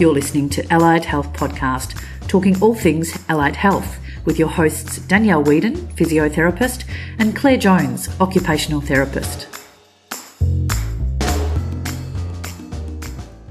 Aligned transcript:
You're 0.00 0.14
listening 0.14 0.48
to 0.50 0.66
Allied 0.72 1.04
Health 1.04 1.30
Podcast, 1.34 2.02
talking 2.26 2.58
all 2.62 2.74
things 2.74 3.22
allied 3.28 3.54
health, 3.54 3.98
with 4.24 4.38
your 4.38 4.48
hosts 4.48 4.96
Danielle 5.00 5.44
Whedon, 5.44 5.76
physiotherapist, 5.88 6.86
and 7.18 7.36
Claire 7.36 7.58
Jones, 7.58 8.08
occupational 8.18 8.80
therapist. 8.80 9.46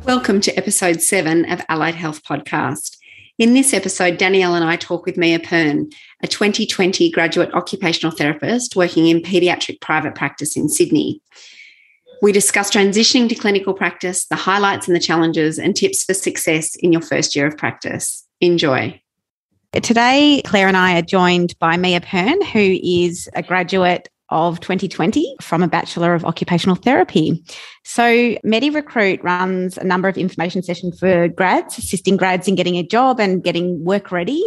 Welcome 0.05 0.41
to 0.41 0.51
episode 0.57 1.03
seven 1.03 1.45
of 1.51 1.61
Allied 1.69 1.93
Health 1.93 2.23
Podcast. 2.23 2.97
In 3.37 3.53
this 3.53 3.71
episode, 3.71 4.17
Danielle 4.17 4.55
and 4.55 4.65
I 4.65 4.75
talk 4.75 5.05
with 5.05 5.17
Mia 5.17 5.37
Pern, 5.37 5.93
a 6.23 6.27
2020 6.27 7.11
graduate 7.11 7.53
occupational 7.53 8.15
therapist 8.15 8.75
working 8.75 9.05
in 9.05 9.21
paediatric 9.21 9.81
private 9.81 10.15
practice 10.15 10.57
in 10.57 10.67
Sydney. 10.67 11.21
We 12.21 12.31
discuss 12.31 12.69
transitioning 12.69 13.29
to 13.29 13.35
clinical 13.35 13.73
practice, 13.73 14.25
the 14.25 14.35
highlights 14.35 14.87
and 14.87 14.95
the 14.95 14.99
challenges, 14.99 15.57
and 15.57 15.75
tips 15.75 16.03
for 16.03 16.13
success 16.13 16.75
in 16.75 16.91
your 16.91 17.01
first 17.01 17.35
year 17.35 17.47
of 17.47 17.57
practice. 17.57 18.25
Enjoy. 18.41 19.01
Today, 19.73 20.41
Claire 20.45 20.67
and 20.67 20.75
I 20.75 20.97
are 20.97 21.03
joined 21.03 21.57
by 21.59 21.77
Mia 21.77 22.01
Pern, 22.01 22.43
who 22.43 22.79
is 22.83 23.29
a 23.35 23.43
graduate 23.43 24.09
of 24.29 24.59
2020 24.59 25.35
from 25.41 25.63
a 25.63 25.67
Bachelor 25.67 26.13
of 26.13 26.25
Occupational 26.25 26.75
Therapy. 26.75 27.43
So, 27.83 28.03
MediRecruit 28.45 29.23
runs 29.23 29.77
a 29.77 29.83
number 29.83 30.07
of 30.07 30.17
information 30.17 30.61
sessions 30.61 30.99
for 30.99 31.27
grads, 31.27 31.77
assisting 31.77 32.17
grads 32.17 32.47
in 32.47 32.55
getting 32.55 32.75
a 32.75 32.83
job 32.83 33.19
and 33.19 33.43
getting 33.43 33.83
work 33.83 34.11
ready. 34.11 34.43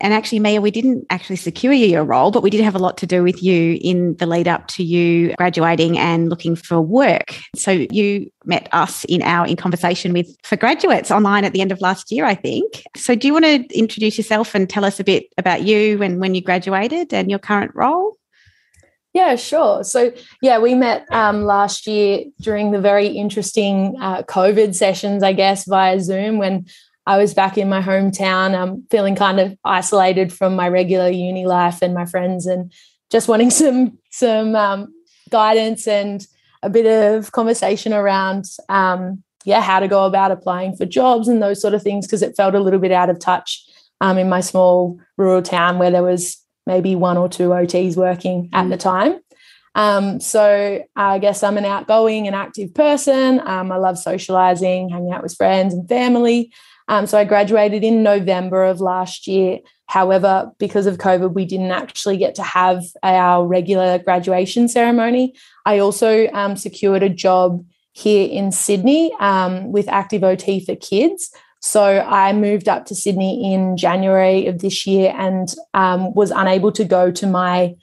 And 0.00 0.12
actually, 0.12 0.40
Mia, 0.40 0.60
we 0.60 0.70
didn't 0.70 1.06
actually 1.10 1.36
secure 1.36 1.72
you 1.72 1.86
your 1.86 2.04
role, 2.04 2.30
but 2.30 2.42
we 2.42 2.50
did 2.50 2.60
have 2.62 2.74
a 2.74 2.78
lot 2.78 2.96
to 2.98 3.06
do 3.06 3.22
with 3.22 3.42
you 3.42 3.78
in 3.80 4.16
the 4.16 4.26
lead 4.26 4.48
up 4.48 4.68
to 4.68 4.82
you 4.82 5.34
graduating 5.36 5.98
and 5.98 6.28
looking 6.28 6.56
for 6.56 6.80
work. 6.80 7.34
So 7.54 7.70
you 7.70 8.30
met 8.44 8.68
us 8.72 9.04
in 9.04 9.22
our 9.22 9.46
in 9.46 9.56
conversation 9.56 10.12
with 10.12 10.36
for 10.42 10.56
graduates 10.56 11.10
online 11.10 11.44
at 11.44 11.52
the 11.52 11.60
end 11.60 11.72
of 11.72 11.80
last 11.80 12.12
year, 12.12 12.24
I 12.24 12.34
think. 12.34 12.84
So 12.96 13.14
do 13.14 13.26
you 13.26 13.32
want 13.32 13.44
to 13.44 13.78
introduce 13.78 14.18
yourself 14.18 14.54
and 14.54 14.68
tell 14.68 14.84
us 14.84 15.00
a 15.00 15.04
bit 15.04 15.26
about 15.38 15.62
you 15.62 16.02
and 16.02 16.20
when 16.20 16.34
you 16.34 16.40
graduated 16.40 17.12
and 17.12 17.30
your 17.30 17.38
current 17.38 17.72
role? 17.74 18.16
Yeah, 19.16 19.36
sure. 19.36 19.82
So, 19.82 20.12
yeah, 20.42 20.58
we 20.58 20.74
met 20.74 21.06
um, 21.10 21.44
last 21.44 21.86
year 21.86 22.24
during 22.38 22.70
the 22.70 22.80
very 22.82 23.06
interesting 23.06 23.96
uh, 23.98 24.24
COVID 24.24 24.74
sessions, 24.74 25.22
I 25.22 25.32
guess, 25.32 25.64
via 25.64 25.98
Zoom 26.00 26.36
when 26.36 26.66
I 27.06 27.18
was 27.18 27.34
back 27.34 27.56
in 27.56 27.68
my 27.68 27.80
hometown, 27.80 28.54
um, 28.54 28.84
feeling 28.90 29.14
kind 29.14 29.38
of 29.38 29.56
isolated 29.64 30.32
from 30.32 30.56
my 30.56 30.68
regular 30.68 31.08
uni 31.08 31.46
life 31.46 31.82
and 31.82 31.94
my 31.94 32.04
friends, 32.04 32.46
and 32.46 32.72
just 33.10 33.28
wanting 33.28 33.50
some 33.62 33.98
some 34.10 34.54
um, 34.54 34.92
guidance 35.30 35.86
and 35.86 36.26
a 36.62 36.70
bit 36.70 36.86
of 36.86 37.32
conversation 37.32 37.92
around, 37.92 38.44
um, 38.68 39.22
yeah, 39.44 39.60
how 39.60 39.78
to 39.78 39.88
go 39.88 40.04
about 40.04 40.32
applying 40.32 40.74
for 40.76 40.84
jobs 40.86 41.28
and 41.28 41.42
those 41.42 41.60
sort 41.60 41.74
of 41.74 41.82
things 41.82 42.06
because 42.06 42.22
it 42.22 42.36
felt 42.36 42.54
a 42.54 42.60
little 42.60 42.80
bit 42.80 42.92
out 42.92 43.10
of 43.10 43.20
touch 43.20 43.64
um, 44.00 44.18
in 44.18 44.28
my 44.28 44.40
small 44.40 44.98
rural 45.16 45.42
town 45.42 45.78
where 45.78 45.90
there 45.90 46.02
was 46.02 46.42
maybe 46.66 46.96
one 46.96 47.16
or 47.16 47.28
two 47.28 47.50
OTs 47.50 47.96
working 47.96 48.50
at 48.52 48.68
the 48.68 48.76
time. 48.76 49.20
Um, 49.76 50.20
so 50.20 50.82
I 50.96 51.18
guess 51.18 51.42
I'm 51.42 51.58
an 51.58 51.66
outgoing 51.66 52.26
and 52.26 52.34
active 52.34 52.74
person. 52.74 53.40
Um, 53.46 53.70
I 53.70 53.76
love 53.76 53.98
socializing, 53.98 54.88
hanging 54.88 55.12
out 55.12 55.22
with 55.22 55.36
friends 55.36 55.74
and 55.74 55.88
family. 55.88 56.52
Um, 56.88 57.06
so 57.06 57.18
I 57.18 57.24
graduated 57.24 57.82
in 57.82 58.02
November 58.02 58.64
of 58.64 58.80
last 58.80 59.26
year. 59.26 59.58
However, 59.86 60.50
because 60.58 60.86
of 60.86 60.98
COVID, 60.98 61.34
we 61.34 61.44
didn't 61.44 61.70
actually 61.70 62.16
get 62.16 62.34
to 62.36 62.42
have 62.42 62.84
our 63.02 63.46
regular 63.46 63.98
graduation 63.98 64.68
ceremony. 64.68 65.34
I 65.64 65.78
also 65.78 66.28
um, 66.28 66.56
secured 66.56 67.02
a 67.02 67.08
job 67.08 67.64
here 67.92 68.28
in 68.28 68.52
Sydney 68.52 69.12
um, 69.20 69.72
with 69.72 69.88
Active 69.88 70.22
OT 70.22 70.64
for 70.64 70.76
Kids. 70.76 71.30
So 71.60 72.00
I 72.00 72.32
moved 72.32 72.68
up 72.68 72.86
to 72.86 72.94
Sydney 72.94 73.52
in 73.52 73.76
January 73.76 74.46
of 74.46 74.60
this 74.60 74.86
year 74.86 75.14
and 75.16 75.48
um, 75.74 76.14
was 76.14 76.30
unable 76.30 76.70
to 76.72 76.84
go 76.84 77.10
to 77.10 77.26
my 77.26 77.74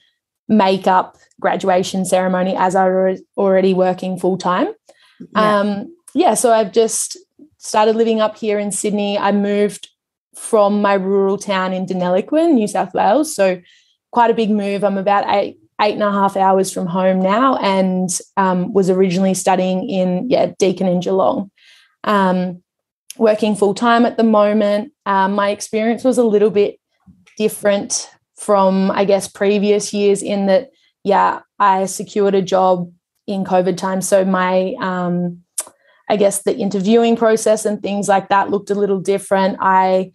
makeup 0.47 1.17
graduation 1.39 2.05
ceremony 2.05 2.55
as 2.55 2.75
I 2.75 2.87
was 2.87 3.21
already 3.37 3.73
working 3.73 4.19
full 4.19 4.37
time. 4.37 4.67
Yeah. 5.35 5.59
Um, 5.59 5.95
yeah, 6.13 6.33
so 6.35 6.53
I've 6.53 6.71
just 6.71 7.17
started 7.63 7.95
living 7.95 8.21
up 8.21 8.37
here 8.37 8.59
in 8.59 8.71
Sydney. 8.71 9.17
I 9.17 9.31
moved 9.31 9.89
from 10.35 10.81
my 10.81 10.93
rural 10.93 11.37
town 11.37 11.73
in 11.73 11.85
Deniliquin, 11.85 12.53
New 12.53 12.67
South 12.67 12.93
Wales. 12.93 13.35
So 13.35 13.61
quite 14.11 14.29
a 14.29 14.35
big 14.35 14.51
move. 14.51 14.83
I'm 14.83 14.97
about 14.97 15.25
eight 15.27 15.57
eight 15.81 15.93
and 15.93 16.03
a 16.03 16.11
half 16.11 16.37
hours 16.37 16.71
from 16.71 16.85
home 16.85 17.21
now, 17.21 17.57
and 17.57 18.09
um, 18.37 18.71
was 18.73 18.89
originally 18.89 19.33
studying 19.33 19.89
in 19.89 20.29
yeah 20.29 20.51
Deakin 20.59 20.87
and 20.87 21.01
Geelong. 21.01 21.49
Um, 22.03 22.61
working 23.17 23.55
full 23.55 23.73
time 23.73 24.05
at 24.05 24.17
the 24.17 24.23
moment. 24.23 24.91
Um, 25.05 25.33
my 25.33 25.49
experience 25.49 26.03
was 26.03 26.17
a 26.17 26.23
little 26.23 26.49
bit 26.49 26.79
different 27.37 28.09
from 28.35 28.91
I 28.91 29.05
guess 29.05 29.27
previous 29.27 29.93
years 29.93 30.21
in 30.21 30.47
that 30.47 30.71
yeah 31.03 31.41
I 31.59 31.85
secured 31.85 32.35
a 32.35 32.41
job 32.41 32.91
in 33.25 33.45
COVID 33.45 33.77
time, 33.77 34.01
so 34.01 34.25
my 34.25 34.75
um, 34.79 35.42
I 36.13 36.15
guess 36.15 36.43
the 36.43 36.55
interviewing 36.55 37.15
process 37.15 37.65
and 37.65 37.81
things 37.81 38.07
like 38.07 38.29
that 38.29 38.51
looked 38.51 38.69
a 38.69 38.75
little 38.75 38.99
different. 38.99 39.57
I 39.59 40.11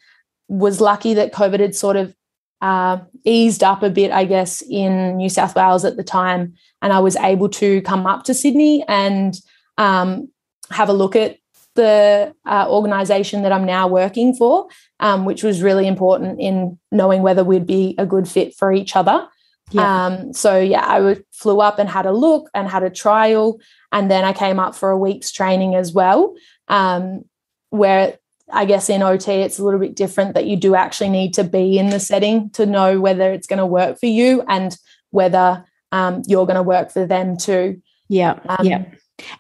was 0.46 0.80
lucky 0.80 1.14
that 1.14 1.32
COVID 1.32 1.58
had 1.58 1.74
sort 1.74 1.96
of 1.96 2.14
uh, 2.60 2.98
eased 3.24 3.64
up 3.64 3.82
a 3.82 3.90
bit, 3.90 4.12
I 4.12 4.24
guess, 4.24 4.62
in 4.62 5.16
New 5.16 5.28
South 5.28 5.56
Wales 5.56 5.84
at 5.84 5.96
the 5.96 6.04
time. 6.04 6.54
And 6.82 6.92
I 6.92 7.00
was 7.00 7.16
able 7.16 7.48
to 7.48 7.82
come 7.82 8.06
up 8.06 8.22
to 8.24 8.34
Sydney 8.34 8.84
and 8.86 9.34
um, 9.76 10.28
have 10.70 10.88
a 10.88 10.92
look 10.92 11.16
at 11.16 11.38
the 11.74 12.32
uh, 12.46 12.66
organisation 12.68 13.42
that 13.42 13.50
I'm 13.50 13.66
now 13.66 13.88
working 13.88 14.36
for, 14.36 14.68
um, 15.00 15.24
which 15.24 15.42
was 15.42 15.62
really 15.62 15.88
important 15.88 16.40
in 16.40 16.78
knowing 16.92 17.22
whether 17.22 17.42
we'd 17.42 17.66
be 17.66 17.96
a 17.98 18.06
good 18.06 18.28
fit 18.28 18.54
for 18.54 18.72
each 18.72 18.94
other. 18.94 19.26
Yeah. 19.70 20.06
Um, 20.06 20.32
so 20.32 20.58
yeah, 20.58 20.84
I 20.84 21.16
flew 21.32 21.60
up 21.60 21.78
and 21.78 21.88
had 21.88 22.06
a 22.06 22.12
look 22.12 22.50
and 22.54 22.68
had 22.68 22.82
a 22.82 22.90
trial, 22.90 23.60
and 23.92 24.10
then 24.10 24.24
I 24.24 24.32
came 24.32 24.58
up 24.58 24.74
for 24.74 24.90
a 24.90 24.98
week's 24.98 25.30
training 25.30 25.74
as 25.74 25.92
well. 25.92 26.34
Um, 26.68 27.24
where 27.70 28.18
I 28.50 28.64
guess 28.64 28.88
in 28.88 29.02
OT 29.02 29.30
it's 29.32 29.58
a 29.58 29.64
little 29.64 29.80
bit 29.80 29.94
different 29.94 30.34
that 30.34 30.46
you 30.46 30.56
do 30.56 30.74
actually 30.74 31.10
need 31.10 31.34
to 31.34 31.44
be 31.44 31.78
in 31.78 31.90
the 31.90 32.00
setting 32.00 32.50
to 32.50 32.64
know 32.64 33.00
whether 33.00 33.32
it's 33.32 33.46
going 33.46 33.58
to 33.58 33.66
work 33.66 33.98
for 34.00 34.06
you 34.06 34.42
and 34.48 34.76
whether 35.10 35.64
um, 35.92 36.22
you're 36.26 36.46
going 36.46 36.56
to 36.56 36.62
work 36.62 36.90
for 36.90 37.06
them 37.06 37.36
too. 37.36 37.82
Yeah, 38.08 38.38
um, 38.48 38.66
yeah. 38.66 38.84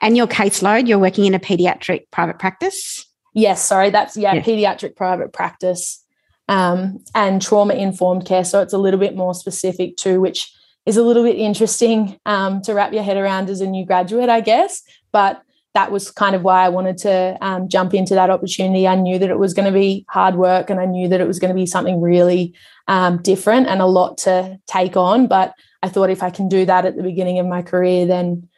And 0.00 0.16
your 0.16 0.26
caseload, 0.26 0.88
you're 0.88 0.98
working 0.98 1.24
in 1.24 1.34
a 1.34 1.38
pediatric 1.38 2.10
private 2.10 2.38
practice. 2.38 3.06
Yes, 3.34 3.64
sorry, 3.64 3.90
that's 3.90 4.16
yeah, 4.16 4.34
yeah. 4.34 4.42
pediatric 4.42 4.96
private 4.96 5.32
practice 5.32 6.04
um, 6.48 7.04
and 7.14 7.40
trauma 7.40 7.74
informed 7.74 8.24
care. 8.24 8.44
So 8.44 8.60
it's 8.60 8.72
a 8.72 8.78
little 8.78 9.00
bit 9.00 9.16
more 9.16 9.34
specific 9.34 9.96
too, 9.96 10.20
which 10.20 10.52
is 10.86 10.96
a 10.96 11.02
little 11.02 11.22
bit 11.22 11.36
interesting 11.36 12.18
um, 12.26 12.62
to 12.62 12.74
wrap 12.74 12.92
your 12.92 13.02
head 13.02 13.16
around 13.16 13.50
as 13.50 13.60
a 13.60 13.66
new 13.66 13.84
graduate, 13.84 14.28
I 14.28 14.40
guess. 14.40 14.82
But 15.12 15.42
that 15.74 15.92
was 15.92 16.10
kind 16.10 16.34
of 16.34 16.42
why 16.42 16.64
I 16.64 16.70
wanted 16.70 16.98
to 16.98 17.36
um, 17.40 17.68
jump 17.68 17.92
into 17.92 18.14
that 18.14 18.30
opportunity. 18.30 18.88
I 18.88 18.94
knew 18.94 19.18
that 19.18 19.30
it 19.30 19.38
was 19.38 19.52
going 19.54 19.66
to 19.66 19.78
be 19.78 20.06
hard 20.08 20.36
work 20.36 20.70
and 20.70 20.80
I 20.80 20.86
knew 20.86 21.08
that 21.08 21.20
it 21.20 21.26
was 21.26 21.38
going 21.38 21.50
to 21.50 21.54
be 21.54 21.66
something 21.66 22.00
really 22.00 22.54
um, 22.88 23.20
different 23.22 23.66
and 23.66 23.82
a 23.82 23.86
lot 23.86 24.18
to 24.18 24.58
take 24.66 24.96
on. 24.96 25.26
But 25.26 25.52
I 25.82 25.88
thought 25.88 26.10
if 26.10 26.22
I 26.22 26.30
can 26.30 26.48
do 26.48 26.64
that 26.64 26.86
at 26.86 26.96
the 26.96 27.02
beginning 27.02 27.38
of 27.38 27.46
my 27.46 27.62
career, 27.62 28.06
then 28.06 28.48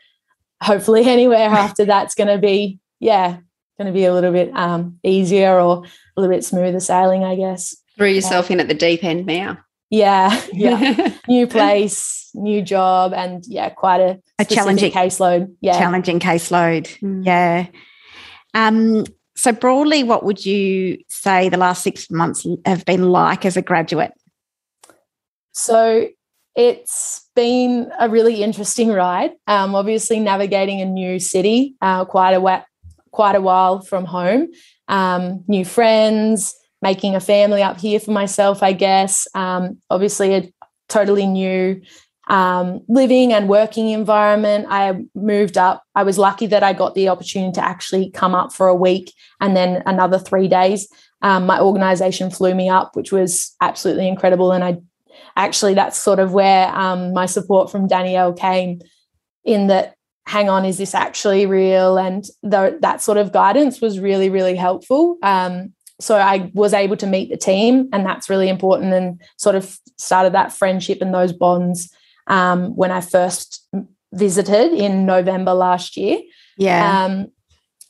hopefully 0.63 1.05
anywhere 1.07 1.49
after 1.49 1.85
that's 1.85 2.15
going 2.15 2.29
to 2.29 2.39
be, 2.39 2.79
yeah, 3.01 3.39
going 3.81 3.93
to 3.93 3.99
be 3.99 4.05
a 4.05 4.13
little 4.13 4.33
bit 4.33 4.55
um, 4.55 4.99
easier 5.03 5.59
or 5.59 5.85
a 5.85 6.21
little 6.21 6.35
bit 6.35 6.45
smoother 6.45 6.81
sailing, 6.81 7.25
I 7.25 7.35
guess. 7.35 7.75
Threw 7.97 8.09
yourself 8.09 8.51
in 8.51 8.61
at 8.61 8.69
the 8.69 8.75
deep 8.75 9.03
end 9.03 9.25
now. 9.25 9.59
Yeah, 9.89 10.39
yeah. 10.53 11.17
new 11.27 11.47
place, 11.47 12.31
new 12.35 12.61
job, 12.61 13.15
and 13.15 13.43
yeah, 13.47 13.71
quite 13.71 14.01
a, 14.03 14.21
a 14.39 14.45
challenging 14.45 14.93
caseload. 14.93 15.55
Yeah, 15.63 15.79
challenging 15.79 16.21
caseload. 16.21 16.89
Mm. 17.01 17.25
Yeah. 17.25 17.67
Um. 18.53 19.07
So 19.35 19.53
broadly, 19.53 20.05
what 20.05 20.25
would 20.25 20.45
you 20.45 20.99
say 21.09 21.49
the 21.49 21.57
last 21.57 21.83
six 21.83 22.11
months 22.11 22.47
have 22.67 22.85
been 22.85 23.09
like 23.09 23.47
as 23.47 23.57
a 23.57 23.63
graduate? 23.63 24.13
So 25.53 26.09
it's 26.55 27.29
been 27.35 27.91
a 27.99 28.11
really 28.11 28.43
interesting 28.43 28.91
ride. 28.91 29.31
Um, 29.47 29.75
obviously, 29.75 30.21
navigating 30.21 30.83
a 30.83 30.85
new 30.85 31.19
city, 31.19 31.77
uh, 31.81 32.05
quite 32.05 32.35
a 32.35 32.41
quite 33.13 33.35
a 33.35 33.41
while 33.41 33.81
from 33.81 34.05
home, 34.05 34.49
um, 34.89 35.45
new 35.49 35.65
friends, 35.65 36.55
making 36.83 37.15
a 37.15 37.21
family 37.21 37.63
up 37.63 37.79
here 37.81 38.01
for 38.01 38.11
myself, 38.13 38.63
I 38.63 38.73
guess. 38.73 39.27
Um, 39.35 39.79
obviously, 39.91 40.35
a 40.35 40.53
totally 40.89 41.27
new 41.27 41.81
um, 42.29 42.81
living 42.89 43.33
and 43.33 43.49
working 43.49 43.91
environment. 43.91 44.67
I 44.71 45.05
moved 45.15 45.59
up. 45.59 45.83
I 45.95 46.05
was 46.05 46.17
lucky 46.17 46.47
that 46.47 46.63
I 46.63 46.73
got 46.73 46.95
the 46.95 47.09
opportunity 47.09 47.53
to 47.53 47.65
actually 47.65 48.11
come 48.11 48.35
up 48.35 48.53
for 48.53 48.69
a 48.69 48.75
week 48.75 49.13
and 49.41 49.57
then 49.57 49.83
another 49.85 50.19
three 50.19 50.49
days. 50.49 50.89
Um, 51.23 51.47
my 51.47 51.61
organization 51.61 52.31
flew 52.31 52.55
me 52.55 52.69
up, 52.69 52.97
which 52.97 53.13
was 53.13 53.55
absolutely 53.61 54.09
incredible. 54.09 54.53
And 54.53 54.65
I 54.65 54.79
actually, 55.37 55.75
that's 55.75 55.99
sort 55.99 56.19
of 56.19 56.33
where 56.33 56.69
um, 56.75 57.13
my 57.13 57.27
support 57.27 57.71
from 57.71 57.89
Danielle 57.89 58.33
came 58.33 58.81
in 59.45 59.67
that 59.67 59.95
hang 60.31 60.49
on, 60.49 60.65
is 60.65 60.79
this 60.79 60.95
actually 60.95 61.45
real? 61.45 61.99
And 61.99 62.25
the, 62.45 62.79
that 62.83 63.03
sort 63.03 63.19
of 63.19 63.33
guidance 63.33 63.81
was 63.81 63.99
really, 63.99 64.31
really 64.31 64.55
helpful. 64.55 65.19
Um, 65.25 65.73
so 65.99 66.17
I 66.17 66.53
was 66.55 66.73
able 66.73 66.97
to 66.99 67.07
meet 67.07 67.31
the 67.31 67.37
team, 67.37 67.89
and 67.93 68.07
that's 68.07 68.31
really 68.31 68.49
important, 68.49 68.93
and 68.93 69.21
sort 69.37 69.57
of 69.57 69.77
started 69.99 70.33
that 70.35 70.53
friendship 70.53 71.03
and 71.03 71.13
those 71.13 71.33
bonds 71.33 71.93
um, 72.29 72.77
when 72.77 72.93
I 72.93 73.01
first 73.01 73.69
visited 74.13 74.73
in 74.73 75.05
November 75.05 75.53
last 75.53 75.97
year. 75.97 76.21
Yeah. 76.57 77.05
Um, 77.05 77.33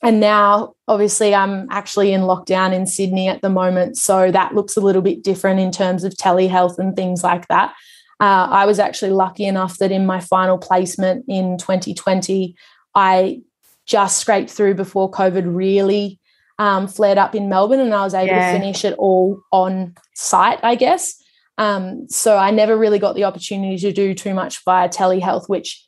and 0.01 0.19
now, 0.19 0.73
obviously, 0.87 1.35
I'm 1.35 1.67
actually 1.69 2.11
in 2.11 2.21
lockdown 2.21 2.73
in 2.73 2.87
Sydney 2.87 3.27
at 3.27 3.43
the 3.43 3.49
moment. 3.49 3.97
So 3.97 4.31
that 4.31 4.55
looks 4.55 4.75
a 4.75 4.81
little 4.81 5.03
bit 5.03 5.23
different 5.23 5.59
in 5.59 5.71
terms 5.71 6.03
of 6.03 6.13
telehealth 6.13 6.79
and 6.79 6.95
things 6.95 7.23
like 7.23 7.47
that. 7.49 7.75
Uh, 8.21 8.47
I 8.51 8.65
was 8.67 8.77
actually 8.77 9.11
lucky 9.11 9.45
enough 9.45 9.79
that 9.79 9.91
in 9.91 10.05
my 10.05 10.19
final 10.19 10.59
placement 10.59 11.25
in 11.27 11.57
2020, 11.57 12.55
I 12.93 13.41
just 13.87 14.19
scraped 14.19 14.51
through 14.51 14.75
before 14.75 15.09
COVID 15.09 15.43
really 15.47 16.19
um, 16.59 16.87
flared 16.87 17.17
up 17.17 17.33
in 17.33 17.49
Melbourne 17.49 17.79
and 17.79 17.95
I 17.95 18.03
was 18.03 18.13
able 18.13 18.27
yeah. 18.27 18.53
to 18.53 18.59
finish 18.59 18.85
it 18.85 18.93
all 18.99 19.41
on 19.51 19.95
site, 20.13 20.59
I 20.61 20.75
guess. 20.75 21.15
Um, 21.57 22.07
so 22.09 22.37
I 22.37 22.51
never 22.51 22.77
really 22.77 22.99
got 22.99 23.15
the 23.15 23.23
opportunity 23.23 23.77
to 23.79 23.91
do 23.91 24.13
too 24.13 24.35
much 24.35 24.63
via 24.63 24.87
telehealth, 24.87 25.49
which 25.49 25.83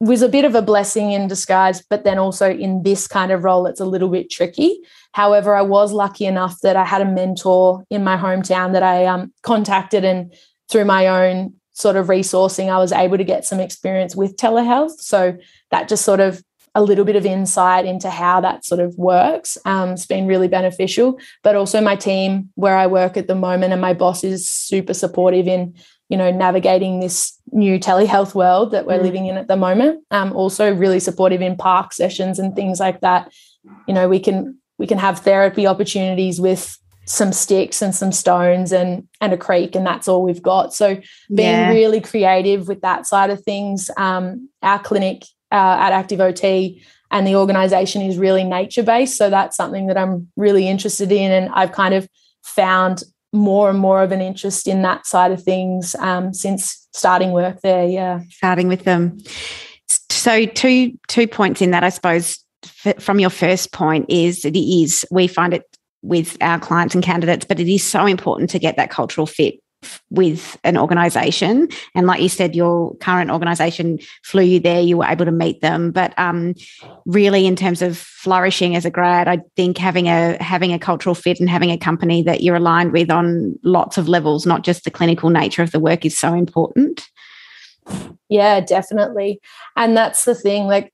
was 0.00 0.20
a 0.22 0.28
bit 0.28 0.44
of 0.44 0.56
a 0.56 0.62
blessing 0.62 1.12
in 1.12 1.28
disguise, 1.28 1.82
but 1.88 2.02
then 2.02 2.18
also 2.18 2.50
in 2.50 2.82
this 2.82 3.06
kind 3.06 3.30
of 3.30 3.44
role, 3.44 3.66
it's 3.66 3.80
a 3.80 3.86
little 3.86 4.08
bit 4.08 4.30
tricky. 4.30 4.80
However, 5.12 5.54
I 5.54 5.62
was 5.62 5.92
lucky 5.92 6.26
enough 6.26 6.56
that 6.62 6.74
I 6.74 6.84
had 6.84 7.02
a 7.02 7.04
mentor 7.04 7.84
in 7.88 8.02
my 8.02 8.16
hometown 8.16 8.72
that 8.72 8.82
I 8.82 9.06
um, 9.06 9.32
contacted, 9.42 10.04
and 10.04 10.32
through 10.70 10.84
my 10.84 11.06
own 11.06 11.54
sort 11.78 11.96
of 11.96 12.08
resourcing, 12.08 12.68
I 12.68 12.78
was 12.78 12.92
able 12.92 13.18
to 13.18 13.24
get 13.24 13.44
some 13.44 13.60
experience 13.60 14.16
with 14.16 14.36
telehealth. 14.36 14.98
So 14.98 15.36
that 15.70 15.88
just 15.88 16.04
sort 16.04 16.18
of 16.18 16.42
a 16.74 16.82
little 16.82 17.04
bit 17.04 17.16
of 17.16 17.24
insight 17.24 17.86
into 17.86 18.10
how 18.10 18.40
that 18.40 18.64
sort 18.64 18.80
of 18.80 18.96
works. 18.98 19.56
Um, 19.64 19.90
it's 19.90 20.06
been 20.06 20.26
really 20.26 20.48
beneficial. 20.48 21.18
But 21.44 21.54
also 21.54 21.80
my 21.80 21.94
team 21.94 22.50
where 22.56 22.76
I 22.76 22.88
work 22.88 23.16
at 23.16 23.28
the 23.28 23.36
moment 23.36 23.72
and 23.72 23.80
my 23.80 23.94
boss 23.94 24.24
is 24.24 24.50
super 24.50 24.92
supportive 24.92 25.46
in 25.46 25.74
you 26.08 26.16
know 26.16 26.30
navigating 26.30 27.00
this 27.00 27.38
new 27.52 27.78
telehealth 27.78 28.34
world 28.34 28.72
that 28.72 28.86
we're 28.86 28.98
mm. 28.98 29.02
living 29.02 29.26
in 29.26 29.36
at 29.36 29.46
the 29.46 29.56
moment 29.56 30.02
um, 30.10 30.32
also 30.32 30.74
really 30.74 31.00
supportive 31.00 31.42
in 31.42 31.54
park 31.54 31.92
sessions 31.92 32.38
and 32.38 32.56
things 32.56 32.80
like 32.80 33.02
that 33.02 33.30
you 33.86 33.92
know 33.92 34.08
we 34.08 34.18
can 34.18 34.56
we 34.78 34.86
can 34.86 34.96
have 34.96 35.18
therapy 35.18 35.66
opportunities 35.66 36.40
with 36.40 36.78
some 37.08 37.32
sticks 37.32 37.80
and 37.80 37.94
some 37.94 38.12
stones 38.12 38.72
and 38.72 39.08
and 39.20 39.32
a 39.32 39.36
creek 39.36 39.74
and 39.74 39.86
that's 39.86 40.08
all 40.08 40.22
we've 40.22 40.42
got 40.42 40.74
so 40.74 40.94
being 41.34 41.48
yeah. 41.48 41.70
really 41.70 42.00
creative 42.00 42.68
with 42.68 42.80
that 42.82 43.06
side 43.06 43.30
of 43.30 43.42
things 43.42 43.90
um, 43.96 44.48
our 44.62 44.78
clinic 44.78 45.22
uh, 45.50 45.76
at 45.80 45.92
active 45.92 46.20
ot 46.20 46.44
and 47.10 47.26
the 47.26 47.34
organization 47.34 48.02
is 48.02 48.18
really 48.18 48.44
nature 48.44 48.82
based 48.82 49.16
so 49.16 49.30
that's 49.30 49.56
something 49.56 49.86
that 49.86 49.96
i'm 49.96 50.28
really 50.36 50.68
interested 50.68 51.10
in 51.10 51.32
and 51.32 51.48
i've 51.54 51.72
kind 51.72 51.94
of 51.94 52.06
found 52.42 53.02
more 53.32 53.68
and 53.70 53.78
more 53.78 54.02
of 54.02 54.12
an 54.12 54.20
interest 54.20 54.66
in 54.66 54.82
that 54.82 55.06
side 55.06 55.32
of 55.32 55.42
things 55.42 55.94
um, 55.96 56.32
since 56.32 56.88
starting 56.92 57.32
work 57.32 57.60
there. 57.60 57.86
Yeah, 57.86 58.20
starting 58.30 58.68
with 58.68 58.84
them. 58.84 59.18
So 60.10 60.46
two 60.46 60.98
two 61.08 61.26
points 61.26 61.62
in 61.62 61.70
that, 61.72 61.84
I 61.84 61.90
suppose. 61.90 62.38
From 62.98 63.20
your 63.20 63.30
first 63.30 63.72
point, 63.72 64.06
is 64.08 64.44
it 64.44 64.56
is 64.56 65.04
we 65.10 65.28
find 65.28 65.54
it 65.54 65.62
with 66.08 66.36
our 66.40 66.58
clients 66.58 66.94
and 66.94 67.04
candidates, 67.04 67.44
but 67.44 67.60
it 67.60 67.72
is 67.72 67.84
so 67.84 68.06
important 68.06 68.50
to 68.50 68.58
get 68.58 68.76
that 68.76 68.90
cultural 68.90 69.26
fit 69.26 69.60
with 70.10 70.58
an 70.64 70.76
organization. 70.76 71.68
And 71.94 72.06
like 72.06 72.20
you 72.20 72.28
said 72.28 72.56
your 72.56 72.96
current 72.96 73.30
organization 73.30 73.98
flew 74.24 74.42
you 74.42 74.60
there 74.60 74.80
you 74.80 74.98
were 74.98 75.04
able 75.04 75.24
to 75.24 75.30
meet 75.30 75.60
them. 75.60 75.92
But 75.92 76.18
um, 76.18 76.54
really 77.06 77.46
in 77.46 77.54
terms 77.54 77.82
of 77.82 77.96
flourishing 77.96 78.74
as 78.74 78.84
a 78.84 78.90
grad 78.90 79.28
i 79.28 79.38
think 79.56 79.78
having 79.78 80.08
a 80.08 80.42
having 80.42 80.72
a 80.72 80.78
cultural 80.78 81.14
fit 81.14 81.38
and 81.40 81.48
having 81.48 81.70
a 81.70 81.78
company 81.78 82.22
that 82.22 82.42
you're 82.42 82.56
aligned 82.56 82.92
with 82.92 83.10
on 83.10 83.56
lots 83.62 83.96
of 83.96 84.08
levels 84.08 84.44
not 84.44 84.64
just 84.64 84.84
the 84.84 84.90
clinical 84.90 85.30
nature 85.30 85.62
of 85.62 85.70
the 85.70 85.80
work 85.80 86.04
is 86.04 86.18
so 86.18 86.34
important. 86.34 87.08
Yeah 88.28 88.60
definitely. 88.60 89.40
And 89.76 89.96
that's 89.96 90.24
the 90.24 90.34
thing 90.34 90.66
like 90.66 90.92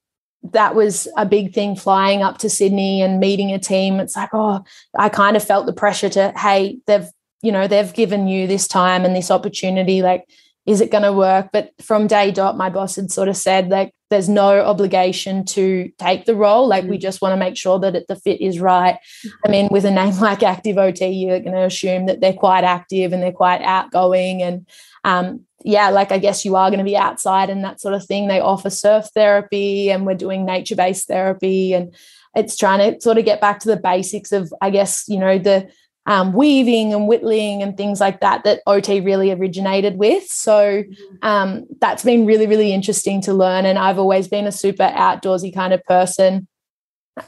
that 0.53 0.75
was 0.75 1.09
a 1.17 1.25
big 1.27 1.55
thing 1.55 1.75
flying 1.75 2.23
up 2.23 2.39
to 2.39 2.51
Sydney 2.51 3.03
and 3.03 3.19
meeting 3.19 3.53
a 3.53 3.59
team. 3.59 3.99
It's 3.99 4.17
like, 4.17 4.31
oh, 4.33 4.63
I 4.99 5.09
kind 5.09 5.37
of 5.37 5.45
felt 5.45 5.67
the 5.67 5.73
pressure 5.73 6.09
to, 6.11 6.33
hey, 6.37 6.79
they've 6.87 7.09
you 7.45 7.53
know 7.53 7.69
they've 7.69 7.93
given 7.93 8.27
you 8.27 8.47
this 8.47 8.67
time 8.67 9.05
and 9.05 9.15
this 9.15 9.31
opportunity 9.31 10.01
like 10.01 10.25
is 10.65 10.81
it 10.81 10.91
going 10.91 11.03
to 11.05 11.13
work 11.13 11.51
but 11.53 11.71
from 11.83 12.07
day 12.07 12.31
dot 12.31 12.57
my 12.57 12.71
boss 12.71 12.97
had 12.97 13.13
sort 13.13 13.29
of 13.29 13.37
said 13.37 13.69
like 13.69 13.93
there's 14.15 14.29
no 14.29 14.61
obligation 14.61 15.45
to 15.45 15.91
take 15.99 16.25
the 16.25 16.37
role. 16.37 16.69
Like 16.69 16.85
we 16.85 16.99
mm. 16.99 17.01
just 17.01 17.21
want 17.21 17.33
to 17.33 17.37
make 17.37 17.57
sure 17.57 17.81
that 17.81 17.97
it, 17.97 18.07
the 18.07 18.15
fit 18.15 18.41
is 18.41 18.61
right. 18.61 18.97
I 19.45 19.49
mean 19.49 19.69
with 19.73 19.85
a 19.85 19.91
name 19.91 20.17
like 20.21 20.45
active 20.45 20.79
ot 20.79 21.01
you're 21.01 21.41
going 21.41 21.53
to 21.53 21.65
assume 21.65 22.07
that 22.07 22.21
they're 22.21 22.33
quite 22.33 22.63
active 22.63 23.13
and 23.13 23.21
they're 23.21 23.33
quite 23.33 23.61
outgoing 23.63 24.41
and 24.41 24.67
um, 25.03 25.41
yeah 25.65 25.91
like 25.91 26.13
i 26.13 26.19
guess 26.19 26.45
you 26.45 26.55
are 26.57 26.71
going 26.71 26.79
to 26.79 26.85
be 26.85 26.97
outside 26.97 27.51
and 27.51 27.65
that 27.65 27.81
sort 27.81 27.95
of 27.95 28.07
thing. 28.07 28.29
They 28.29 28.39
offer 28.39 28.71
surf 28.71 29.09
therapy 29.15 29.91
and 29.91 30.07
we're 30.07 30.15
doing 30.15 30.45
nature 30.45 30.77
based 30.77 31.09
therapy 31.09 31.73
and 31.73 31.93
it's 32.37 32.57
trying 32.57 32.79
to 32.79 33.01
sort 33.01 33.19
of 33.19 33.25
get 33.25 33.41
back 33.41 33.59
to 33.61 33.69
the 33.69 33.77
basics 33.77 34.33
of 34.33 34.53
i 34.61 34.71
guess 34.71 35.05
you 35.09 35.19
know 35.19 35.39
the 35.39 35.69
um, 36.07 36.33
weaving 36.33 36.93
and 36.93 37.09
whittling 37.09 37.63
and 37.63 37.77
things 37.77 38.01
like 38.01 38.21
that 38.21 38.45
that 38.45 38.61
OT 38.67 39.01
really 39.01 39.33
originated 39.33 39.97
with. 39.97 40.27
So 40.29 40.83
mm-hmm. 40.83 41.17
um, 41.23 41.67
that's 41.81 42.05
been 42.05 42.27
really, 42.27 42.47
really 42.47 42.73
interesting 42.73 43.21
to 43.23 43.33
learn. 43.33 43.65
And 43.65 43.79
I've 43.79 43.99
always 43.99 44.29
been 44.29 44.47
a 44.47 44.53
super 44.53 44.85
outdoorsy 44.85 45.55
kind 45.55 45.73
of 45.73 45.83
person. 45.85 46.47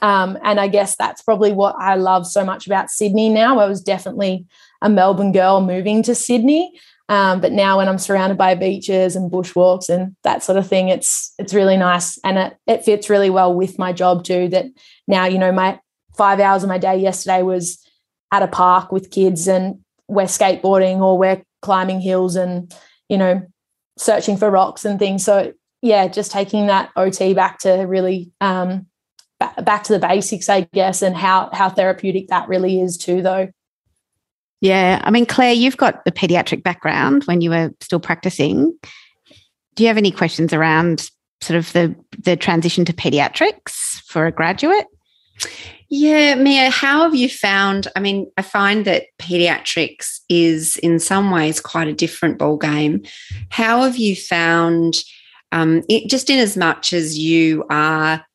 Um, 0.01 0.37
and 0.43 0.59
I 0.59 0.67
guess 0.67 0.95
that's 0.95 1.21
probably 1.21 1.53
what 1.53 1.75
I 1.79 1.95
love 1.95 2.27
so 2.27 2.43
much 2.43 2.67
about 2.67 2.89
Sydney 2.89 3.29
now. 3.29 3.59
I 3.59 3.67
was 3.67 3.81
definitely 3.81 4.45
a 4.81 4.89
Melbourne 4.89 5.31
girl 5.31 5.61
moving 5.61 6.03
to 6.03 6.13
Sydney. 6.13 6.77
Um, 7.09 7.39
but 7.39 7.53
now 7.53 7.77
when 7.77 7.87
I'm 7.87 7.97
surrounded 7.97 8.37
by 8.37 8.53
beaches 8.53 9.15
and 9.15 9.31
bushwalks 9.31 9.87
and 9.87 10.15
that 10.23 10.43
sort 10.43 10.57
of 10.57 10.67
thing, 10.67 10.89
it's 10.89 11.33
it's 11.39 11.53
really 11.53 11.77
nice 11.77 12.17
and 12.25 12.37
it, 12.37 12.57
it 12.67 12.83
fits 12.83 13.09
really 13.09 13.29
well 13.29 13.53
with 13.53 13.79
my 13.79 13.93
job 13.93 14.25
too. 14.25 14.49
That 14.49 14.65
now, 15.07 15.25
you 15.25 15.37
know, 15.37 15.53
my 15.53 15.79
five 16.17 16.41
hours 16.41 16.63
of 16.63 16.69
my 16.69 16.77
day 16.77 16.97
yesterday 16.97 17.43
was 17.43 17.81
at 18.31 18.43
a 18.43 18.47
park 18.47 18.91
with 18.91 19.11
kids 19.11 19.47
and 19.47 19.79
we're 20.07 20.25
skateboarding 20.25 20.99
or 20.99 21.17
we're 21.17 21.41
climbing 21.61 21.99
hills 22.01 22.35
and 22.35 22.73
you 23.09 23.17
know 23.17 23.41
searching 23.97 24.37
for 24.37 24.49
rocks 24.49 24.85
and 24.85 24.99
things. 24.99 25.23
So 25.23 25.53
yeah 25.81 26.07
just 26.07 26.31
taking 26.31 26.67
that 26.67 26.89
ot 26.95 27.35
back 27.35 27.59
to 27.59 27.71
really 27.71 28.31
um, 28.41 28.87
back 29.61 29.83
to 29.83 29.93
the 29.93 29.99
basics 29.99 30.49
i 30.49 30.61
guess 30.73 31.03
and 31.03 31.15
how 31.15 31.49
how 31.53 31.69
therapeutic 31.69 32.27
that 32.29 32.47
really 32.47 32.81
is 32.81 32.97
too 32.97 33.21
though. 33.21 33.49
Yeah. 34.59 35.01
I 35.03 35.11
mean 35.11 35.25
claire 35.25 35.53
you've 35.53 35.77
got 35.77 36.01
a 36.05 36.11
pediatric 36.11 36.63
background 36.63 37.23
when 37.25 37.41
you 37.41 37.51
were 37.51 37.71
still 37.81 37.99
practicing. 37.99 38.77
Do 39.75 39.83
you 39.83 39.87
have 39.87 39.97
any 39.97 40.11
questions 40.11 40.53
around 40.53 41.09
sort 41.41 41.57
of 41.57 41.71
the 41.73 41.95
the 42.17 42.35
transition 42.35 42.85
to 42.85 42.93
pediatrics 42.93 44.01
for 44.07 44.25
a 44.25 44.31
graduate 44.31 44.87
yeah, 45.89 46.35
Mia, 46.35 46.69
how 46.69 47.03
have 47.03 47.15
you 47.15 47.29
found? 47.29 47.87
I 47.95 47.99
mean, 47.99 48.29
I 48.37 48.41
find 48.41 48.83
that 48.85 49.05
pediatrics 49.19 50.19
is 50.27 50.77
in 50.77 50.99
some 50.99 51.31
ways 51.31 51.61
quite 51.61 51.87
a 51.87 51.93
different 51.93 52.37
ball 52.37 52.57
game. 52.57 53.03
How 53.49 53.83
have 53.83 53.97
you 53.97 54.15
found, 54.15 54.95
um, 55.51 55.83
it, 55.87 56.09
just 56.09 56.29
in 56.29 56.39
as 56.39 56.57
much 56.57 56.91
as 56.91 57.17
you 57.17 57.63
are, 57.69 58.25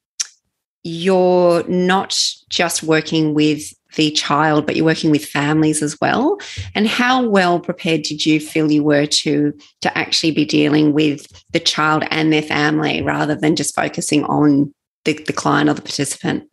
you're 0.82 1.62
not 1.68 2.18
just 2.48 2.82
working 2.82 3.34
with 3.34 3.72
the 3.96 4.10
child, 4.12 4.64
but 4.64 4.74
you're 4.74 4.86
working 4.86 5.10
with 5.10 5.24
families 5.24 5.82
as 5.82 6.00
well. 6.00 6.38
And 6.74 6.88
how 6.88 7.26
well 7.28 7.60
prepared 7.60 8.02
did 8.02 8.24
you 8.24 8.40
feel 8.40 8.72
you 8.72 8.82
were 8.82 9.06
to 9.06 9.52
to 9.82 9.98
actually 9.98 10.30
be 10.30 10.46
dealing 10.46 10.94
with 10.94 11.26
the 11.52 11.60
child 11.60 12.04
and 12.10 12.32
their 12.32 12.42
family 12.42 13.02
rather 13.02 13.34
than 13.34 13.56
just 13.56 13.74
focusing 13.74 14.24
on 14.24 14.72
the, 15.04 15.12
the 15.12 15.32
client 15.34 15.68
or 15.68 15.74
the 15.74 15.82
participant? 15.82 16.48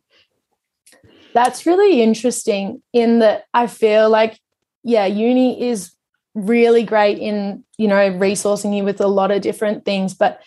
That's 1.34 1.66
really 1.66 2.02
interesting 2.02 2.82
in 2.94 3.20
that 3.20 3.46
I 3.54 3.68
feel 3.68 4.10
like, 4.10 4.40
yeah, 4.84 5.06
uni 5.06 5.70
is 5.70 5.92
really 6.34 6.84
great 6.84 7.18
in, 7.20 7.64
you 7.78 7.88
know, 7.88 8.12
resourcing 8.12 8.76
you 8.76 8.84
with 8.84 9.02
a 9.02 9.08
lot 9.08 9.32
of 9.32 9.42
different 9.42 9.86
things. 9.86 10.14
But 10.14 10.42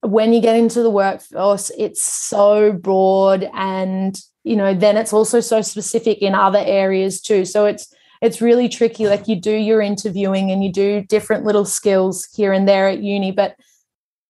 when 0.00 0.32
you 0.32 0.40
get 0.40 0.56
into 0.56 0.82
the 0.82 0.90
workforce, 0.90 1.70
it's 1.78 2.02
so 2.02 2.72
broad 2.72 3.48
and, 3.54 4.20
you 4.44 4.56
know, 4.56 4.74
then 4.74 4.96
it's 4.96 5.12
also 5.12 5.40
so 5.40 5.62
specific 5.62 6.18
in 6.18 6.34
other 6.34 6.62
areas 6.64 7.20
too. 7.20 7.44
So 7.44 7.66
it's, 7.66 7.92
it's 8.20 8.40
really 8.40 8.68
tricky. 8.68 9.06
Like 9.06 9.28
you 9.28 9.36
do 9.36 9.54
your 9.54 9.80
interviewing 9.80 10.50
and 10.50 10.62
you 10.62 10.72
do 10.72 11.02
different 11.02 11.44
little 11.44 11.64
skills 11.64 12.28
here 12.34 12.52
and 12.52 12.68
there 12.68 12.88
at 12.88 13.02
uni, 13.02 13.32
but 13.32 13.56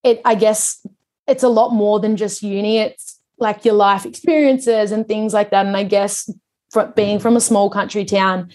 it, 0.03 0.21
I 0.25 0.35
guess 0.35 0.85
it's 1.27 1.43
a 1.43 1.49
lot 1.49 1.71
more 1.71 2.01
than 2.01 2.17
just 2.17 2.43
uni. 2.43 2.79
It's 2.79 3.12
like 3.43 3.65
your 3.65 3.75
life 3.75 4.07
experiences 4.07 4.93
and 4.93 5.07
things 5.07 5.35
like 5.35 5.51
that. 5.51 5.67
And 5.67 5.77
I 5.77 5.83
guess 5.83 6.31
being 6.95 7.19
from 7.19 7.37
a 7.37 7.41
small 7.41 7.69
country 7.69 8.07
town, 8.07 8.51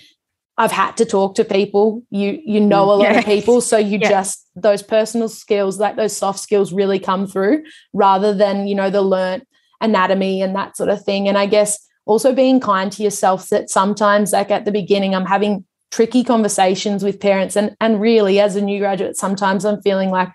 I've 0.58 0.72
had 0.72 0.98
to 0.98 1.06
talk 1.06 1.36
to 1.36 1.46
people. 1.46 2.02
You 2.10 2.42
you 2.44 2.60
know 2.60 2.86
a 2.86 2.96
lot 2.96 3.02
yes. 3.02 3.20
of 3.20 3.26
people, 3.26 3.62
so 3.62 3.78
you 3.78 4.00
yeah. 4.00 4.10
just 4.10 4.50
those 4.56 4.82
personal 4.82 5.30
skills, 5.30 5.80
like 5.80 5.98
those 5.98 6.18
soft 6.18 6.40
skills, 6.40 6.74
really 6.74 6.98
come 6.98 7.28
through 7.28 7.64
rather 7.94 8.34
than 8.34 8.66
you 8.66 8.74
know 8.74 8.90
the 8.90 9.04
learnt 9.04 9.48
anatomy 9.82 10.42
and 10.42 10.56
that 10.56 10.76
sort 10.76 10.90
of 10.90 11.04
thing. 11.04 11.28
And 11.28 11.38
I 11.38 11.46
guess 11.46 11.78
also 12.08 12.34
being 12.34 12.60
kind 12.60 12.92
to 12.94 13.04
yourself 13.04 13.50
that 13.50 13.70
sometimes, 13.70 14.32
like 14.32 14.50
at 14.50 14.66
the 14.66 14.72
beginning, 14.72 15.14
I'm 15.14 15.28
having 15.28 15.64
tricky 15.92 16.24
conversations 16.24 17.04
with 17.04 17.20
parents, 17.20 17.56
and 17.56 17.76
and 17.80 18.02
really 18.02 18.40
as 18.40 18.56
a 18.56 18.62
new 18.62 18.80
graduate, 18.80 19.16
sometimes 19.16 19.64
I'm 19.64 19.82
feeling 19.84 20.10
like 20.10 20.30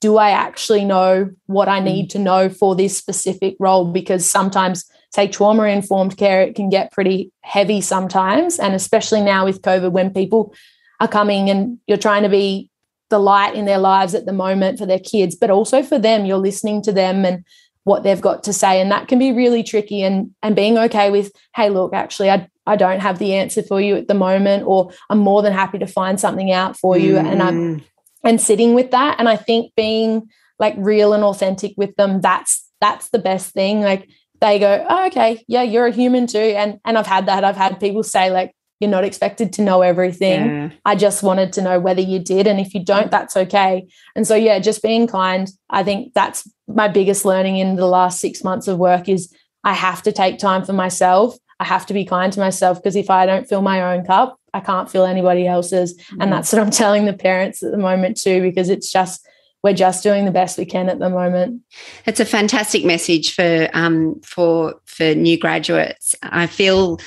do 0.00 0.18
I 0.18 0.30
actually 0.30 0.84
know 0.84 1.30
what 1.46 1.68
I 1.68 1.80
need 1.80 2.06
mm. 2.06 2.10
to 2.10 2.18
know 2.18 2.48
for 2.48 2.74
this 2.74 2.96
specific 2.96 3.56
role? 3.58 3.90
Because 3.92 4.30
sometimes, 4.30 4.84
say, 5.14 5.26
trauma 5.28 5.64
informed 5.64 6.16
care, 6.16 6.42
it 6.42 6.54
can 6.54 6.68
get 6.68 6.92
pretty 6.92 7.32
heavy 7.40 7.80
sometimes. 7.80 8.58
And 8.58 8.74
especially 8.74 9.22
now 9.22 9.44
with 9.44 9.62
COVID, 9.62 9.92
when 9.92 10.12
people 10.12 10.54
are 11.00 11.08
coming 11.08 11.50
and 11.50 11.78
you're 11.86 11.96
trying 11.96 12.22
to 12.24 12.28
be 12.28 12.70
the 13.08 13.18
light 13.18 13.54
in 13.54 13.64
their 13.64 13.78
lives 13.78 14.14
at 14.14 14.26
the 14.26 14.32
moment 14.32 14.78
for 14.78 14.86
their 14.86 14.98
kids, 14.98 15.34
but 15.34 15.50
also 15.50 15.82
for 15.82 15.98
them, 15.98 16.26
you're 16.26 16.38
listening 16.38 16.82
to 16.82 16.92
them 16.92 17.24
and 17.24 17.44
what 17.84 18.02
they've 18.02 18.20
got 18.20 18.42
to 18.42 18.52
say. 18.52 18.80
And 18.80 18.90
that 18.90 19.08
can 19.08 19.18
be 19.18 19.32
really 19.32 19.62
tricky. 19.62 20.02
And, 20.02 20.34
and 20.42 20.56
being 20.56 20.76
okay 20.76 21.10
with, 21.10 21.30
hey, 21.54 21.70
look, 21.70 21.94
actually, 21.94 22.30
I, 22.30 22.48
I 22.66 22.74
don't 22.76 23.00
have 23.00 23.18
the 23.18 23.34
answer 23.34 23.62
for 23.62 23.80
you 23.80 23.94
at 23.94 24.08
the 24.08 24.14
moment, 24.14 24.64
or 24.66 24.90
I'm 25.08 25.18
more 25.18 25.40
than 25.40 25.52
happy 25.52 25.78
to 25.78 25.86
find 25.86 26.18
something 26.18 26.50
out 26.50 26.76
for 26.76 26.98
you. 26.98 27.14
Mm. 27.14 27.26
And 27.32 27.42
I'm 27.42 27.78
mm 27.78 27.84
and 28.26 28.40
sitting 28.40 28.74
with 28.74 28.90
that. 28.90 29.18
And 29.18 29.28
i 29.28 29.36
think 29.36 29.72
being 29.76 30.28
like 30.58 30.74
real 30.76 31.12
and 31.12 31.24
authentic 31.24 31.74
with 31.76 31.94
them 31.96 32.20
that's 32.20 32.64
that's 32.80 33.08
the 33.08 33.18
best 33.18 33.54
thing. 33.54 33.80
Like 33.80 34.08
they 34.40 34.58
go 34.58 34.84
oh, 34.88 35.06
okay. 35.06 35.44
Yeah 35.48 35.62
you're 35.62 35.86
a 35.86 35.92
human 35.92 36.26
too. 36.26 36.38
And 36.38 36.78
and 36.84 36.98
i've 36.98 37.06
had 37.06 37.26
that. 37.26 37.44
I've 37.44 37.56
had 37.56 37.80
people 37.80 38.02
say 38.02 38.30
like 38.30 38.52
you're 38.80 38.90
not 38.90 39.04
expected 39.04 39.54
to 39.54 39.62
know 39.62 39.80
everything. 39.80 40.40
Yeah. 40.44 40.70
i 40.84 40.94
just 40.94 41.22
wanted 41.22 41.54
to 41.54 41.62
know 41.62 41.80
whether 41.80 42.02
you 42.02 42.18
did. 42.18 42.46
And 42.46 42.60
if 42.60 42.74
you 42.74 42.84
don't 42.84 43.10
that's 43.10 43.36
okay. 43.36 43.86
And 44.14 44.26
so 44.26 44.34
yeah 44.34 44.58
just 44.58 44.82
being 44.82 45.06
kind 45.06 45.48
i 45.70 45.82
think 45.82 46.12
that's 46.14 46.50
my 46.68 46.88
biggest 46.88 47.24
learning 47.24 47.58
in 47.58 47.76
the 47.76 47.86
last 47.86 48.20
6 48.20 48.42
months 48.44 48.68
of 48.68 48.78
work 48.78 49.08
is 49.08 49.32
i 49.64 49.72
have 49.72 50.02
to 50.02 50.12
take 50.12 50.38
time 50.38 50.64
for 50.64 50.72
myself. 50.72 51.36
I 51.58 51.64
have 51.64 51.86
to 51.86 51.94
be 51.94 52.04
kind 52.04 52.30
to 52.34 52.40
myself 52.40 52.78
because 52.78 52.96
if 52.96 53.08
i 53.08 53.24
don't 53.24 53.48
fill 53.48 53.62
my 53.62 53.80
own 53.94 54.04
cup 54.04 54.38
I 54.56 54.60
can't 54.60 54.90
feel 54.90 55.04
anybody 55.04 55.46
else's. 55.46 55.96
Mm-hmm. 55.96 56.22
And 56.22 56.32
that's 56.32 56.52
what 56.52 56.62
I'm 56.62 56.70
telling 56.70 57.04
the 57.04 57.12
parents 57.12 57.62
at 57.62 57.70
the 57.70 57.78
moment 57.78 58.20
too, 58.20 58.40
because 58.40 58.70
it's 58.70 58.90
just 58.90 59.26
we're 59.62 59.72
just 59.72 60.02
doing 60.02 60.24
the 60.24 60.30
best 60.30 60.58
we 60.58 60.64
can 60.64 60.88
at 60.88 60.98
the 60.98 61.10
moment. 61.10 61.62
It's 62.06 62.20
a 62.20 62.24
fantastic 62.24 62.84
message 62.84 63.34
for 63.34 63.68
um, 63.74 64.20
for 64.22 64.76
for 64.84 65.14
new 65.14 65.38
graduates. 65.38 66.14
I 66.22 66.46
feel 66.46 67.00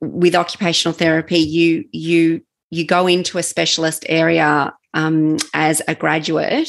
with 0.00 0.34
occupational 0.34 0.92
therapy, 0.92 1.38
you 1.38 1.84
you 1.92 2.42
you 2.70 2.84
go 2.84 3.06
into 3.06 3.38
a 3.38 3.42
specialist 3.42 4.04
area 4.08 4.74
um, 4.94 5.36
as 5.54 5.82
a 5.88 5.94
graduate, 5.94 6.68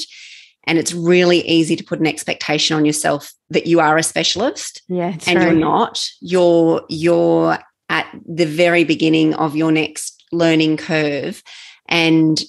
and 0.67 0.77
it's 0.77 0.93
really 0.93 1.39
easy 1.47 1.75
to 1.75 1.83
put 1.83 2.00
an 2.00 2.07
expectation 2.07 2.77
on 2.77 2.85
yourself 2.85 3.33
that 3.50 3.67
you 3.67 3.79
are 3.79 3.97
a 3.97 4.03
specialist. 4.03 4.81
Yeah, 4.88 5.17
and 5.27 5.41
you're 5.41 5.53
not. 5.53 6.07
You're 6.21 6.83
you're 6.88 7.57
at 7.89 8.07
the 8.25 8.45
very 8.45 8.83
beginning 8.83 9.33
of 9.33 9.55
your 9.55 9.71
next 9.71 10.20
learning 10.31 10.77
curve 10.77 11.43
and 11.88 12.41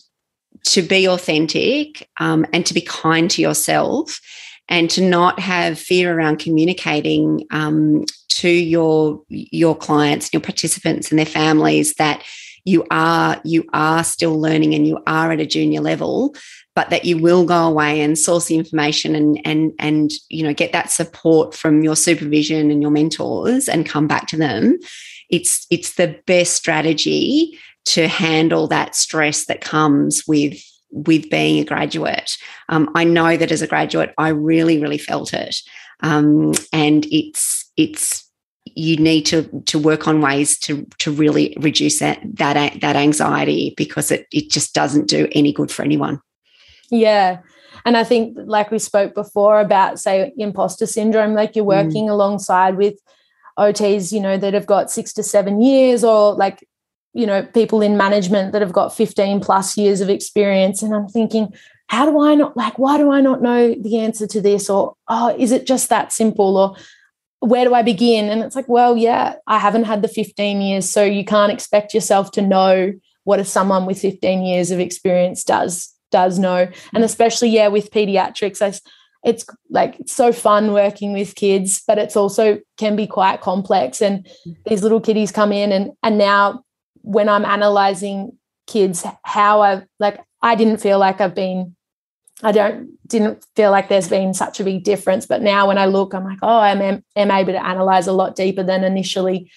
to 0.65 0.83
be 0.83 1.09
authentic 1.09 2.09
um, 2.21 2.47
and 2.53 2.65
to 2.67 2.75
be 2.75 2.81
kind 2.81 3.31
to 3.31 3.43
yourself 3.43 4.21
and 4.69 4.89
to 4.91 5.01
not 5.01 5.41
have 5.41 5.79
fear 5.79 6.17
around 6.17 6.39
communicating 6.39 7.45
um, 7.51 8.05
to 8.29 8.49
your 8.49 9.23
your 9.29 9.77
clients 9.77 10.33
your 10.33 10.41
participants 10.41 11.11
and 11.11 11.19
their 11.19 11.27
families 11.27 11.95
that 11.95 12.25
you 12.65 12.85
are 12.91 13.41
you 13.45 13.65
are 13.73 14.05
still 14.05 14.41
learning 14.41 14.75
and 14.75 14.87
you 14.87 14.99
are 15.07 15.33
at 15.33 15.41
a 15.41 15.47
junior 15.47 15.81
level 15.81 16.35
but 16.75 16.91
that 16.91 17.05
you 17.05 17.19
will 17.19 17.45
go 17.45 17.69
away 17.69 18.01
and 18.01 18.19
source 18.19 18.47
the 18.47 18.57
information 18.57 19.15
and 19.15 19.41
and 19.45 19.73
and 19.79 20.11
you 20.29 20.43
know 20.43 20.55
get 20.55 20.73
that 20.73 20.91
support 20.91 21.55
from 21.55 21.83
your 21.83 21.97
supervision 21.97 22.71
and 22.71 22.81
your 22.81 22.91
mentors 22.91 23.69
and 23.69 23.89
come 23.89 24.07
back 24.07 24.27
to 24.29 24.37
them. 24.37 24.79
It's 25.29 25.67
it's 25.71 25.95
the 25.95 26.19
best 26.27 26.55
strategy 26.55 27.59
to 27.87 28.09
handle 28.09 28.69
that 28.69 28.95
stress 28.95 29.47
that 29.47 29.61
comes 29.61 30.25
with 30.27 30.63
with 30.91 31.31
being 31.31 31.59
a 31.59 31.65
graduate. 31.65 32.37
Um, 32.69 32.91
I 32.95 33.05
know 33.05 33.37
that 33.37 33.51
as 33.51 33.63
a 33.63 33.67
graduate, 33.67 34.13
I 34.19 34.29
really, 34.29 34.79
really 34.79 34.99
felt 34.99 35.33
it, 35.33 35.57
um, 36.01 36.53
and 36.73 37.07
it's 37.07 37.71
it's 37.77 38.29
you 38.65 38.97
need 38.97 39.23
to 39.27 39.63
to 39.67 39.79
work 39.79 40.07
on 40.07 40.21
ways 40.21 40.59
to 40.61 40.87
to 40.99 41.11
really 41.11 41.57
reduce 41.61 41.99
that 41.99 42.21
that 42.35 42.81
that 42.81 42.97
anxiety 42.97 43.75
because 43.77 44.11
it 44.11 44.27
it 44.33 44.51
just 44.51 44.75
doesn't 44.75 45.09
do 45.09 45.29
any 45.33 45.53
good 45.53 45.71
for 45.71 45.83
anyone. 45.83 46.21
Yeah. 46.91 47.39
And 47.85 47.97
I 47.97 48.05
think, 48.05 48.37
like 48.37 48.71
we 48.71 48.79
spoke 48.79 49.15
before 49.15 49.59
about, 49.61 49.99
say, 49.99 50.33
imposter 50.37 50.87
syndrome, 50.87 51.35
like 51.35 51.57
you're 51.57 51.65
mm. 51.65 51.85
working 51.85 52.07
mm. 52.07 52.11
alongside 52.11 52.77
with 52.77 52.95
OTs, 53.59 54.13
you 54.13 54.21
know, 54.21 54.37
that 54.37 54.55
have 54.55 54.67
got 54.67 54.91
six 54.91 55.13
to 55.15 55.23
seven 55.23 55.61
years 55.61 56.05
or 56.05 56.35
like 56.35 56.67
you 57.15 57.27
know 57.27 57.43
people 57.43 57.83
in 57.83 57.97
management 57.97 58.53
that 58.53 58.63
have 58.63 58.73
got 58.73 58.97
15 58.97 59.41
plus 59.41 59.77
years 59.77 60.01
of 60.01 60.09
experience 60.09 60.83
and 60.83 60.95
i'm 60.95 61.09
thinking 61.09 61.53
how 61.93 62.11
do 62.11 62.21
i 62.21 62.35
not 62.35 62.57
like 62.57 62.79
why 62.79 62.97
do 62.97 63.11
i 63.11 63.21
not 63.21 63.43
know 63.43 63.75
the 63.75 63.99
answer 63.99 64.27
to 64.27 64.41
this? 64.41 64.71
Or 64.71 64.95
oh 65.09 65.35
is 65.39 65.53
it 65.53 65.67
just 65.67 65.91
that 65.91 66.11
simple? 66.11 66.57
Or 66.57 66.77
where 67.41 67.67
do 67.67 67.75
i 67.75 67.83
begin? 67.83 68.31
And 68.31 68.43
it's 68.43 68.57
like 68.57 68.69
well 68.69 68.97
yeah 68.97 69.35
i 69.47 69.59
haven't 69.59 69.85
had 69.85 70.01
the 70.01 70.09
15 70.09 70.63
years 70.63 70.89
so 70.89 71.05
you 71.05 71.25
can't 71.25 71.53
expect 71.53 71.93
yourself 71.93 72.31
to 72.33 72.43
know 72.43 72.95
what 73.25 73.41
a 73.41 73.45
someone 73.45 73.85
with 73.85 74.01
15 74.01 74.43
years 74.43 74.71
of 74.71 74.81
experience 74.81 75.45
does 75.45 75.95
does 76.11 76.39
know. 76.39 76.69
And 76.95 77.05
especially 77.05 77.51
yeah 77.51 77.69
with 77.69 77.91
pediatrics 77.91 78.63
I, 78.63 78.79
it's 79.23 79.45
like 79.69 80.01
it's 80.01 80.15
so 80.15 80.33
fun 80.33 80.73
working 80.73 81.13
with 81.13 81.35
kids 81.35 81.83
but 81.87 81.99
it's 81.99 82.17
also 82.17 82.59
can 82.79 82.97
be 82.97 83.07
quite 83.07 83.43
complex 83.43 84.01
and 84.01 84.25
mm. 84.47 84.57
these 84.65 84.83
little 84.83 85.01
kiddies 85.01 85.31
come 85.31 85.53
in 85.53 85.73
and 85.73 85.93
and 86.03 86.17
now 86.17 86.65
when 87.03 87.29
I'm 87.29 87.45
analyzing 87.45 88.39
kids, 88.67 89.05
how 89.23 89.61
I've 89.61 89.85
like, 89.99 90.21
I 90.41 90.55
didn't 90.55 90.79
feel 90.79 90.99
like 90.99 91.21
I've 91.21 91.35
been, 91.35 91.77
I 92.43 92.53
don't, 92.53 92.91
didn't 93.07 93.45
feel 93.55 93.71
like 93.71 93.89
there's 93.89 94.09
been 94.09 94.35
such 94.35 94.61
a 94.61 94.65
big 94.65 94.85
difference. 94.85 95.27
But 95.27 95.43
now 95.43 95.69
when 95.69 95.79
I 95.79 95.87
look, 95.87 96.15
I'm 96.15 96.25
like, 96.25 96.39
oh, 96.43 96.59
I'm, 96.59 97.03
am 97.15 97.31
able 97.31 97.53
to 97.53 97.65
analyze 97.65 98.07
a 98.07 98.13
lot 98.13 98.35
deeper 98.35 98.63
than 98.63 98.85
initially. 98.85 99.51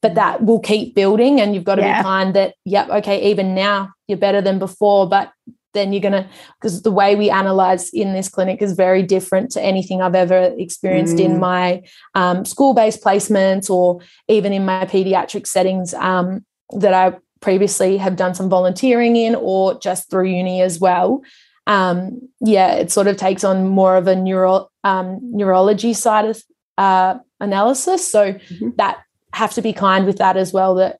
But 0.00 0.16
that 0.16 0.42
will 0.42 0.58
keep 0.58 0.96
building. 0.96 1.40
And 1.40 1.54
you've 1.54 1.62
got 1.62 1.76
to 1.76 1.82
yeah. 1.82 2.00
be 2.00 2.02
kind 2.02 2.34
that, 2.34 2.54
yep, 2.64 2.88
okay, 2.88 3.30
even 3.30 3.54
now 3.54 3.90
you're 4.08 4.18
better 4.18 4.40
than 4.40 4.58
before. 4.58 5.08
But 5.08 5.32
then 5.74 5.92
you're 5.92 6.02
going 6.02 6.12
to 6.12 6.28
because 6.60 6.82
the 6.82 6.90
way 6.90 7.16
we 7.16 7.30
analyze 7.30 7.90
in 7.90 8.12
this 8.12 8.28
clinic 8.28 8.60
is 8.60 8.72
very 8.72 9.02
different 9.02 9.50
to 9.52 9.62
anything 9.62 10.02
I've 10.02 10.14
ever 10.14 10.54
experienced 10.58 11.16
mm. 11.16 11.24
in 11.24 11.40
my 11.40 11.82
um, 12.14 12.44
school-based 12.44 13.02
placements 13.02 13.70
or 13.70 14.00
even 14.28 14.52
in 14.52 14.64
my 14.64 14.84
pediatric 14.84 15.46
settings. 15.46 15.94
Um, 15.94 16.44
that 16.72 16.94
I 16.94 17.18
previously 17.40 17.96
have 17.98 18.16
done 18.16 18.34
some 18.34 18.48
volunteering 18.48 19.16
in 19.16 19.34
or 19.34 19.78
just 19.78 20.10
through 20.10 20.28
uni 20.28 20.62
as 20.62 20.78
well. 20.78 21.22
Um, 21.66 22.28
yeah, 22.40 22.74
it 22.74 22.90
sort 22.90 23.06
of 23.06 23.16
takes 23.16 23.44
on 23.44 23.68
more 23.68 23.96
of 23.96 24.06
a 24.06 24.16
neuro, 24.16 24.68
um, 24.84 25.20
neurology 25.22 25.94
side 25.94 26.24
of 26.24 26.42
uh, 26.78 27.18
analysis. 27.40 28.10
So 28.10 28.32
mm-hmm. 28.32 28.70
that 28.76 29.02
have 29.32 29.52
to 29.54 29.62
be 29.62 29.72
kind 29.72 30.06
with 30.06 30.18
that 30.18 30.36
as 30.36 30.52
well. 30.52 30.74
That 30.76 30.98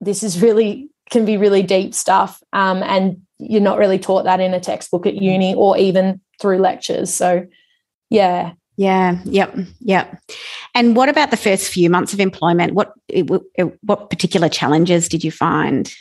this 0.00 0.22
is 0.22 0.40
really 0.40 0.88
can 1.10 1.24
be 1.24 1.36
really 1.36 1.62
deep 1.62 1.94
stuff, 1.94 2.42
um, 2.52 2.82
and 2.82 3.22
you're 3.38 3.60
not 3.60 3.78
really 3.78 3.98
taught 3.98 4.24
that 4.24 4.40
in 4.40 4.54
a 4.54 4.60
textbook 4.60 5.06
at 5.06 5.16
uni 5.16 5.54
or 5.54 5.76
even 5.76 6.20
through 6.40 6.58
lectures. 6.58 7.12
So 7.12 7.46
yeah, 8.10 8.52
yeah, 8.76 9.20
yep, 9.24 9.54
yep. 9.80 10.20
And 10.74 10.96
what 10.96 11.08
about 11.08 11.30
the 11.30 11.36
first 11.36 11.68
few 11.68 11.90
months 11.90 12.12
of 12.12 12.20
employment? 12.20 12.74
What 12.74 12.94
what 13.82 14.10
particular 14.10 14.48
challenges 14.48 15.08
did 15.08 15.24
you 15.24 15.30
find? 15.30 15.92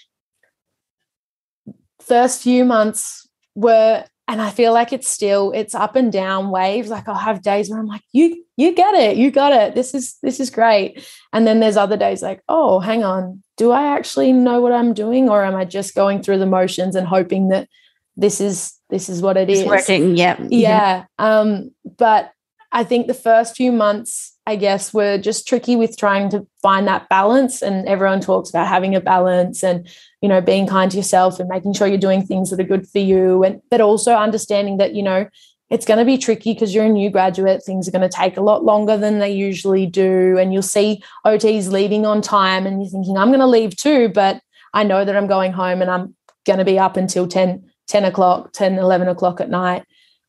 First 2.00 2.44
few 2.44 2.66
months 2.66 3.28
were 3.56 4.06
and 4.28 4.42
I 4.42 4.50
feel 4.50 4.72
like 4.72 4.94
it's 4.94 5.10
still 5.10 5.52
it's 5.52 5.76
up 5.76 5.98
and 5.98 6.10
down 6.12 6.52
waves. 6.52 6.90
Like 6.90 7.10
I'll 7.10 7.16
have 7.16 7.42
days 7.42 7.70
where 7.70 7.80
I'm 7.80 7.88
like, 7.88 8.04
you 8.14 8.46
you 8.56 8.74
get 8.74 8.96
it, 8.96 9.18
you 9.18 9.30
got 9.30 9.52
it. 9.52 9.76
This 9.76 9.94
is 9.94 10.18
this 10.22 10.40
is 10.40 10.50
great. 10.50 11.06
And 11.34 11.46
then 11.46 11.60
there's 11.60 11.76
other 11.76 11.98
days 11.98 12.22
like, 12.22 12.42
oh, 12.48 12.80
hang 12.80 13.04
on, 13.04 13.44
do 13.58 13.72
I 13.72 13.96
actually 13.98 14.32
know 14.32 14.62
what 14.62 14.72
I'm 14.72 14.94
doing, 14.94 15.30
or 15.30 15.44
am 15.44 15.56
I 15.56 15.66
just 15.66 15.96
going 15.96 16.22
through 16.24 16.38
the 16.38 16.46
motions 16.46 16.96
and 16.96 17.06
hoping 17.06 17.50
that 17.50 17.68
this 18.16 18.40
is 18.40 18.74
this 18.90 19.10
is 19.10 19.22
what 19.22 19.36
it 19.36 19.50
it's 19.50 19.62
is 19.62 19.66
working? 19.66 20.16
Yeah, 20.16 20.38
yeah. 20.50 21.06
Um, 21.20 21.72
but 21.98 22.32
I 22.72 22.84
think 22.84 23.08
the 23.08 23.14
first 23.14 23.56
few 23.56 23.72
months, 23.72 24.38
I 24.48 24.56
guess, 24.56 24.94
were 24.94 25.18
just 25.18 25.48
tricky 25.48 25.76
with 25.76 25.98
trying 25.98 26.30
to 26.30 26.48
find 26.62 26.88
that 26.88 27.10
balance. 27.10 27.62
And 27.62 27.88
everyone 27.88 28.22
talks 28.22 28.50
about 28.50 28.68
having 28.68 28.96
a 28.96 29.02
balance 29.02 29.64
and, 29.64 29.88
you 30.22 30.30
know, 30.30 30.40
being 30.40 30.68
kind 30.68 30.90
to 30.92 30.98
yourself 30.98 31.40
and 31.40 31.50
making 31.50 31.74
sure 31.74 31.88
you're 31.88 31.98
doing 31.98 32.26
things 32.26 32.50
that 32.50 32.60
are 32.60 32.64
good 32.64 32.88
for 32.88 33.00
you. 33.00 33.44
And 33.44 33.62
but 33.70 33.82
also 33.82 34.14
understanding 34.16 34.78
that, 34.78 34.94
you 34.94 35.04
know, 35.04 35.28
it's 35.70 35.86
going 35.86 36.00
to 36.00 36.06
be 36.06 36.18
tricky 36.18 36.54
because 36.54 36.74
you're 36.74 36.86
a 36.86 36.90
new 36.90 37.10
graduate. 37.10 37.64
Things 37.64 37.88
are 37.88 37.92
going 37.92 38.10
to 38.10 38.18
take 38.18 38.38
a 38.38 38.42
lot 38.42 38.64
longer 38.64 38.98
than 38.98 39.20
they 39.20 39.32
usually 39.32 39.86
do. 39.86 40.38
And 40.38 40.54
you'll 40.54 40.62
see 40.62 41.04
OTs 41.26 41.72
leaving 41.72 42.06
on 42.06 42.22
time 42.22 42.66
and 42.66 42.82
you're 42.82 42.92
thinking, 42.92 43.18
I'm 43.18 43.30
going 43.30 43.40
to 43.40 43.48
leave 43.48 43.76
too, 43.76 44.10
but 44.10 44.42
I 44.74 44.84
know 44.84 45.04
that 45.04 45.16
I'm 45.16 45.28
going 45.28 45.52
home 45.54 45.82
and 45.82 45.92
I'm 45.92 46.16
going 46.46 46.60
to 46.60 46.66
be 46.66 46.80
up 46.80 46.98
until 46.98 47.28
10, 47.28 47.70
10 47.88 48.06
o'clock, 48.06 48.52
10, 48.54 48.80
11 48.80 49.08
o'clock 49.08 49.42
at 49.42 49.50
night. 49.50 49.84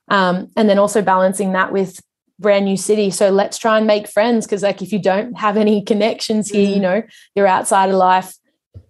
Um, 0.08 0.48
and 0.56 0.68
then 0.68 0.78
also 0.78 1.02
balancing 1.02 1.52
that 1.52 1.72
with 1.72 2.00
brand 2.42 2.64
new 2.64 2.76
city. 2.76 3.10
So 3.10 3.30
let's 3.30 3.56
try 3.56 3.78
and 3.78 3.86
make 3.86 4.06
friends 4.06 4.46
because, 4.46 4.62
like, 4.62 4.82
if 4.82 4.92
you 4.92 4.98
don't 4.98 5.38
have 5.38 5.56
any 5.56 5.82
connections 5.82 6.50
here, 6.50 6.68
mm. 6.68 6.74
you 6.74 6.80
know, 6.80 7.02
your 7.34 7.48
outsider 7.48 7.94
life 7.94 8.34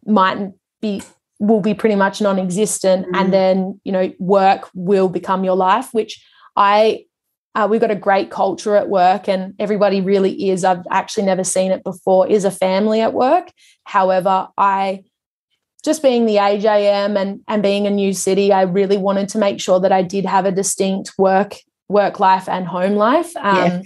might 0.07 0.51
be 0.81 1.03
will 1.39 1.61
be 1.61 1.75
pretty 1.75 1.97
much 1.97 2.21
non-existent, 2.21 3.07
mm. 3.07 3.11
and 3.15 3.33
then 3.33 3.81
you 3.85 3.93
know, 3.93 4.13
work 4.19 4.69
will 4.75 5.09
become 5.09 5.45
your 5.45 5.57
life. 5.57 5.93
Which 5.93 6.25
I 6.57 7.05
uh, 7.55 7.69
we've 7.71 7.81
got 7.81 7.91
a 7.91 7.97
great 7.97 8.31
culture 8.31 8.77
at 8.77 8.89
work, 8.89 9.29
and 9.29 9.55
everybody 9.59 10.01
really 10.01 10.51
is. 10.51 10.65
I've 10.65 10.85
actually 10.91 11.27
never 11.27 11.45
seen 11.45 11.71
it 11.71 11.85
before. 11.85 12.27
Is 12.27 12.45
a 12.45 12.51
family 12.51 13.01
at 13.01 13.13
work. 13.13 13.53
However, 13.85 14.49
I 14.57 15.05
just 15.85 16.03
being 16.03 16.27
the 16.27 16.39
age 16.39 16.65
I 16.65 16.79
am 16.79 17.17
and 17.17 17.41
and 17.49 17.63
being 17.63 17.87
a 17.87 17.91
new 17.91 18.13
city, 18.13 18.53
I 18.53 18.63
really 18.63 18.97
wanted 18.97 19.29
to 19.31 19.39
make 19.39 19.61
sure 19.61 19.81
that 19.81 19.93
I 19.93 20.03
did 20.03 20.25
have 20.25 20.47
a 20.47 20.53
distinct 20.53 21.13
work 21.19 21.55
work 21.93 22.21
life 22.21 22.49
and 22.49 22.67
home 22.67 22.95
life, 22.95 23.35
um, 23.37 23.57
yeah. 23.57 23.83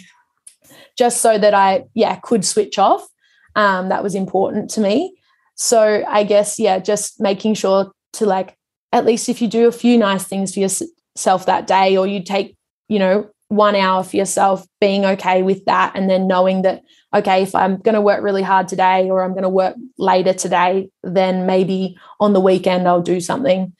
just 0.97 1.21
so 1.21 1.39
that 1.39 1.55
I 1.55 1.85
yeah 1.95 2.17
could 2.17 2.45
switch 2.45 2.79
off. 2.79 3.07
Um, 3.55 3.89
that 3.89 4.03
was 4.03 4.15
important 4.15 4.71
to 4.71 4.81
me. 4.81 5.17
So 5.55 6.05
I 6.07 6.25
guess 6.25 6.59
yeah, 6.59 6.79
just 6.79 7.21
making 7.21 7.55
sure 7.55 7.93
to 8.15 8.27
like 8.27 8.57
at 8.93 9.05
least 9.05 9.29
if 9.29 9.43
you 9.43 9.49
do 9.49 9.69
a 9.69 9.73
few 9.73 9.99
nice 9.99 10.25
things 10.25 10.55
for 10.55 10.61
yourself 10.61 11.47
that 11.47 11.67
day, 11.67 11.97
or 11.97 12.07
you 12.07 12.23
take 12.23 12.57
you 12.89 12.99
know 12.99 13.31
one 13.49 13.77
hour 13.77 14.03
for 14.03 14.17
yourself, 14.17 14.67
being 14.81 15.05
okay 15.05 15.43
with 15.43 15.65
that, 15.67 15.93
and 15.95 16.11
then 16.11 16.27
knowing 16.27 16.63
that, 16.63 16.83
okay, 17.15 17.43
if 17.43 17.55
I'm 17.55 17.77
going 17.77 17.95
to 17.95 18.01
work 18.01 18.23
really 18.23 18.43
hard 18.43 18.69
today 18.69 19.09
or 19.09 19.23
I'm 19.23 19.33
going 19.33 19.45
to 19.45 19.49
work 19.49 19.77
later 19.99 20.33
today, 20.33 20.91
then 21.05 21.47
maybe 21.47 21.97
on 22.19 22.33
the 22.33 22.41
weekend 22.41 22.89
I'll 22.89 23.03
do 23.03 23.21
something. 23.21 23.73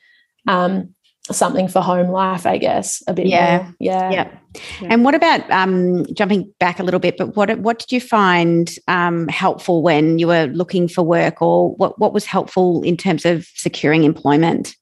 Um, 0.47 0.95
something 1.35 1.69
for 1.69 1.81
home 1.81 2.09
life, 2.09 2.47
I 2.47 2.59
guess, 2.59 3.03
a 3.07 3.15
bit 3.15 3.27
yeah. 3.27 3.59
more. 3.59 3.75
Yeah. 3.81 4.11
Yeah. 4.11 4.39
Yeah. 4.81 4.89
And 4.91 5.05
what 5.05 5.15
about 5.15 5.49
um, 5.51 6.07
jumping 6.15 6.53
back 6.59 6.79
a 6.79 6.83
little 6.83 7.01
bit? 7.01 7.17
But 7.17 7.37
what 7.37 7.59
what 7.59 7.79
did 7.79 7.93
you 7.93 8.01
find 8.01 8.75
um, 8.89 9.29
helpful 9.29 9.83
when 9.83 10.19
you 10.19 10.29
were 10.29 10.47
looking 10.47 10.89
for 10.89 11.03
work, 11.03 11.43
or 11.43 11.75
what 11.75 11.99
what 11.99 12.13
was 12.13 12.25
helpful 12.25 12.83
in 12.83 12.97
terms 12.97 13.25
of 13.25 13.47
securing 13.55 14.05
employment? 14.05 14.77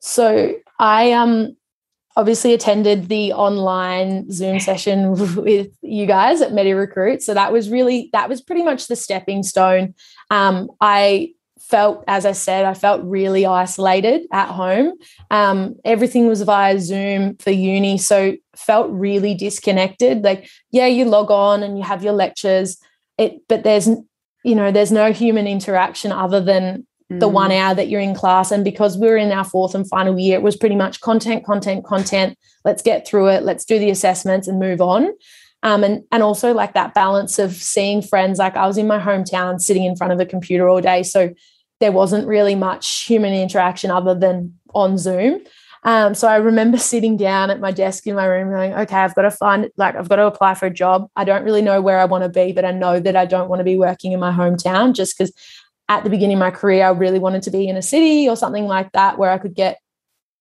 So 0.00 0.54
I 0.78 1.12
um 1.12 1.56
obviously 2.16 2.52
attended 2.52 3.08
the 3.08 3.32
online 3.32 4.30
Zoom 4.30 4.60
session 4.60 5.12
with 5.36 5.68
you 5.80 6.06
guys 6.06 6.40
at 6.40 6.52
MediRecruit. 6.52 7.22
So 7.22 7.34
that 7.34 7.52
was 7.52 7.70
really, 7.70 8.10
that 8.12 8.28
was 8.28 8.42
pretty 8.42 8.62
much 8.62 8.86
the 8.86 8.96
stepping 8.96 9.42
stone. 9.42 9.94
Um, 10.30 10.70
I 10.80 11.32
felt, 11.72 12.04
as 12.06 12.26
I 12.26 12.32
said, 12.32 12.66
I 12.66 12.74
felt 12.74 13.00
really 13.02 13.46
isolated 13.46 14.26
at 14.30 14.48
home. 14.48 14.92
Um, 15.30 15.76
everything 15.86 16.28
was 16.28 16.42
via 16.42 16.78
Zoom 16.78 17.36
for 17.38 17.50
uni. 17.50 17.96
So 17.96 18.36
felt 18.54 18.90
really 18.90 19.34
disconnected. 19.34 20.22
Like, 20.22 20.50
yeah, 20.70 20.86
you 20.86 21.06
log 21.06 21.30
on 21.30 21.62
and 21.62 21.78
you 21.78 21.82
have 21.82 22.04
your 22.04 22.12
lectures, 22.12 22.76
it, 23.16 23.40
but 23.48 23.64
there's, 23.64 23.88
you 24.44 24.54
know, 24.54 24.70
there's 24.70 24.92
no 24.92 25.12
human 25.12 25.46
interaction 25.46 26.12
other 26.12 26.42
than 26.42 26.86
the 27.08 27.28
one 27.28 27.50
mm. 27.50 27.58
hour 27.58 27.74
that 27.74 27.88
you're 27.88 28.00
in 28.00 28.14
class. 28.14 28.52
And 28.52 28.64
because 28.64 28.98
we 28.98 29.08
are 29.08 29.16
in 29.16 29.32
our 29.32 29.44
fourth 29.44 29.74
and 29.74 29.88
final 29.88 30.18
year, 30.18 30.38
it 30.38 30.42
was 30.42 30.56
pretty 30.56 30.76
much 30.76 31.00
content, 31.00 31.44
content, 31.46 31.86
content. 31.86 32.38
Let's 32.66 32.82
get 32.82 33.08
through 33.08 33.28
it. 33.28 33.44
Let's 33.44 33.64
do 33.64 33.78
the 33.78 33.90
assessments 33.90 34.46
and 34.46 34.60
move 34.60 34.82
on. 34.82 35.12
Um, 35.62 35.84
and 35.84 36.02
and 36.10 36.22
also 36.22 36.52
like 36.52 36.74
that 36.74 36.92
balance 36.92 37.38
of 37.38 37.52
seeing 37.54 38.02
friends. 38.02 38.38
Like 38.38 38.56
I 38.56 38.66
was 38.66 38.78
in 38.78 38.88
my 38.88 38.98
hometown, 38.98 39.60
sitting 39.60 39.84
in 39.84 39.96
front 39.96 40.12
of 40.12 40.20
a 40.20 40.26
computer 40.26 40.68
all 40.68 40.80
day, 40.80 41.02
so 41.02 41.30
there 41.82 41.92
wasn't 41.92 42.28
really 42.28 42.54
much 42.54 43.02
human 43.06 43.34
interaction 43.34 43.90
other 43.90 44.14
than 44.14 44.54
on 44.72 44.96
Zoom. 44.96 45.40
Um, 45.82 46.14
so 46.14 46.28
I 46.28 46.36
remember 46.36 46.78
sitting 46.92 47.16
down 47.16 47.50
at 47.50 47.58
my 47.58 47.72
desk 47.72 48.06
in 48.06 48.14
my 48.14 48.24
room, 48.24 48.50
going, 48.50 48.72
"Okay, 48.72 48.96
I've 48.96 49.16
got 49.16 49.22
to 49.22 49.32
find 49.32 49.68
like 49.76 49.96
I've 49.96 50.08
got 50.08 50.16
to 50.16 50.26
apply 50.26 50.54
for 50.54 50.66
a 50.66 50.70
job. 50.70 51.10
I 51.16 51.24
don't 51.24 51.42
really 51.44 51.60
know 51.60 51.82
where 51.82 51.98
I 51.98 52.04
want 52.04 52.22
to 52.22 52.28
be, 52.28 52.52
but 52.52 52.64
I 52.64 52.70
know 52.70 53.00
that 53.00 53.16
I 53.16 53.26
don't 53.26 53.48
want 53.48 53.60
to 53.60 53.64
be 53.64 53.76
working 53.76 54.12
in 54.12 54.20
my 54.20 54.30
hometown 54.30 54.94
just 54.94 55.18
because 55.18 55.32
at 55.88 56.04
the 56.04 56.10
beginning 56.10 56.36
of 56.36 56.40
my 56.40 56.52
career, 56.52 56.86
I 56.86 56.90
really 56.90 57.18
wanted 57.18 57.42
to 57.42 57.50
be 57.50 57.68
in 57.68 57.76
a 57.76 57.82
city 57.82 58.28
or 58.28 58.36
something 58.36 58.66
like 58.66 58.92
that 58.92 59.18
where 59.18 59.32
I 59.32 59.38
could 59.38 59.54
get 59.54 59.80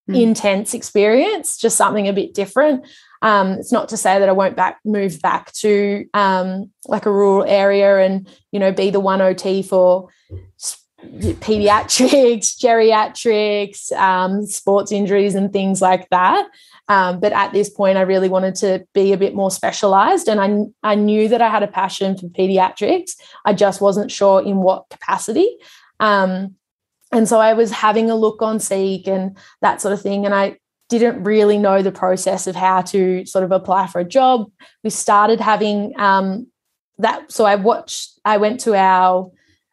mm. 0.08 0.22
intense 0.22 0.76
experience, 0.76 1.58
just 1.58 1.76
something 1.76 2.08
a 2.08 2.14
bit 2.14 2.36
different. 2.36 2.86
Um, 3.24 3.54
it's 3.54 3.72
not 3.72 3.90
to 3.90 3.98
say 3.98 4.20
that 4.20 4.30
I 4.30 4.32
won't 4.32 4.56
back 4.56 4.80
move 4.86 5.20
back 5.24 5.52
to 5.54 6.06
um, 6.14 6.70
like 6.86 7.08
a 7.08 7.12
rural 7.12 7.46
area 7.46 7.98
and 7.98 8.30
you 8.52 8.60
know 8.60 8.72
be 8.72 8.92
the 8.92 9.00
one 9.00 9.22
OT 9.22 9.64
for 9.64 10.10
pediatrics, 11.12 12.58
geriatrics, 12.64 13.92
um, 13.94 14.46
sports 14.46 14.92
injuries, 14.92 15.36
and 15.36 15.52
things 15.52 15.82
like 15.82 16.10
that. 16.10 16.48
Um, 16.88 17.20
but 17.20 17.32
at 17.32 17.54
this 17.54 17.70
point, 17.70 17.98
I 17.98 18.02
really 18.02 18.30
wanted 18.30 18.56
to 18.56 18.86
be 18.94 19.14
a 19.14 19.18
bit 19.18 19.36
more 19.36 19.52
specialized. 19.52 20.28
And 20.28 20.42
I, 20.84 20.92
I 20.92 20.96
knew 20.96 21.28
that 21.30 21.42
I 21.42 21.50
had 21.50 21.64
a 21.64 21.68
passion 21.68 22.18
for 22.18 22.28
pediatrics. 22.28 23.12
I 23.46 23.54
just 23.54 23.82
wasn't 23.82 24.12
sure 24.12 24.42
in 24.42 24.58
what 24.58 24.90
capacity. 24.90 25.58
Um, 26.00 26.56
and 27.12 27.28
so 27.28 27.40
I 27.40 27.54
was 27.54 27.72
having 27.72 28.10
a 28.10 28.16
look 28.16 28.42
on 28.42 28.60
Seek 28.60 29.08
and 29.08 29.38
that 29.62 29.82
sort 29.82 29.94
of 29.94 30.02
thing. 30.02 30.26
And 30.26 30.34
I 30.34 30.58
didn't 30.90 31.24
really 31.24 31.58
know 31.58 31.82
the 31.82 31.92
process 31.92 32.48
of 32.48 32.56
how 32.56 32.82
to 32.82 33.26
sort 33.26 33.46
of 33.46 33.52
apply 33.52 33.88
for 33.88 34.00
a 34.00 34.06
job. 34.06 34.52
We 34.84 34.90
started 34.90 35.40
having 35.40 35.94
um, 35.98 36.48
that. 36.98 37.32
So 37.32 37.46
I 37.46 37.56
watched, 37.56 38.20
I 38.26 38.38
went 38.38 38.60
to 38.62 38.76
our 38.76 39.32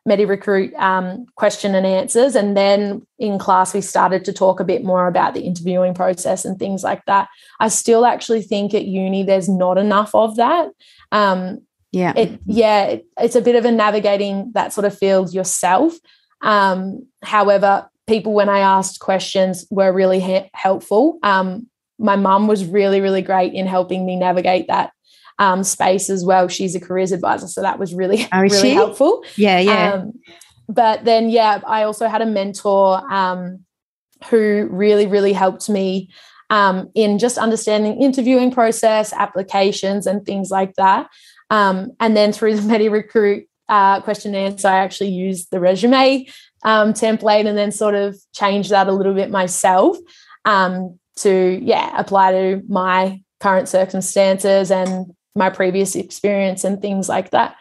MediRecruit 0.08 0.74
um, 0.78 1.26
question 1.36 1.74
and 1.74 1.86
answers. 1.86 2.34
And 2.34 2.56
then 2.56 3.06
in 3.18 3.38
class, 3.38 3.74
we 3.74 3.80
started 3.80 4.24
to 4.24 4.32
talk 4.32 4.60
a 4.60 4.64
bit 4.64 4.82
more 4.84 5.06
about 5.06 5.34
the 5.34 5.42
interviewing 5.42 5.94
process 5.94 6.44
and 6.44 6.58
things 6.58 6.82
like 6.82 7.04
that. 7.06 7.28
I 7.60 7.68
still 7.68 8.06
actually 8.06 8.42
think 8.42 8.74
at 8.74 8.84
uni, 8.84 9.22
there's 9.22 9.48
not 9.48 9.78
enough 9.78 10.14
of 10.14 10.36
that. 10.36 10.70
Um, 11.12 11.60
yeah. 11.92 12.12
It, 12.16 12.40
yeah, 12.46 12.84
it, 12.84 13.06
it's 13.18 13.36
a 13.36 13.40
bit 13.40 13.56
of 13.56 13.64
a 13.64 13.70
navigating 13.70 14.52
that 14.54 14.72
sort 14.72 14.84
of 14.84 14.96
field 14.96 15.32
yourself. 15.32 15.94
Um, 16.42 17.06
however, 17.22 17.88
people, 18.06 18.32
when 18.32 18.48
I 18.48 18.60
asked 18.60 19.00
questions, 19.00 19.66
were 19.70 19.92
really 19.92 20.20
ha- 20.20 20.50
helpful. 20.54 21.18
Um, 21.22 21.66
my 21.98 22.16
mum 22.16 22.46
was 22.46 22.64
really, 22.64 23.00
really 23.00 23.22
great 23.22 23.54
in 23.54 23.66
helping 23.66 24.06
me 24.06 24.16
navigate 24.16 24.68
that 24.68 24.92
um, 25.38 25.62
space 25.62 26.10
as 26.10 26.24
well. 26.24 26.48
She's 26.48 26.74
a 26.74 26.80
careers 26.80 27.12
advisor, 27.12 27.48
so 27.48 27.62
that 27.62 27.78
was 27.78 27.94
really 27.94 28.26
oh, 28.32 28.40
really 28.40 28.60
she? 28.60 28.70
helpful. 28.70 29.24
Yeah, 29.36 29.58
yeah. 29.58 29.92
Um, 29.92 30.12
but 30.68 31.04
then, 31.04 31.30
yeah, 31.30 31.60
I 31.66 31.84
also 31.84 32.08
had 32.08 32.20
a 32.20 32.26
mentor 32.26 33.00
um, 33.12 33.64
who 34.28 34.68
really, 34.70 35.06
really 35.06 35.32
helped 35.32 35.68
me 35.68 36.10
um, 36.50 36.90
in 36.94 37.18
just 37.18 37.38
understanding 37.38 38.00
interviewing 38.02 38.50
process, 38.50 39.12
applications, 39.12 40.06
and 40.06 40.24
things 40.24 40.50
like 40.50 40.74
that. 40.74 41.08
Um, 41.50 41.92
and 42.00 42.16
then 42.16 42.32
through 42.32 42.56
the 42.56 42.62
MediRecruit 42.72 43.46
uh, 43.68 44.00
question 44.02 44.34
and 44.34 44.52
answer, 44.52 44.68
I 44.68 44.78
actually 44.78 45.10
used 45.10 45.50
the 45.50 45.60
resume 45.60 46.26
um, 46.64 46.92
template 46.92 47.46
and 47.46 47.56
then 47.56 47.70
sort 47.70 47.94
of 47.94 48.16
changed 48.34 48.70
that 48.70 48.88
a 48.88 48.92
little 48.92 49.14
bit 49.14 49.30
myself 49.30 49.96
um, 50.44 50.98
to, 51.16 51.58
yeah, 51.62 51.98
apply 51.98 52.32
to 52.32 52.62
my 52.68 53.22
current 53.40 53.68
circumstances 53.68 54.70
and 54.70 55.14
my 55.38 55.48
previous 55.50 55.96
experience 55.96 56.64
and 56.64 56.82
things 56.82 57.08
like 57.08 57.30
that. 57.30 57.56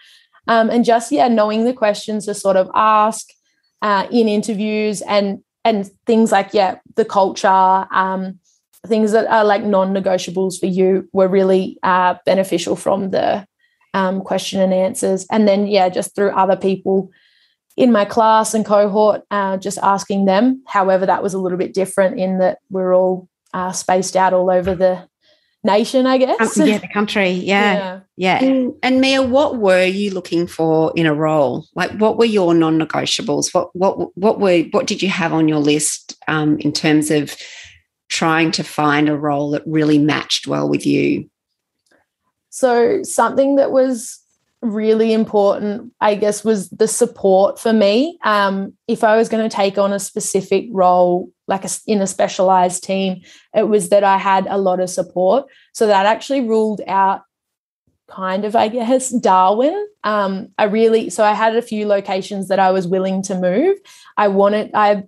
Um, 0.48 0.70
and 0.70 0.84
just 0.84 1.12
yeah, 1.12 1.28
knowing 1.28 1.66
the 1.66 1.74
questions 1.74 2.26
to 2.26 2.34
sort 2.34 2.58
of 2.58 2.70
ask 2.74 3.28
uh, 3.82 4.08
in 4.12 4.28
interviews 4.28 5.02
and 5.02 5.44
and 5.64 5.90
things 6.06 6.32
like 6.32 6.54
yeah, 6.54 6.78
the 6.96 7.06
culture, 7.06 7.48
um, 7.48 8.40
things 8.88 9.12
that 9.12 9.28
are 9.28 9.44
like 9.44 9.64
non-negotiables 9.64 10.60
for 10.60 10.66
you 10.66 11.08
were 11.12 11.28
really 11.28 11.78
uh, 11.84 12.16
beneficial 12.26 12.76
from 12.76 13.12
the 13.12 13.46
um, 13.94 14.22
question 14.22 14.62
and 14.62 14.74
answers. 14.74 15.26
And 15.30 15.48
then 15.48 15.68
yeah, 15.68 15.90
just 15.90 16.16
through 16.16 16.32
other 16.32 16.56
people 16.56 17.12
in 17.76 17.92
my 17.92 18.06
class 18.06 18.54
and 18.54 18.66
cohort, 18.66 19.22
uh, 19.30 19.58
just 19.58 19.78
asking 19.80 20.26
them. 20.26 20.64
However, 20.68 21.06
that 21.06 21.22
was 21.22 21.34
a 21.34 21.40
little 21.40 21.58
bit 21.58 21.74
different 21.74 22.20
in 22.20 22.40
that 22.40 22.60
we're 22.70 22.96
all 22.96 23.28
uh, 23.54 23.72
spaced 23.72 24.16
out 24.16 24.34
all 24.34 24.50
over 24.50 24.74
the 24.74 25.08
nation, 25.68 26.08
I 26.08 26.18
guess. 26.18 26.58
Um, 26.60 26.68
yeah, 26.68 26.80
the 26.80 26.88
country. 26.88 27.30
Yeah. 27.48 28.02
Yeah. 28.18 28.40
yeah. 28.42 28.44
And, 28.44 28.74
and, 28.82 29.00
Mia, 29.00 29.22
what 29.22 29.58
were 29.58 29.86
you 29.86 30.12
looking 30.12 30.48
for 30.48 30.92
in 30.96 31.06
a 31.06 31.14
role? 31.14 31.68
Like 31.76 31.92
what 31.92 32.18
were 32.18 32.26
your 32.26 32.56
non-negotiables? 32.56 33.54
What 33.54 33.70
what 33.76 34.18
what 34.18 34.40
were 34.40 34.64
what 34.72 34.88
did 34.88 35.02
you 35.02 35.10
have 35.10 35.34
on 35.34 35.48
your 35.48 35.60
list 35.60 36.18
um, 36.28 36.58
in 36.60 36.72
terms 36.72 37.12
of 37.12 37.36
trying 38.10 38.52
to 38.52 38.64
find 38.64 39.08
a 39.08 39.16
role 39.16 39.52
that 39.52 39.64
really 39.68 40.00
matched 40.00 40.48
well 40.48 40.68
with 40.68 40.86
you? 40.86 41.30
So 42.50 43.04
something 43.04 43.58
that 43.58 43.72
was 43.72 44.20
really 44.62 45.14
important, 45.14 45.94
I 46.02 46.16
guess, 46.16 46.44
was 46.44 46.70
the 46.70 46.88
support 46.88 47.60
for 47.60 47.74
me. 47.74 48.18
Um, 48.24 48.74
if 48.88 49.04
I 49.04 49.16
was 49.16 49.30
going 49.30 49.48
to 49.48 49.56
take 49.56 49.78
on 49.78 49.94
a 49.94 50.00
specific 50.00 50.68
role, 50.72 51.32
like 51.48 51.66
a, 51.66 51.70
in 51.86 52.02
a 52.02 52.08
specialized 52.08 52.84
team, 52.84 53.22
it 53.56 53.64
was 53.64 53.90
that 53.90 54.04
I 54.04 54.18
had 54.18 54.48
a 54.48 54.58
lot 54.58 54.80
of 54.80 54.90
support. 54.90 55.46
So 55.74 55.88
that 55.88 56.06
actually 56.06 56.42
ruled 56.42 56.82
out 56.88 57.22
kind 58.10 58.46
of, 58.46 58.56
I 58.56 58.68
guess, 58.68 59.10
Darwin. 59.10 59.88
Um, 60.04 60.50
I 60.58 60.66
really, 60.66 61.10
so 61.10 61.24
I 61.24 61.34
had 61.34 61.56
a 61.56 61.62
few 61.62 61.88
locations 61.88 62.48
that 62.48 62.60
I 62.60 62.72
was 62.72 62.88
willing 62.88 63.22
to 63.24 63.36
move. 63.36 63.78
I 64.16 64.28
wanted, 64.30 64.72
I 64.74 65.04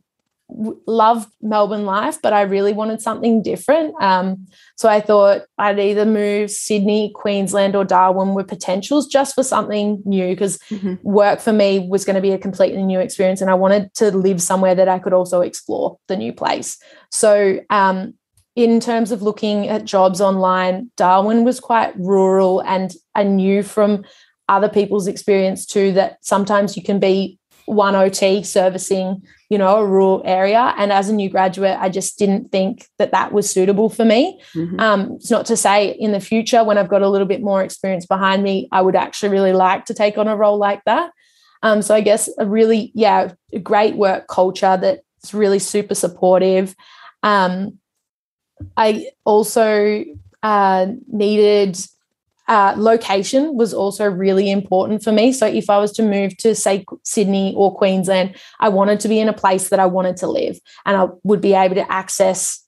loved 0.49 1.31
Melbourne 1.41 1.85
life, 1.85 2.17
but 2.21 2.33
I 2.33 2.41
really 2.41 2.73
wanted 2.73 3.01
something 3.01 3.41
different. 3.41 3.93
Um, 4.01 4.47
so 4.75 4.89
I 4.89 4.99
thought 4.99 5.43
I'd 5.57 5.79
either 5.79 6.05
move 6.05 6.49
Sydney, 6.49 7.11
Queensland, 7.13 7.75
or 7.75 7.85
Darwin 7.85 8.33
were 8.33 8.43
potentials 8.43 9.07
just 9.07 9.35
for 9.35 9.43
something 9.43 10.01
new 10.05 10.29
because 10.29 10.57
mm-hmm. 10.69 10.95
work 11.03 11.39
for 11.39 11.53
me 11.53 11.87
was 11.87 12.03
going 12.03 12.15
to 12.15 12.21
be 12.21 12.31
a 12.31 12.37
completely 12.37 12.83
new 12.83 12.99
experience, 12.99 13.41
and 13.41 13.49
I 13.49 13.55
wanted 13.55 13.93
to 13.95 14.11
live 14.11 14.41
somewhere 14.41 14.75
that 14.75 14.89
I 14.89 14.99
could 14.99 15.13
also 15.13 15.41
explore 15.41 15.97
the 16.07 16.17
new 16.17 16.33
place. 16.33 16.77
So 17.11 17.59
um, 17.69 18.15
in 18.55 18.79
terms 18.79 19.11
of 19.11 19.21
looking 19.21 19.67
at 19.67 19.85
jobs 19.85 20.19
online, 20.19 20.91
Darwin 20.97 21.43
was 21.43 21.59
quite 21.59 21.97
rural, 21.97 22.61
and 22.61 22.91
I 23.15 23.23
knew 23.23 23.63
from 23.63 24.03
other 24.49 24.69
people's 24.69 25.07
experience 25.07 25.65
too 25.65 25.93
that 25.93 26.17
sometimes 26.21 26.75
you 26.75 26.83
can 26.83 26.99
be 26.99 27.38
one 27.69 27.95
OT 27.95 28.41
servicing, 28.41 29.21
you 29.49 29.57
know, 29.57 29.77
a 29.77 29.85
rural 29.85 30.23
area. 30.25 30.73
And 30.77 30.91
as 30.91 31.07
a 31.07 31.13
new 31.13 31.29
graduate, 31.29 31.77
I 31.79 31.89
just 31.89 32.17
didn't 32.17 32.51
think 32.51 32.87
that 32.97 33.11
that 33.11 33.31
was 33.31 33.47
suitable 33.47 33.89
for 33.89 34.03
me. 34.03 34.41
Mm-hmm. 34.55 34.79
Um, 34.79 35.11
it's 35.13 35.29
not 35.29 35.45
to 35.45 35.55
say 35.55 35.91
in 35.91 36.11
the 36.11 36.19
future, 36.19 36.63
when 36.63 36.79
I've 36.79 36.89
got 36.89 37.03
a 37.03 37.09
little 37.09 37.27
bit 37.27 37.43
more 37.43 37.63
experience 37.63 38.07
behind 38.07 38.41
me, 38.41 38.67
I 38.71 38.81
would 38.81 38.95
actually 38.95 39.29
really 39.29 39.53
like 39.53 39.85
to 39.85 39.93
take 39.93 40.17
on 40.17 40.27
a 40.27 40.35
role 40.35 40.57
like 40.57 40.83
that. 40.85 41.11
Um, 41.61 41.83
so 41.83 41.93
I 41.93 42.01
guess 42.01 42.27
a 42.39 42.45
really, 42.47 42.91
yeah, 42.95 43.33
a 43.53 43.59
great 43.59 43.95
work 43.95 44.27
culture 44.27 44.75
that's 44.75 45.33
really 45.33 45.59
super 45.59 45.93
supportive. 45.93 46.75
Um, 47.21 47.77
I 48.75 49.11
also 49.25 50.05
uh, 50.41 50.87
needed 51.07 51.77
uh, 52.49 52.73
location 52.75 53.55
was 53.55 53.75
also 53.75 54.09
really 54.09 54.49
important 54.49 55.03
for 55.03 55.11
me. 55.11 55.31
So 55.31 55.45
if 55.45 55.69
I 55.69 55.77
was 55.77 55.91
to 55.93 56.03
move 56.03 56.35
to 56.37 56.55
say 56.55 56.83
Sydney 57.03 57.53
or 57.55 57.75
Queensland, 57.75 58.35
I 58.59 58.69
wanted 58.69 58.99
to 59.01 59.07
be 59.07 59.19
in 59.19 59.29
a 59.29 59.33
place 59.33 59.69
that 59.69 59.79
I 59.79 59.85
wanted 59.85 60.17
to 60.17 60.27
live 60.27 60.59
and 60.83 60.97
I 60.97 61.07
would 61.23 61.41
be 61.41 61.53
able 61.53 61.75
to 61.75 61.91
access 61.91 62.65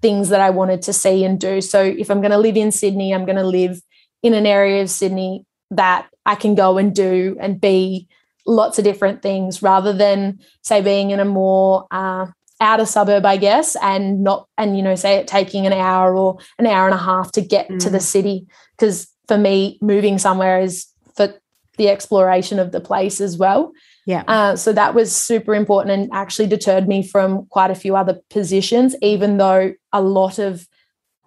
things 0.00 0.30
that 0.30 0.40
I 0.40 0.48
wanted 0.48 0.80
to 0.82 0.94
see 0.94 1.24
and 1.24 1.38
do. 1.38 1.60
So 1.60 1.82
if 1.82 2.10
I'm 2.10 2.22
going 2.22 2.32
to 2.32 2.38
live 2.38 2.56
in 2.56 2.72
Sydney, 2.72 3.14
I'm 3.14 3.26
going 3.26 3.36
to 3.36 3.46
live 3.46 3.82
in 4.22 4.32
an 4.32 4.46
area 4.46 4.80
of 4.80 4.88
Sydney 4.88 5.44
that 5.70 6.08
I 6.24 6.34
can 6.34 6.54
go 6.54 6.78
and 6.78 6.94
do 6.94 7.36
and 7.38 7.60
be 7.60 8.08
lots 8.46 8.78
of 8.78 8.84
different 8.84 9.20
things 9.20 9.62
rather 9.62 9.92
than 9.92 10.40
say 10.62 10.80
being 10.80 11.10
in 11.10 11.20
a 11.20 11.24
more 11.26 11.86
uh, 11.90 12.26
outer 12.62 12.86
suburb, 12.86 13.26
I 13.26 13.36
guess, 13.36 13.76
and 13.82 14.22
not, 14.22 14.48
and 14.56 14.76
you 14.76 14.82
know, 14.82 14.94
say 14.94 15.16
it 15.16 15.26
taking 15.26 15.66
an 15.66 15.72
hour 15.72 16.16
or 16.16 16.38
an 16.58 16.66
hour 16.66 16.86
and 16.86 16.94
a 16.94 16.98
half 16.98 17.32
to 17.32 17.42
get 17.42 17.68
mm. 17.68 17.78
to 17.80 17.90
the 17.90 17.98
mm. 17.98 18.02
city. 18.02 18.46
Because 18.76 19.08
for 19.28 19.36
me, 19.36 19.78
moving 19.82 20.18
somewhere 20.18 20.60
is 20.60 20.86
for 21.16 21.34
the 21.76 21.88
exploration 21.88 22.58
of 22.58 22.72
the 22.72 22.80
place 22.80 23.20
as 23.20 23.36
well. 23.36 23.72
Yeah. 24.06 24.24
Uh, 24.26 24.56
so 24.56 24.72
that 24.72 24.94
was 24.94 25.14
super 25.14 25.54
important 25.54 25.92
and 25.92 26.10
actually 26.12 26.48
deterred 26.48 26.88
me 26.88 27.06
from 27.06 27.46
quite 27.46 27.70
a 27.70 27.74
few 27.74 27.96
other 27.96 28.20
positions, 28.30 28.96
even 29.02 29.36
though 29.36 29.74
a 29.92 30.02
lot 30.02 30.38
of, 30.38 30.66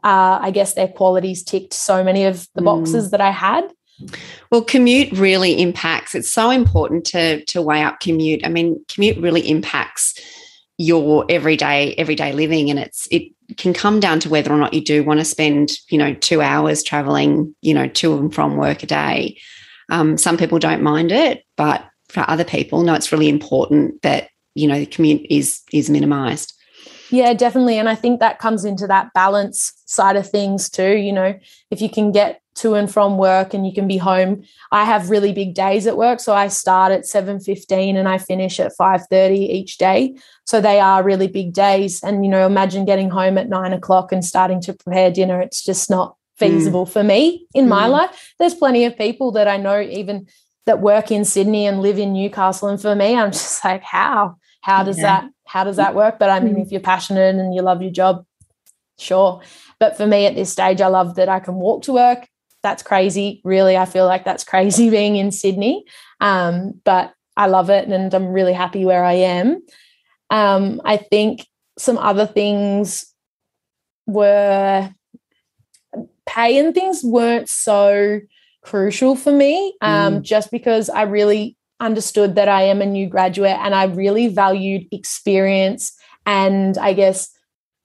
uh, 0.04 0.39
I 0.41 0.52
guess, 0.52 0.74
their 0.74 0.88
qualities 0.88 1.43
ticked 1.43 1.74
so 1.74 2.04
many 2.04 2.26
of 2.26 2.48
the 2.56 2.62
mm. 2.62 2.65
boxes 2.65 3.08
mm. 3.08 3.12
that 3.12 3.21
I 3.21 3.32
had. 3.32 3.71
Well, 4.52 4.62
commute 4.62 5.12
really 5.13 5.62
impacts. 5.62 6.15
It's 6.15 6.32
so 6.32 6.50
important 6.50 7.06
to 7.08 7.45
to 7.45 7.62
weigh 7.62 7.82
up 7.82 8.02
commute. 8.02 8.45
I 8.45 8.50
mean, 8.50 8.84
commute 8.89 9.17
really 9.17 9.50
impacts 9.50 10.19
your 10.78 11.26
everyday 11.30 11.94
everyday 11.96 12.34
living. 12.34 12.70
And 12.70 12.80
it's 12.80 13.08
it 13.12 13.32
can 13.58 13.74
come 13.74 14.00
down 14.00 14.20
to 14.22 14.30
whether 14.30 14.52
or 14.52 14.58
not 14.58 14.74
you 14.74 14.82
do 14.82 15.04
want 15.04 15.20
to 15.20 15.26
spend 15.26 15.72
you 15.90 15.98
know 15.98 16.14
two 16.16 16.42
hours 16.42 16.84
traveling 16.84 17.56
you 17.62 17.74
know 17.74 17.88
to 17.88 18.18
and 18.18 18.34
from 18.34 18.58
work 18.58 18.84
a 18.84 18.88
day. 18.88 19.38
Um, 19.90 20.18
some 20.18 20.38
people 20.38 20.58
don't 20.58 20.82
mind 20.82 21.12
it 21.12 21.44
but 21.58 21.86
for 22.10 22.28
other 22.28 22.44
people 22.44 22.82
no 22.82 22.96
it's 22.96 23.12
really 23.12 23.30
important 23.30 24.02
that 24.02 24.30
you 24.56 24.68
know 24.68 24.80
the 24.80 24.86
commute 24.86 25.26
is 25.30 25.62
is 25.72 25.90
minimized. 25.90 26.54
Yeah 27.12 27.34
definitely. 27.34 27.78
And 27.78 27.88
i 27.88 27.96
think 27.96 28.20
that 28.20 28.40
comes 28.40 28.66
into 28.66 28.88
that 28.88 29.14
balance 29.14 29.74
side 29.86 30.16
of 30.16 30.30
things 30.30 30.70
too 30.70 30.96
you 30.98 31.14
know 31.14 31.40
if 31.70 31.82
you 31.82 31.90
can 31.90 32.12
get 32.12 32.42
to 32.56 32.74
and 32.74 32.91
from 32.91 33.18
work 33.18 33.54
and 33.54 33.68
you 33.68 33.74
can 33.74 33.88
be 33.88 33.98
home 33.98 34.44
i 34.72 34.84
have 34.84 35.10
really 35.10 35.32
big 35.32 35.54
days 35.54 35.86
at 35.86 35.98
work 35.98 36.20
so 36.20 36.34
i 36.34 36.48
start 36.48 36.91
at 36.91 37.04
7.15 37.04 37.96
and 37.96 38.08
i 38.08 38.18
finish 38.18 38.60
at 38.60 38.72
5.30 38.80 39.38
each 39.38 39.78
day 39.78 40.15
so 40.46 40.60
they 40.62 40.80
are 40.80 41.04
really 41.04 41.28
big 41.28 41.54
days 41.54 42.02
and 42.02 42.26
you 42.26 42.32
know 42.32 42.46
imagine 42.46 42.86
getting 42.86 43.10
home 43.10 43.38
at 43.38 43.50
9 43.50 43.74
o'clock 43.74 44.12
and 44.12 44.24
starting 44.24 44.62
to 44.62 44.74
prepare 44.74 45.12
dinner 45.12 45.41
it's 45.41 45.63
just 45.63 45.89
not 45.89 46.15
feasible 46.38 46.86
mm. 46.86 46.91
for 46.91 47.04
me 47.04 47.48
in 47.54 47.65
mm. 47.65 47.70
my 47.70 47.88
life 47.88 48.34
there's 48.39 48.56
plenty 48.56 48.86
of 48.86 48.98
people 48.98 49.32
that 49.32 49.48
i 49.48 49.58
know 49.58 49.80
even 49.80 50.28
that 50.65 50.82
work 50.82 51.12
in 51.12 51.26
sydney 51.26 51.65
and 51.65 51.82
live 51.82 52.00
in 52.00 52.13
newcastle 52.13 52.70
and 52.70 52.82
for 52.82 52.96
me 52.96 53.15
i'm 53.15 53.32
just 53.39 53.63
like 53.63 53.84
how 53.84 54.36
how 54.62 54.84
does 54.84 54.98
yeah. 54.98 55.22
that 55.22 55.30
how 55.46 55.63
does 55.63 55.76
that 55.76 55.96
work 55.96 56.18
but 56.20 56.30
i 56.30 56.39
mean 56.39 56.56
mm. 56.56 56.62
if 56.62 56.72
you're 56.72 56.82
passionate 56.82 57.36
and 57.36 57.54
you 57.54 57.62
love 57.62 57.82
your 57.82 57.91
job 57.91 58.26
sure 58.98 59.41
but 59.78 59.98
for 59.98 60.08
me 60.08 60.26
at 60.26 60.36
this 60.36 60.52
stage 60.52 60.80
i 60.80 60.88
love 60.88 61.15
that 61.15 61.28
i 61.28 61.39
can 61.39 61.56
walk 61.56 61.84
to 61.84 61.94
work 61.94 62.28
that's 62.65 62.82
crazy. 62.82 63.41
Really, 63.43 63.78
I 63.78 63.86
feel 63.86 64.08
like 64.08 64.25
that's 64.25 64.43
crazy 64.43 64.89
being 64.97 65.17
in 65.17 65.32
Sydney. 65.32 65.86
Um, 66.19 66.82
but 66.84 67.13
I 67.38 67.45
love 67.45 67.69
it 67.69 67.88
and 67.88 68.12
I'm 68.12 68.30
really 68.30 68.54
happy 68.54 68.86
where 68.86 69.06
I 69.06 69.13
am. 69.13 69.62
Um, 70.32 70.82
I 70.84 70.97
think 70.97 71.45
some 71.78 71.99
other 71.99 72.25
things 72.25 73.06
were 74.08 74.89
pay 76.25 76.58
and 76.58 76.73
things 76.73 77.04
weren't 77.04 77.49
so 77.49 78.19
crucial 78.63 79.15
for 79.15 79.32
me 79.32 79.75
um, 79.82 80.15
mm. 80.15 80.21
just 80.23 80.49
because 80.49 80.89
I 80.89 81.04
really 81.04 81.56
understood 81.80 82.34
that 82.36 82.47
I 82.47 82.63
am 82.63 82.82
a 82.82 82.86
new 82.86 83.08
graduate 83.08 83.58
and 83.62 83.75
I 83.75 83.84
really 83.86 84.28
valued 84.28 84.88
experience 84.91 85.95
and 86.25 86.78
I 86.80 86.93
guess 86.93 87.30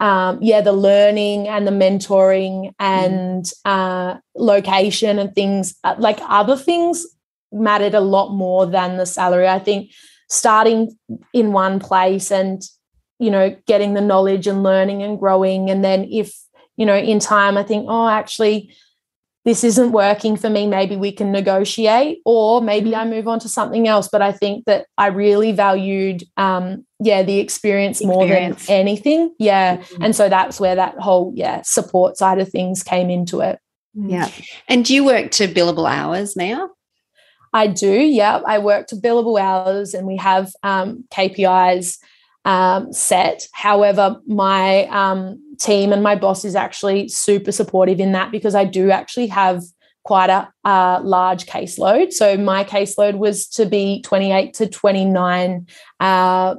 um, 0.01 0.39
yeah, 0.41 0.63
the 0.63 0.73
learning 0.73 1.47
and 1.47 1.67
the 1.67 1.71
mentoring 1.71 2.73
and 2.79 3.45
uh, 3.67 4.17
location 4.35 5.19
and 5.19 5.35
things 5.35 5.75
uh, 5.85 5.95
like 5.99 6.19
other 6.23 6.57
things 6.57 7.07
mattered 7.53 7.95
a 7.95 8.01
lot 8.01 8.31
more 8.31 8.67
than 8.67 8.97
the 8.97 9.05
salary. 9.05 9.47
I 9.47 9.59
think 9.59 9.91
starting 10.29 10.97
in 11.35 11.53
one 11.53 11.81
place 11.81 12.33
and 12.33 12.63
you 13.19 13.31
know 13.31 13.55
getting 13.67 13.93
the 13.93 14.01
knowledge 14.01 14.47
and 14.47 14.63
learning 14.63 15.03
and 15.03 15.19
growing, 15.19 15.69
and 15.69 15.85
then 15.85 16.09
if 16.11 16.35
you 16.79 16.87
know 16.87 16.97
in 16.97 17.19
time, 17.19 17.59
I 17.59 17.63
think 17.63 17.85
oh 17.89 18.09
actually 18.09 18.75
this 19.45 19.65
isn't 19.65 19.93
working 19.93 20.37
for 20.37 20.51
me 20.51 20.67
maybe 20.67 20.97
we 20.97 21.11
can 21.13 21.33
negotiate 21.33 22.19
or 22.25 22.61
maybe 22.61 22.95
i 22.95 23.05
move 23.05 23.27
on 23.27 23.39
to 23.41 23.49
something 23.49 23.89
else. 23.89 24.09
But 24.11 24.23
i 24.23 24.33
think 24.33 24.65
that 24.67 24.87
i 24.99 25.07
really 25.07 25.53
valued 25.53 26.25
um 26.37 26.85
yeah 27.01 27.23
the 27.23 27.39
experience, 27.39 28.01
experience. 28.01 28.17
more 28.17 28.27
than 28.27 28.57
anything. 28.69 29.35
Yeah. 29.39 29.79
Mm-hmm. 29.79 30.03
and 30.05 30.17
so 30.17 30.29
that's 30.29 30.61
where 30.61 30.75
that 30.77 30.99
whole 30.99 31.33
yeah 31.35 31.63
support 31.63 32.17
side 32.17 32.39
of 32.39 32.49
things 32.49 32.83
came 32.83 33.11
into 33.11 33.41
it. 33.41 33.59
Yeah. 33.95 34.31
And 34.69 34.85
do 34.85 34.95
you 34.95 35.05
work 35.05 35.31
to 35.33 35.49
billable 35.49 35.91
hours 35.91 36.37
now? 36.37 36.71
I 37.53 37.67
do. 37.67 37.93
Yeah. 37.93 38.41
I 38.47 38.59
work 38.59 38.87
to 38.89 38.97
billable 38.97 39.41
hours 39.41 39.95
and 39.95 40.07
we 40.07 40.17
have 40.17 40.53
um, 40.63 41.05
kpis 41.11 41.99
um, 42.45 42.93
set 42.93 43.47
however 43.53 44.17
my 44.27 44.87
um, 44.87 45.39
team 45.59 45.93
and 45.93 46.03
my 46.03 46.15
boss 46.15 46.45
is 46.45 46.57
actually 46.57 47.09
super 47.09 47.53
supportive 47.53 48.01
in 48.01 48.13
that 48.13 48.31
because 48.33 48.55
I 48.55 48.65
do 48.65 48.91
actually 48.91 49.27
have 49.29 49.63
quite 50.03 50.31
a 50.31 50.49
uh, 50.65 51.01
large 51.03 51.47
caseload. 51.47 52.13
So 52.13 52.37
my 52.37 52.65
caseload 52.65 53.19
was 53.19 53.47
to 53.49 53.67
be 53.67 54.01
28 54.03 54.55
to 54.55 54.67
29 54.67 55.67
uh, 56.01 56.55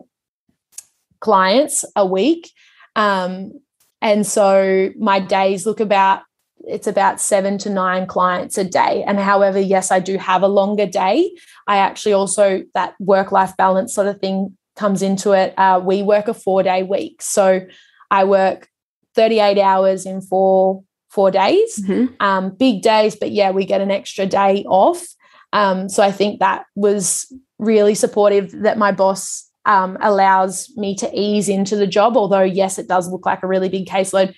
clients 1.19 1.83
a 1.95 2.05
week. 2.05 2.51
Um, 2.95 3.59
and 4.01 4.25
so 4.25 4.91
my 4.97 5.19
days 5.19 5.65
look 5.65 5.79
about 5.79 6.21
it's 6.63 6.85
about 6.85 7.19
seven 7.19 7.57
to 7.57 7.71
nine 7.71 8.05
clients 8.05 8.55
a 8.55 8.63
day. 8.63 9.03
And 9.07 9.17
however, 9.17 9.59
yes, 9.59 9.91
I 9.91 9.99
do 9.99 10.17
have 10.17 10.43
a 10.43 10.47
longer 10.47 10.85
day. 10.85 11.31
I 11.65 11.77
actually 11.77 12.13
also 12.13 12.61
that 12.75 12.93
work 12.99 13.31
life 13.31 13.57
balance 13.57 13.95
sort 13.95 14.05
of 14.05 14.19
thing 14.19 14.55
comes 14.75 15.01
into 15.01 15.31
it. 15.31 15.53
Uh, 15.57 15.81
we 15.83 16.03
work 16.03 16.27
a 16.27 16.33
four 16.33 16.63
day 16.63 16.83
week. 16.83 17.21
So 17.21 17.61
I 18.09 18.23
work 18.23 18.67
38 19.15 19.59
hours 19.59 20.05
in 20.05 20.21
four 20.21 20.83
four 21.09 21.29
days 21.29 21.77
mm-hmm. 21.83 22.13
um, 22.21 22.55
big 22.55 22.81
days 22.81 23.15
but 23.15 23.31
yeah 23.31 23.51
we 23.51 23.65
get 23.65 23.81
an 23.81 23.91
extra 23.91 24.25
day 24.25 24.63
off 24.67 25.05
um, 25.53 25.89
so 25.89 26.01
i 26.01 26.11
think 26.11 26.39
that 26.39 26.65
was 26.75 27.31
really 27.59 27.93
supportive 27.93 28.51
that 28.51 28.77
my 28.77 28.91
boss 28.91 29.49
um, 29.65 29.97
allows 30.01 30.71
me 30.77 30.95
to 30.95 31.11
ease 31.13 31.49
into 31.49 31.75
the 31.75 31.85
job 31.85 32.17
although 32.17 32.41
yes 32.41 32.79
it 32.79 32.87
does 32.87 33.09
look 33.09 33.25
like 33.25 33.43
a 33.43 33.47
really 33.47 33.69
big 33.69 33.85
caseload 33.85 34.33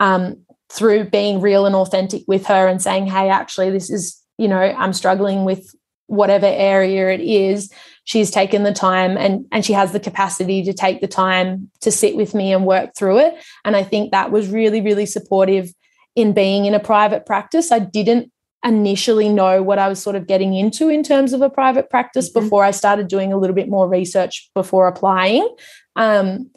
um, 0.00 0.36
through 0.70 1.08
being 1.08 1.40
real 1.40 1.64
and 1.64 1.76
authentic 1.76 2.22
with 2.26 2.46
her 2.46 2.66
and 2.66 2.82
saying 2.82 3.06
hey 3.06 3.30
actually 3.30 3.70
this 3.70 3.88
is 3.88 4.20
you 4.36 4.48
know 4.48 4.60
i'm 4.60 4.92
struggling 4.92 5.44
with 5.44 5.74
whatever 6.08 6.46
area 6.46 7.10
it 7.10 7.20
is 7.20 7.72
she's 8.06 8.30
taken 8.30 8.62
the 8.62 8.72
time 8.72 9.18
and 9.18 9.44
and 9.52 9.64
she 9.64 9.74
has 9.74 9.92
the 9.92 10.00
capacity 10.00 10.62
to 10.64 10.72
take 10.72 11.02
the 11.02 11.06
time 11.06 11.70
to 11.82 11.90
sit 11.90 12.16
with 12.16 12.34
me 12.34 12.52
and 12.52 12.64
work 12.64 12.94
through 12.96 13.18
it 13.18 13.34
and 13.64 13.76
i 13.76 13.82
think 13.82 14.10
that 14.10 14.32
was 14.32 14.48
really 14.48 14.80
really 14.80 15.06
supportive 15.06 15.70
in 16.14 16.32
being 16.32 16.64
in 16.64 16.74
a 16.74 16.80
private 16.80 17.26
practice 17.26 17.70
i 17.70 17.78
didn't 17.78 18.32
initially 18.64 19.28
know 19.28 19.62
what 19.62 19.78
I 19.78 19.88
was 19.88 20.02
sort 20.02 20.16
of 20.16 20.26
getting 20.26 20.54
into 20.54 20.88
in 20.88 21.04
terms 21.04 21.32
of 21.32 21.40
a 21.40 21.48
private 21.48 21.88
practice 21.88 22.28
mm-hmm. 22.28 22.44
before 22.44 22.64
I 22.64 22.72
started 22.72 23.06
doing 23.06 23.32
a 23.32 23.38
little 23.38 23.54
bit 23.54 23.68
more 23.68 23.88
research 23.88 24.50
before 24.54 24.88
applying. 24.88 25.48
Um, 25.94 26.50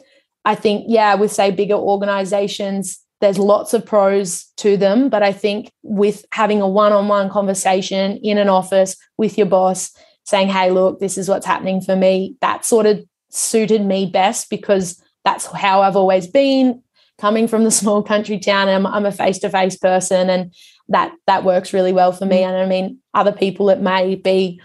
I 0.44 0.56
think, 0.56 0.86
yeah, 0.88 1.14
with 1.14 1.30
say 1.30 1.52
bigger 1.52 1.74
organizations, 1.74 2.98
there's 3.20 3.38
lots 3.38 3.74
of 3.74 3.84
pros 3.84 4.46
to 4.56 4.76
them. 4.76 5.08
But 5.08 5.22
I 5.22 5.32
think 5.32 5.70
with 5.82 6.24
having 6.32 6.60
a 6.60 6.68
one 6.68 6.92
on 6.92 7.08
one 7.08 7.30
conversation 7.30 8.18
in 8.22 8.38
an 8.38 8.48
office 8.48 8.96
with 9.16 9.36
your 9.38 9.46
boss, 9.46 9.92
saying, 10.30 10.48
hey, 10.48 10.70
look, 10.70 11.00
this 11.00 11.18
is 11.18 11.28
what's 11.28 11.44
happening 11.44 11.80
for 11.80 11.96
me, 11.96 12.36
that 12.40 12.64
sort 12.64 12.86
of 12.86 13.04
suited 13.30 13.84
me 13.84 14.06
best 14.06 14.48
because 14.48 15.02
that's 15.24 15.46
how 15.46 15.82
I've 15.82 15.96
always 15.96 16.28
been 16.28 16.82
coming 17.18 17.48
from 17.48 17.64
the 17.64 17.70
small 17.82 18.02
country 18.02 18.38
town. 18.38 18.68
I'm, 18.68 18.86
I'm 18.86 19.06
a 19.06 19.12
face 19.12 19.40
to 19.40 19.50
face 19.50 19.76
person 19.76 20.30
and 20.30 20.54
that 20.88 21.12
that 21.26 21.44
works 21.44 21.72
really 21.72 21.92
well 21.92 22.12
for 22.12 22.26
me. 22.26 22.38
Mm. 22.38 22.48
And 22.48 22.56
I 22.56 22.66
mean, 22.66 22.98
other 23.12 23.32
people, 23.32 23.70
it 23.70 23.80
may 23.80 24.14
be, 24.14 24.60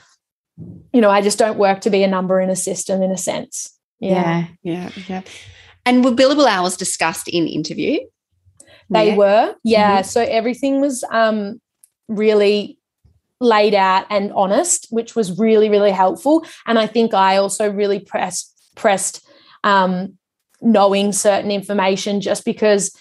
you 0.93 1.01
know, 1.01 1.09
I 1.09 1.21
just 1.21 1.39
don't 1.39 1.57
work 1.57 1.81
to 1.81 1.89
be 1.89 2.03
a 2.03 2.07
number 2.07 2.39
in 2.39 2.51
a 2.51 2.55
system 2.55 3.01
in 3.01 3.11
a 3.11 3.17
sense. 3.17 3.75
Yeah. 3.99 4.47
Yeah. 4.61 4.89
Yeah. 4.95 5.03
yeah. 5.07 5.21
And 5.85 6.05
were 6.05 6.11
billable 6.11 6.47
hours 6.47 6.77
discussed 6.77 7.27
in 7.27 7.47
interview? 7.47 7.99
They 8.89 9.09
yeah. 9.09 9.15
were, 9.15 9.55
yeah. 9.63 9.99
Mm-hmm. 9.99 10.07
So 10.07 10.21
everything 10.21 10.79
was 10.79 11.03
um, 11.09 11.59
really 12.07 12.77
laid 13.39 13.73
out 13.73 14.05
and 14.09 14.31
honest, 14.33 14.87
which 14.89 15.15
was 15.15 15.37
really, 15.37 15.69
really 15.69 15.91
helpful. 15.91 16.45
And 16.65 16.79
I 16.79 16.87
think 16.87 17.13
I 17.13 17.37
also 17.37 17.71
really 17.71 17.99
pressed 17.99 18.51
pressed 18.75 19.25
um, 19.63 20.17
knowing 20.61 21.11
certain 21.11 21.51
information 21.51 22.21
just 22.21 22.45
because 22.45 22.95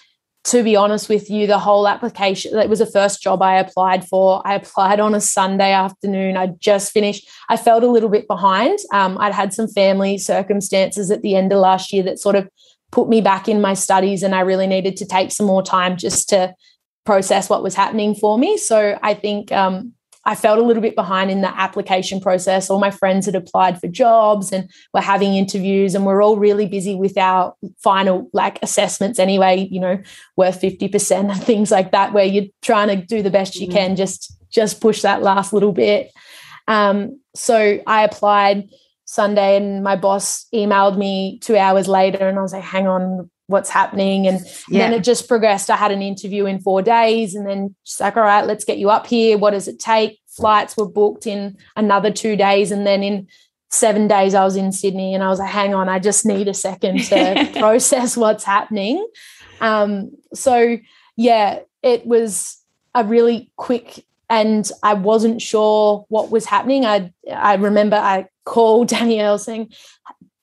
to 0.45 0.63
be 0.63 0.75
honest 0.75 1.09
with 1.09 1.27
you, 1.27 1.47
the 1.47 1.57
whole 1.57 1.87
application, 1.87 2.55
it 2.59 2.69
was 2.69 2.77
the 2.77 2.85
first 2.85 3.19
job 3.19 3.41
I 3.41 3.57
applied 3.57 4.07
for. 4.07 4.45
I 4.45 4.53
applied 4.53 4.99
on 4.99 5.15
a 5.15 5.21
Sunday 5.21 5.71
afternoon. 5.71 6.37
I 6.37 6.47
just 6.59 6.91
finished. 6.91 7.27
I 7.49 7.57
felt 7.57 7.83
a 7.83 7.89
little 7.89 8.09
bit 8.09 8.27
behind. 8.27 8.77
Um, 8.93 9.17
I'd 9.17 9.33
had 9.33 9.55
some 9.55 9.67
family 9.67 10.19
circumstances 10.19 11.09
at 11.09 11.23
the 11.23 11.35
end 11.35 11.51
of 11.51 11.57
last 11.57 11.91
year 11.91 12.03
that 12.03 12.19
sort 12.19 12.35
of 12.35 12.47
put 12.91 13.09
me 13.09 13.21
back 13.21 13.49
in 13.49 13.59
my 13.59 13.73
studies 13.73 14.21
and 14.21 14.35
I 14.35 14.41
really 14.41 14.67
needed 14.67 14.97
to 14.97 15.05
take 15.05 15.31
some 15.31 15.47
more 15.47 15.63
time 15.63 15.97
just 15.97 16.29
to 16.29 16.53
process 17.05 17.49
what 17.49 17.63
was 17.63 17.73
happening 17.73 18.13
for 18.13 18.37
me. 18.37 18.55
So 18.57 18.99
I 19.01 19.15
think 19.15 19.51
um, 19.51 19.94
I 20.25 20.35
felt 20.35 20.59
a 20.59 20.63
little 20.63 20.81
bit 20.81 20.95
behind 20.95 21.29
in 21.29 21.41
the 21.41 21.59
application 21.59 22.19
process. 22.19 22.69
All 22.69 22.79
my 22.79 22.91
friends 22.91 23.27
had 23.27 23.35
applied 23.35 23.79
for 23.79 23.87
jobs 23.87 24.51
and 24.51 24.69
were 24.93 25.01
having 25.01 25.35
interviews, 25.35 25.93
and 25.93 26.05
we're 26.05 26.23
all 26.23 26.37
really 26.37 26.65
busy 26.65 26.95
with 26.95 27.17
our 27.17 27.53
final 27.77 28.29
like 28.33 28.57
assessments 28.63 29.19
anyway, 29.19 29.67
you 29.69 29.79
know, 29.79 30.01
worth 30.35 30.61
50% 30.61 31.31
and 31.31 31.43
things 31.43 31.69
like 31.71 31.91
that, 31.91 32.13
where 32.13 32.25
you're 32.25 32.45
trying 32.61 32.87
to 32.87 33.05
do 33.05 33.21
the 33.21 33.29
best 33.29 33.55
you 33.55 33.67
mm-hmm. 33.67 33.77
can, 33.77 33.95
just 33.95 34.35
just 34.49 34.81
push 34.81 35.01
that 35.01 35.21
last 35.21 35.53
little 35.53 35.73
bit. 35.73 36.11
Um, 36.67 37.19
so 37.35 37.79
I 37.85 38.03
applied 38.03 38.69
Sunday 39.05 39.57
and 39.57 39.83
my 39.83 39.95
boss 39.95 40.47
emailed 40.53 40.97
me 40.97 41.39
two 41.39 41.57
hours 41.57 41.87
later 41.87 42.27
and 42.27 42.39
I 42.39 42.41
was 42.41 42.53
like, 42.53 42.63
hang 42.63 42.87
on, 42.87 43.29
what's 43.47 43.69
happening? 43.69 44.27
And 44.27 44.39
yeah. 44.69 44.79
then 44.79 44.93
it 44.93 45.03
just 45.03 45.27
progressed. 45.27 45.69
I 45.69 45.75
had 45.75 45.91
an 45.91 46.01
interview 46.01 46.45
in 46.45 46.59
four 46.59 46.81
days 46.81 47.35
and 47.35 47.47
then 47.47 47.75
she's 47.83 47.99
like, 47.99 48.17
all 48.17 48.23
right, 48.23 48.45
let's 48.45 48.65
get 48.65 48.77
you 48.77 48.89
up 48.89 49.07
here. 49.07 49.37
What 49.37 49.51
does 49.51 49.67
it 49.67 49.79
take? 49.79 50.19
Flights 50.27 50.75
were 50.75 50.87
booked 50.87 51.27
in 51.27 51.57
another 51.75 52.11
two 52.11 52.35
days. 52.35 52.71
And 52.71 52.85
then 52.85 53.03
in 53.03 53.27
seven 53.69 54.07
days, 54.07 54.33
I 54.33 54.43
was 54.43 54.55
in 54.55 54.71
Sydney 54.71 55.13
and 55.13 55.23
I 55.23 55.29
was 55.29 55.39
like, 55.39 55.51
hang 55.51 55.73
on, 55.73 55.89
I 55.89 55.99
just 55.99 56.25
need 56.25 56.47
a 56.47 56.53
second 56.53 57.03
to 57.05 57.51
process 57.59 58.17
what's 58.17 58.43
happening. 58.43 59.05
Um, 59.61 60.11
so, 60.33 60.77
yeah, 61.15 61.59
it 61.83 62.05
was 62.05 62.61
a 62.93 63.03
really 63.03 63.51
quick 63.55 64.05
and 64.29 64.69
I 64.81 64.95
wasn't 64.95 65.41
sure 65.41 66.05
what 66.09 66.31
was 66.31 66.45
happening. 66.45 66.85
I 66.85 67.13
I 67.31 67.55
remember 67.55 67.95
I 67.95 68.27
called 68.43 68.87
Danielle 68.89 69.37
saying, 69.37 69.71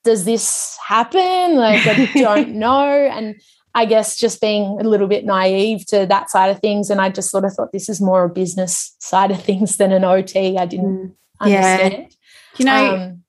"Does 0.05 0.25
this 0.25 0.77
happen? 0.87 1.57
Like 1.57 1.87
I 1.87 2.11
don't 2.15 2.55
know." 2.55 2.89
And 2.89 3.41
I 3.75 3.87
guess 3.87 4.17
just 4.17 4.41
being 4.41 4.79
a 4.81 4.85
little 4.85 5.09
bit 5.09 5.25
naive 5.25 5.87
to 5.87 6.07
that 6.07 6.31
side 6.31 6.51
of 6.51 6.61
things, 6.61 6.91
and 6.91 7.01
I 7.01 7.11
just 7.11 7.31
sort 7.31 7.45
of 7.45 7.53
thought 7.55 7.73
this 7.73 7.89
is 7.89 8.01
more 8.01 8.25
a 8.25 8.29
business 8.29 8.95
side 8.99 9.31
of 9.31 9.43
things 9.43 9.77
than 9.77 9.93
an 9.93 10.05
OT. 10.05 10.59
I 10.59 10.67
didn't 10.67 11.09
mm. 11.09 11.15
understand. 11.41 11.93
Yeah. 11.93 12.09
You 12.59 12.65
know. 12.65 12.95
Um, 12.97 13.23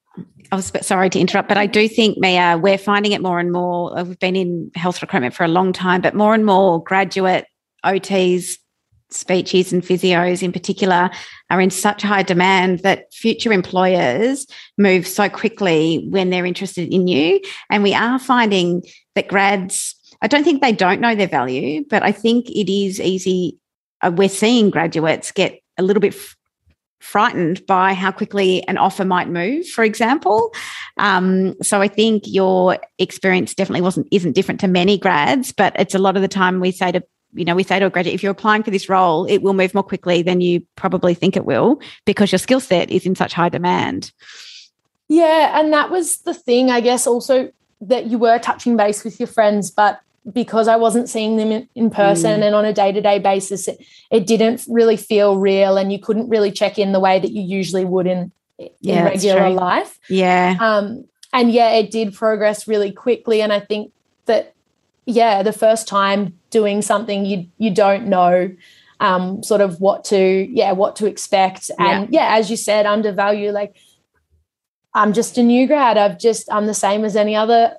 I 0.51 0.55
was 0.55 0.71
sorry 0.81 1.09
to 1.09 1.19
interrupt, 1.19 1.47
but 1.47 1.57
I 1.57 1.65
do 1.65 1.87
think, 1.87 2.19
Mia, 2.19 2.59
we're 2.61 2.77
finding 2.77 3.11
it 3.13 3.23
more 3.23 3.39
and 3.39 3.51
more. 3.51 3.97
Uh, 3.97 4.03
we've 4.03 4.19
been 4.19 4.35
in 4.35 4.69
health 4.75 5.01
recruitment 5.01 5.33
for 5.33 5.43
a 5.43 5.47
long 5.47 5.73
time, 5.73 5.99
but 5.99 6.13
more 6.13 6.35
and 6.35 6.45
more 6.45 6.83
graduate 6.83 7.47
OTs 7.83 8.59
speechies 9.11 9.71
and 9.71 9.83
physios 9.83 10.43
in 10.43 10.51
particular 10.51 11.09
are 11.53 11.61
in 11.61 11.69
such 11.69 12.01
high 12.01 12.23
demand 12.23 12.79
that 12.79 13.13
future 13.13 13.53
employers 13.53 14.47
move 14.79 15.05
so 15.05 15.29
quickly 15.29 16.07
when 16.09 16.31
they're 16.31 16.47
interested 16.47 16.91
in 16.91 17.07
you. 17.07 17.39
And 17.69 17.83
we 17.83 17.93
are 17.93 18.17
finding 18.17 18.81
that 19.13 19.27
grads, 19.27 19.93
I 20.23 20.27
don't 20.27 20.43
think 20.43 20.63
they 20.63 20.71
don't 20.71 20.99
know 20.99 21.13
their 21.13 21.27
value, 21.27 21.85
but 21.87 22.01
I 22.01 22.11
think 22.11 22.49
it 22.49 22.71
is 22.71 22.99
easy. 22.99 23.59
Uh, 24.01 24.11
we're 24.15 24.29
seeing 24.29 24.71
graduates 24.71 25.31
get 25.31 25.59
a 25.77 25.83
little 25.83 26.01
bit 26.01 26.15
f- 26.15 26.35
frightened 27.01 27.63
by 27.67 27.93
how 27.93 28.11
quickly 28.11 28.67
an 28.67 28.79
offer 28.79 29.05
might 29.05 29.29
move, 29.29 29.67
for 29.67 29.83
example. 29.83 30.55
Um, 30.97 31.53
so 31.61 31.81
I 31.81 31.87
think 31.87 32.23
your 32.25 32.79
experience 32.97 33.53
definitely 33.53 33.81
wasn't 33.81 34.07
isn't 34.09 34.33
different 34.33 34.59
to 34.61 34.67
many 34.67 34.97
grads, 34.97 35.51
but 35.51 35.75
it's 35.77 35.93
a 35.93 35.99
lot 35.99 36.15
of 36.15 36.23
the 36.23 36.27
time 36.27 36.59
we 36.59 36.71
say 36.71 36.91
to 36.93 37.03
you 37.33 37.45
know, 37.45 37.55
we 37.55 37.63
say 37.63 37.79
to 37.79 37.85
a 37.85 37.89
graduate, 37.89 38.15
if 38.15 38.23
you're 38.23 38.31
applying 38.31 38.63
for 38.63 38.71
this 38.71 38.89
role, 38.89 39.25
it 39.25 39.39
will 39.39 39.53
move 39.53 39.73
more 39.73 39.83
quickly 39.83 40.21
than 40.21 40.41
you 40.41 40.65
probably 40.75 41.13
think 41.13 41.35
it 41.35 41.45
will 41.45 41.79
because 42.05 42.31
your 42.31 42.39
skill 42.39 42.59
set 42.59 42.89
is 42.89 43.05
in 43.05 43.15
such 43.15 43.33
high 43.33 43.49
demand. 43.49 44.11
Yeah. 45.07 45.59
And 45.59 45.73
that 45.73 45.91
was 45.91 46.19
the 46.19 46.33
thing, 46.33 46.71
I 46.71 46.81
guess, 46.81 47.07
also 47.07 47.51
that 47.81 48.07
you 48.07 48.17
were 48.17 48.39
touching 48.39 48.77
base 48.77 49.03
with 49.03 49.19
your 49.19 49.27
friends, 49.27 49.71
but 49.71 49.99
because 50.31 50.67
I 50.67 50.77
wasn't 50.77 51.09
seeing 51.09 51.35
them 51.37 51.51
in, 51.51 51.69
in 51.75 51.89
person 51.89 52.39
mm. 52.39 52.45
and 52.45 52.55
on 52.55 52.63
a 52.65 52.71
day 52.73 52.91
to 52.91 53.01
day 53.01 53.19
basis, 53.19 53.67
it, 53.67 53.85
it, 54.09 54.25
didn't 54.25 54.65
really 54.69 54.95
feel 54.95 55.37
real. 55.37 55.77
And 55.77 55.91
you 55.91 55.99
couldn't 55.99 56.29
really 56.29 56.51
check 56.51 56.79
in 56.79 56.93
the 56.93 56.99
way 56.99 57.19
that 57.19 57.31
you 57.31 57.41
usually 57.41 57.83
would 57.83 58.07
in, 58.07 58.31
in 58.57 58.69
yeah, 58.79 59.03
regular 59.03 59.49
life. 59.49 59.99
Yeah. 60.09 60.55
Um, 60.59 61.05
and 61.33 61.51
yeah, 61.51 61.71
it 61.71 61.91
did 61.91 62.13
progress 62.13 62.67
really 62.67 62.91
quickly. 62.91 63.41
And 63.41 63.51
I 63.51 63.59
think 63.59 63.91
that, 64.25 64.53
yeah, 65.05 65.43
the 65.43 65.53
first 65.53 65.87
time 65.87 66.37
doing 66.49 66.81
something 66.81 67.25
you 67.25 67.47
you 67.57 67.71
don't 67.71 68.07
know 68.07 68.51
um, 68.99 69.43
sort 69.43 69.61
of 69.61 69.81
what 69.81 70.05
to 70.05 70.47
yeah 70.49 70.71
what 70.71 70.95
to 70.97 71.05
expect. 71.05 71.69
And 71.77 72.11
yeah. 72.11 72.21
yeah 72.21 72.37
as 72.37 72.49
you 72.49 72.57
said 72.57 72.85
undervalue 72.85 73.51
like 73.51 73.75
i'm 74.93 75.13
just 75.13 75.37
a 75.37 75.43
new 75.43 75.67
grad. 75.67 75.97
I've 75.97 76.17
just 76.17 76.51
i'm 76.51 76.67
the 76.67 76.73
same 76.73 77.03
as 77.03 77.15
any 77.15 77.35
other 77.35 77.77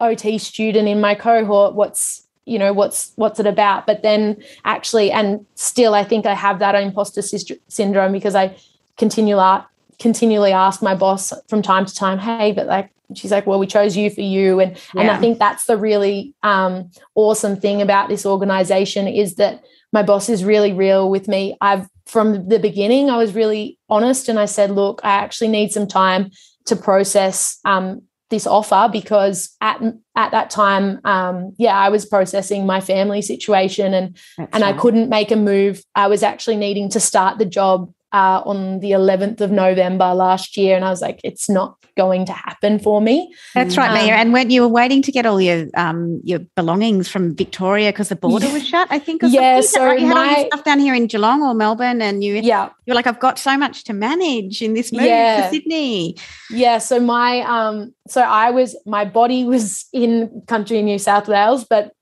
ot 0.00 0.40
student 0.40 0.88
in 0.88 1.00
my 1.00 1.14
cohort. 1.14 1.74
What's 1.74 2.26
you 2.44 2.58
know 2.58 2.72
what's 2.72 3.12
what's 3.16 3.38
it 3.38 3.46
about? 3.46 3.86
But 3.86 4.02
then 4.02 4.42
actually 4.64 5.12
and 5.12 5.46
still 5.54 5.94
i 5.94 6.02
think 6.02 6.26
i 6.26 6.34
have 6.34 6.58
that 6.58 6.74
imposter 6.74 7.22
syndrome 7.22 8.12
because 8.12 8.34
i 8.34 8.56
continually 8.96 9.62
continually 9.98 10.52
ask 10.52 10.82
my 10.82 10.94
boss 10.94 11.32
from 11.48 11.62
time 11.62 11.86
to 11.86 11.94
time 11.94 12.18
hey 12.18 12.50
but 12.52 12.66
like 12.66 12.90
she's 13.14 13.30
like, 13.30 13.46
well, 13.46 13.58
we 13.58 13.66
chose 13.66 13.96
you 13.96 14.10
for 14.10 14.22
you. 14.22 14.60
And, 14.60 14.76
yeah. 14.94 15.00
and 15.02 15.10
I 15.10 15.18
think 15.18 15.38
that's 15.38 15.66
the 15.66 15.76
really 15.76 16.34
um, 16.42 16.90
awesome 17.14 17.56
thing 17.56 17.82
about 17.82 18.08
this 18.08 18.24
organization 18.24 19.06
is 19.08 19.34
that 19.36 19.62
my 19.92 20.02
boss 20.02 20.28
is 20.28 20.44
really 20.44 20.72
real 20.72 21.10
with 21.10 21.28
me. 21.28 21.56
I've, 21.60 21.86
from 22.06 22.48
the 22.48 22.58
beginning, 22.58 23.10
I 23.10 23.16
was 23.16 23.34
really 23.34 23.78
honest 23.88 24.28
and 24.28 24.38
I 24.38 24.46
said, 24.46 24.70
look, 24.70 25.00
I 25.04 25.10
actually 25.10 25.48
need 25.48 25.72
some 25.72 25.86
time 25.86 26.30
to 26.66 26.76
process 26.76 27.58
um, 27.64 28.02
this 28.30 28.46
offer 28.46 28.88
because 28.90 29.54
at 29.60 29.80
at 30.16 30.30
that 30.32 30.50
time, 30.50 31.00
um, 31.04 31.54
yeah, 31.58 31.76
I 31.76 31.88
was 31.88 32.06
processing 32.06 32.66
my 32.66 32.80
family 32.80 33.22
situation 33.22 33.94
and 33.94 34.16
That's 34.36 34.50
and 34.52 34.62
right. 34.62 34.74
I 34.74 34.78
couldn't 34.78 35.08
make 35.08 35.30
a 35.30 35.36
move. 35.36 35.82
I 35.94 36.08
was 36.08 36.22
actually 36.22 36.56
needing 36.56 36.88
to 36.90 37.00
start 37.00 37.38
the 37.38 37.44
job 37.44 37.92
uh, 38.14 38.40
on 38.46 38.78
the 38.78 38.92
11th 38.92 39.40
of 39.40 39.50
November 39.50 40.14
last 40.14 40.56
year. 40.56 40.76
And 40.76 40.84
I 40.84 40.90
was 40.90 41.02
like, 41.02 41.20
it's 41.24 41.50
not 41.50 41.76
going 41.96 42.24
to 42.26 42.32
happen 42.32 42.78
for 42.78 43.00
me. 43.00 43.34
That's 43.54 43.76
right, 43.76 43.90
um, 43.90 44.06
Mia. 44.06 44.14
And 44.14 44.32
when 44.32 44.50
you 44.50 44.62
were 44.62 44.68
waiting 44.68 45.02
to 45.02 45.10
get 45.10 45.26
all 45.26 45.40
your 45.40 45.66
um, 45.76 46.20
your 46.22 46.38
belongings 46.54 47.08
from 47.08 47.34
Victoria 47.34 47.90
because 47.90 48.10
the 48.10 48.16
border 48.16 48.48
was 48.52 48.66
shut, 48.66 48.86
I 48.88 49.00
think. 49.00 49.22
yeah. 49.24 49.60
So 49.60 49.84
right? 49.84 49.98
you 49.98 50.06
had 50.06 50.14
my, 50.14 50.28
all 50.28 50.36
your 50.36 50.46
stuff 50.46 50.64
down 50.64 50.78
here 50.78 50.94
in 50.94 51.08
Geelong 51.08 51.42
or 51.42 51.54
Melbourne, 51.54 52.00
and 52.00 52.22
you 52.22 52.36
yeah 52.36 52.70
you're 52.86 52.94
like, 52.94 53.08
I've 53.08 53.20
got 53.20 53.36
so 53.36 53.56
much 53.56 53.82
to 53.84 53.92
manage 53.92 54.62
in 54.62 54.74
this 54.74 54.92
move 54.92 55.02
yeah. 55.02 55.42
to 55.42 55.50
Sydney. 55.50 56.16
Yeah. 56.50 56.78
So 56.78 57.00
my 57.00 57.40
um 57.40 57.92
so 58.06 58.22
I 58.22 58.50
was 58.50 58.76
my 58.86 59.04
body 59.04 59.42
was 59.44 59.86
in 59.92 60.42
country 60.46 60.82
New 60.82 61.00
South 61.00 61.26
Wales, 61.26 61.64
but 61.64 61.92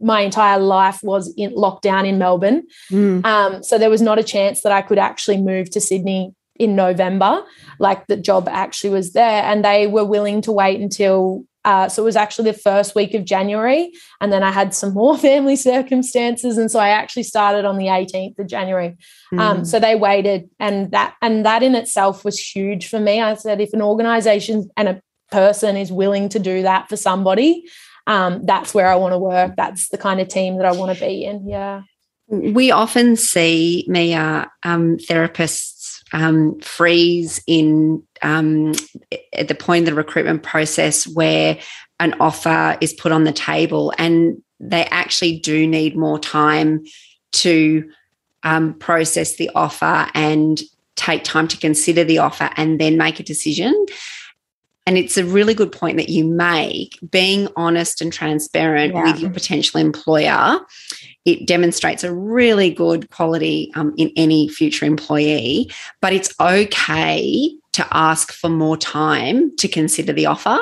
my 0.00 0.20
entire 0.20 0.58
life 0.58 1.00
was 1.02 1.32
in 1.36 1.52
lockdown 1.52 2.06
in 2.06 2.18
Melbourne. 2.18 2.64
Mm. 2.90 3.24
Um, 3.24 3.62
so 3.62 3.78
there 3.78 3.90
was 3.90 4.02
not 4.02 4.18
a 4.18 4.22
chance 4.22 4.62
that 4.62 4.72
I 4.72 4.82
could 4.82 4.98
actually 4.98 5.38
move 5.38 5.70
to 5.70 5.80
Sydney 5.80 6.34
in 6.56 6.76
November. 6.76 7.42
Like 7.78 8.06
the 8.06 8.16
job 8.16 8.48
actually 8.48 8.90
was 8.90 9.12
there, 9.12 9.42
and 9.42 9.64
they 9.64 9.86
were 9.86 10.04
willing 10.04 10.42
to 10.42 10.52
wait 10.52 10.80
until 10.80 11.44
Uh, 11.64 11.88
so 11.88 12.02
it 12.02 12.04
was 12.04 12.16
actually 12.16 12.50
the 12.50 12.58
first 12.58 12.96
week 12.96 13.14
of 13.14 13.24
January. 13.24 13.92
And 14.20 14.32
then 14.32 14.42
I 14.42 14.50
had 14.50 14.74
some 14.74 14.92
more 14.94 15.16
family 15.28 15.54
circumstances. 15.54 16.58
And 16.58 16.68
so 16.68 16.80
I 16.80 16.88
actually 16.88 17.22
started 17.22 17.64
on 17.64 17.78
the 17.78 17.86
18th 17.86 18.36
of 18.40 18.48
January. 18.48 18.96
Mm. 19.32 19.40
Um, 19.40 19.64
so 19.64 19.78
they 19.78 19.94
waited 19.94 20.50
and 20.58 20.90
that 20.90 21.14
and 21.22 21.44
that 21.46 21.62
in 21.62 21.76
itself 21.76 22.24
was 22.24 22.36
huge 22.36 22.88
for 22.88 22.98
me. 22.98 23.20
I 23.20 23.36
said 23.36 23.60
if 23.60 23.72
an 23.74 23.82
organization 23.82 24.70
and 24.76 24.88
a 24.88 25.00
person 25.30 25.76
is 25.76 25.92
willing 25.92 26.28
to 26.30 26.40
do 26.40 26.62
that 26.62 26.88
for 26.88 26.96
somebody, 26.96 27.64
um, 28.06 28.44
that's 28.44 28.74
where 28.74 28.88
I 28.88 28.96
want 28.96 29.12
to 29.12 29.18
work. 29.18 29.54
That's 29.56 29.88
the 29.88 29.98
kind 29.98 30.20
of 30.20 30.28
team 30.28 30.56
that 30.56 30.66
I 30.66 30.72
want 30.72 30.96
to 30.96 31.04
be 31.04 31.24
in. 31.24 31.48
Yeah. 31.48 31.82
We 32.28 32.70
often 32.70 33.16
see 33.16 33.84
Mia 33.88 34.50
um, 34.62 34.96
therapists 34.96 36.02
um, 36.12 36.58
freeze 36.60 37.42
in 37.46 38.02
um, 38.22 38.72
at 39.32 39.48
the 39.48 39.54
point 39.54 39.82
of 39.82 39.94
the 39.94 39.96
recruitment 39.96 40.42
process 40.42 41.06
where 41.06 41.58
an 42.00 42.14
offer 42.20 42.76
is 42.80 42.92
put 42.92 43.12
on 43.12 43.24
the 43.24 43.32
table, 43.32 43.92
and 43.98 44.42
they 44.60 44.84
actually 44.86 45.38
do 45.38 45.66
need 45.66 45.96
more 45.96 46.18
time 46.18 46.84
to 47.32 47.88
um, 48.42 48.74
process 48.74 49.36
the 49.36 49.50
offer 49.54 50.08
and 50.14 50.62
take 50.96 51.24
time 51.24 51.48
to 51.48 51.56
consider 51.56 52.04
the 52.04 52.18
offer 52.18 52.50
and 52.56 52.80
then 52.80 52.96
make 52.96 53.20
a 53.20 53.22
decision. 53.22 53.86
And 54.86 54.98
it's 54.98 55.16
a 55.16 55.24
really 55.24 55.54
good 55.54 55.70
point 55.70 55.96
that 55.96 56.08
you 56.08 56.24
make. 56.24 56.98
Being 57.10 57.48
honest 57.56 58.00
and 58.00 58.12
transparent 58.12 58.94
yeah. 58.94 59.04
with 59.04 59.20
your 59.20 59.30
potential 59.30 59.80
employer, 59.80 60.58
it 61.24 61.46
demonstrates 61.46 62.02
a 62.02 62.12
really 62.12 62.70
good 62.70 63.10
quality 63.10 63.70
um, 63.76 63.94
in 63.96 64.10
any 64.16 64.48
future 64.48 64.84
employee. 64.84 65.70
But 66.00 66.12
it's 66.12 66.34
okay 66.40 67.54
to 67.72 67.86
ask 67.92 68.32
for 68.32 68.50
more 68.50 68.76
time 68.76 69.54
to 69.56 69.68
consider 69.68 70.12
the 70.12 70.26
offer. 70.26 70.58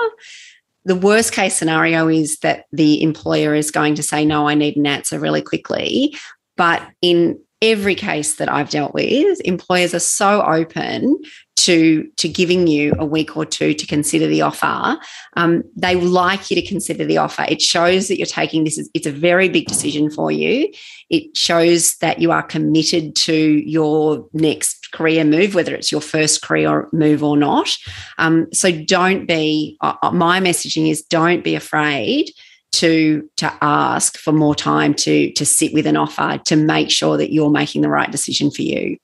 The 0.85 0.97
worst 0.97 1.33
case 1.33 1.57
scenario 1.57 2.09
is 2.09 2.39
that 2.39 2.67
the 2.73 3.03
employer 3.03 3.55
is 3.55 3.71
going 3.71 3.95
to 3.97 4.03
say, 4.03 4.25
No, 4.25 4.49
I 4.49 4.55
need 4.55 4.77
an 4.77 4.87
answer 4.87 5.19
really 5.19 5.43
quickly. 5.43 6.15
But 6.57 6.87
in 7.01 7.39
every 7.63 7.95
case 7.95 8.35
that 8.35 8.51
I've 8.51 8.71
dealt 8.71 8.95
with, 8.95 9.41
employers 9.45 9.95
are 9.95 10.01
so 10.01 10.43
open 10.43 11.21
to 11.61 12.11
to 12.17 12.29
giving 12.29 12.67
you 12.67 12.95
a 12.99 13.05
week 13.05 13.37
or 13.37 13.45
two 13.45 13.75
to 13.75 13.87
consider 13.87 14.27
the 14.27 14.41
offer. 14.41 14.99
Um, 15.37 15.63
they 15.77 15.95
like 15.95 16.51
you 16.51 16.61
to 16.61 16.67
consider 16.67 17.05
the 17.05 17.19
offer. 17.19 17.45
It 17.49 17.61
shows 17.61 18.09
that 18.09 18.19
you're 18.19 18.27
taking 18.27 18.65
this. 18.65 18.89
It's 18.95 19.07
a 19.07 19.13
very 19.13 19.49
big 19.49 19.67
decision 19.67 20.11
for 20.11 20.33
you. 20.33 20.73
It 21.11 21.37
shows 21.37 21.97
that 21.97 22.19
you 22.19 22.33
are 22.33 22.43
committed 22.43 23.15
to 23.17 23.35
your 23.35 24.27
next 24.33 24.91
career 24.93 25.23
move, 25.25 25.55
whether 25.55 25.75
it's 25.75 25.93
your 25.93 26.01
first 26.01 26.43
career 26.43 26.89
move 26.93 27.23
or 27.23 27.37
not. 27.37 27.77
Um, 28.17 28.51
so 28.53 28.73
don't 28.73 29.27
be. 29.27 29.77
Uh, 29.83 29.95
uh 30.03 30.13
my 30.13 30.41
messaging 30.41 30.91
is 30.91 31.03
don't 31.03 31.45
be 31.45 31.55
afraid 31.55 32.31
to 32.73 33.29
to 33.37 33.53
ask 33.61 34.17
for 34.17 34.33
more 34.33 34.55
time 34.55 34.95
to 34.95 35.31
to 35.33 35.45
sit 35.45 35.75
with 35.75 35.87
an 35.87 35.97
offer 35.97 36.41
to 36.47 36.57
make 36.57 36.91
sure 36.91 37.19
that 37.19 37.33
you're 37.33 37.51
making 37.51 37.83
the 37.83 37.89
right 37.91 38.11
decision 38.11 38.51
for 38.51 38.63
you 38.63 38.97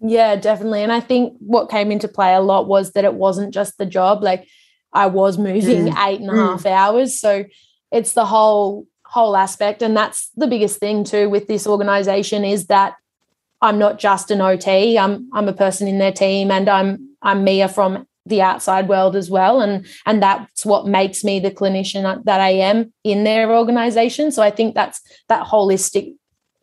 yeah 0.00 0.36
definitely. 0.36 0.82
And 0.82 0.92
i 0.92 1.00
think 1.00 1.34
what 1.38 1.70
came 1.70 1.90
into 1.90 2.08
play 2.08 2.34
a 2.34 2.40
lot 2.40 2.66
was 2.66 2.92
that 2.92 3.04
it 3.04 3.14
wasn't 3.14 3.54
just 3.54 3.78
the 3.78 3.86
job 3.86 4.22
like 4.22 4.46
i 4.92 5.06
was 5.06 5.38
moving 5.38 5.86
mm. 5.86 6.06
eight 6.08 6.20
and 6.20 6.30
a 6.30 6.34
half 6.34 6.62
mm. 6.64 6.70
hours. 6.70 7.20
So 7.20 7.44
it's 7.90 8.12
the 8.12 8.26
whole 8.26 8.86
whole 9.04 9.36
aspect. 9.36 9.82
And 9.82 9.96
that's 9.96 10.30
the 10.36 10.46
biggest 10.46 10.78
thing 10.78 11.04
too 11.04 11.28
with 11.28 11.48
this 11.48 11.66
organization 11.66 12.44
is 12.44 12.66
that 12.66 12.94
i'm 13.60 13.78
not 13.78 13.98
just 13.98 14.30
an 14.30 14.38
ot 14.38 14.96
i'm 14.96 15.28
i'm 15.32 15.48
a 15.48 15.52
person 15.52 15.88
in 15.88 15.98
their 15.98 16.12
team 16.12 16.50
and 16.50 16.68
i'm 16.68 17.16
i'm 17.20 17.44
mia 17.44 17.68
from 17.68 18.06
the 18.26 18.42
outside 18.42 18.88
world 18.88 19.16
as 19.16 19.30
well. 19.30 19.60
And 19.60 19.86
and 20.06 20.22
that's 20.22 20.64
what 20.64 20.86
makes 20.86 21.22
me 21.22 21.40
the 21.40 21.50
clinician 21.50 22.24
that 22.24 22.40
I 22.40 22.50
am 22.50 22.92
in 23.04 23.24
their 23.24 23.54
organization. 23.54 24.32
So 24.32 24.42
I 24.42 24.50
think 24.50 24.74
that's 24.74 25.00
that 25.28 25.46
holistic 25.46 26.14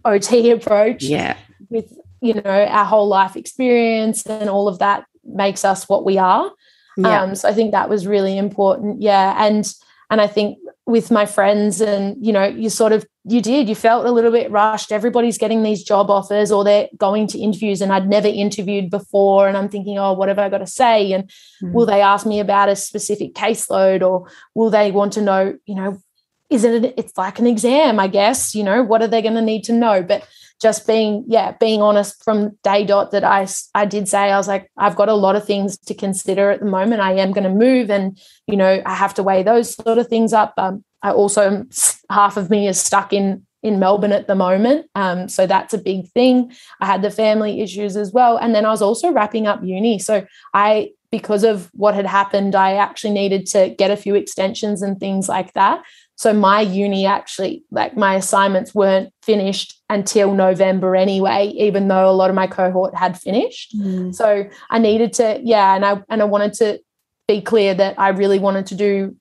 OT 0.05 0.51
approach 0.57 1.03
yeah. 1.03 1.37
with 1.69 1.93
you 2.21 2.33
know 2.33 2.65
our 2.65 2.85
whole 2.85 3.07
life 3.07 3.35
experience 3.35 4.25
and 4.25 4.49
all 4.49 4.67
of 4.67 4.79
that 4.79 5.05
makes 5.23 5.65
us 5.65 5.87
what 5.89 6.05
we 6.05 6.17
are. 6.17 6.51
Yeah. 6.97 7.23
um 7.23 7.35
so 7.35 7.47
I 7.47 7.53
think 7.53 7.71
that 7.71 7.89
was 7.89 8.07
really 8.07 8.37
important. 8.37 9.01
Yeah. 9.01 9.45
And 9.45 9.71
and 10.09 10.21
I 10.21 10.27
think 10.27 10.57
with 10.85 11.11
my 11.11 11.25
friends 11.25 11.81
and 11.81 12.15
you 12.25 12.31
know 12.31 12.45
you 12.45 12.69
sort 12.69 12.93
of 12.93 13.05
you 13.25 13.41
did 13.41 13.67
you 13.67 13.75
felt 13.75 14.05
a 14.05 14.11
little 14.11 14.31
bit 14.31 14.49
rushed. 14.49 14.91
Everybody's 14.91 15.37
getting 15.37 15.63
these 15.63 15.83
job 15.83 16.09
offers 16.09 16.51
or 16.51 16.63
they're 16.63 16.87
going 16.97 17.27
to 17.27 17.39
interviews 17.39 17.81
and 17.81 17.91
I'd 17.91 18.07
never 18.07 18.27
interviewed 18.27 18.89
before 18.89 19.47
and 19.47 19.57
I'm 19.57 19.69
thinking 19.69 19.97
oh 19.99 20.13
what 20.13 20.29
have 20.29 20.39
I 20.39 20.49
got 20.49 20.59
to 20.59 20.67
say? 20.67 21.11
And 21.11 21.29
mm. 21.61 21.73
will 21.73 21.85
they 21.85 22.01
ask 22.01 22.25
me 22.25 22.39
about 22.39 22.69
a 22.69 22.75
specific 22.75 23.33
caseload 23.33 24.01
or 24.01 24.27
will 24.55 24.69
they 24.69 24.91
want 24.91 25.13
to 25.13 25.21
know 25.21 25.57
you 25.65 25.75
know 25.75 26.01
is 26.49 26.63
it 26.63 26.93
it's 26.97 27.17
like 27.17 27.39
an 27.39 27.47
exam 27.47 27.99
I 27.99 28.07
guess 28.07 28.55
you 28.55 28.63
know 28.63 28.81
what 28.81 29.01
are 29.01 29.07
they 29.07 29.21
going 29.21 29.35
to 29.35 29.41
need 29.41 29.65
to 29.65 29.73
know? 29.73 30.01
But 30.01 30.25
just 30.61 30.87
being 30.87 31.23
yeah 31.27 31.51
being 31.59 31.81
honest 31.81 32.23
from 32.23 32.57
day 32.63 32.83
dot 32.83 33.11
that 33.11 33.23
i 33.23 33.47
i 33.75 33.85
did 33.85 34.07
say 34.07 34.31
i 34.31 34.37
was 34.37 34.47
like 34.47 34.69
i've 34.77 34.95
got 34.95 35.09
a 35.09 35.13
lot 35.13 35.35
of 35.35 35.45
things 35.45 35.77
to 35.77 35.93
consider 35.93 36.49
at 36.51 36.59
the 36.59 36.65
moment. 36.65 37.01
I 37.01 37.13
am 37.13 37.31
going 37.31 37.43
to 37.43 37.49
move 37.49 37.89
and 37.89 38.17
you 38.47 38.57
know 38.57 38.81
i 38.85 38.93
have 38.93 39.13
to 39.15 39.23
weigh 39.23 39.43
those 39.43 39.75
sort 39.75 39.97
of 39.97 40.07
things 40.07 40.33
up. 40.33 40.53
Um, 40.57 40.83
i 41.01 41.11
also 41.11 41.65
half 42.09 42.37
of 42.37 42.49
me 42.49 42.67
is 42.67 42.79
stuck 42.79 43.13
in 43.13 43.45
in 43.63 43.79
melbourne 43.79 44.13
at 44.13 44.27
the 44.27 44.35
moment. 44.35 44.85
Um, 44.95 45.27
so 45.27 45.47
that's 45.47 45.73
a 45.73 45.79
big 45.79 46.07
thing. 46.11 46.53
I 46.79 46.85
had 46.85 47.01
the 47.01 47.09
family 47.09 47.59
issues 47.61 47.97
as 47.97 48.11
well. 48.11 48.37
And 48.37 48.53
then 48.55 48.65
i 48.65 48.69
was 48.69 48.81
also 48.81 49.11
wrapping 49.11 49.47
up 49.47 49.63
uni. 49.63 49.99
So 49.99 50.25
i 50.53 50.91
because 51.11 51.43
of 51.43 51.69
what 51.73 51.95
had 51.95 52.05
happened 52.05 52.53
i 52.53 52.73
actually 52.73 53.13
needed 53.13 53.45
to 53.45 53.69
get 53.77 53.91
a 53.91 53.95
few 53.95 54.15
extensions 54.15 54.81
and 54.81 54.99
things 54.99 55.29
like 55.29 55.53
that. 55.53 55.83
So 56.15 56.33
my 56.33 56.61
uni 56.61 57.05
actually, 57.05 57.63
like 57.69 57.95
my 57.95 58.15
assignments 58.15 58.73
weren't 58.73 59.13
finished 59.21 59.76
until 59.89 60.33
November 60.33 60.95
anyway, 60.95 61.47
even 61.55 61.87
though 61.87 62.09
a 62.09 62.11
lot 62.11 62.29
of 62.29 62.35
my 62.35 62.47
cohort 62.47 62.93
had 62.95 63.19
finished. 63.19 63.77
Mm. 63.77 64.13
So 64.13 64.49
I 64.69 64.79
needed 64.79 65.13
to, 65.13 65.39
yeah, 65.43 65.75
and 65.75 65.85
I 65.85 66.03
and 66.09 66.21
I 66.21 66.25
wanted 66.25 66.53
to 66.55 66.79
be 67.27 67.41
clear 67.41 67.73
that 67.73 67.97
I 67.99 68.09
really 68.09 68.39
wanted 68.39 68.65
to 68.67 68.75
do 68.75 69.15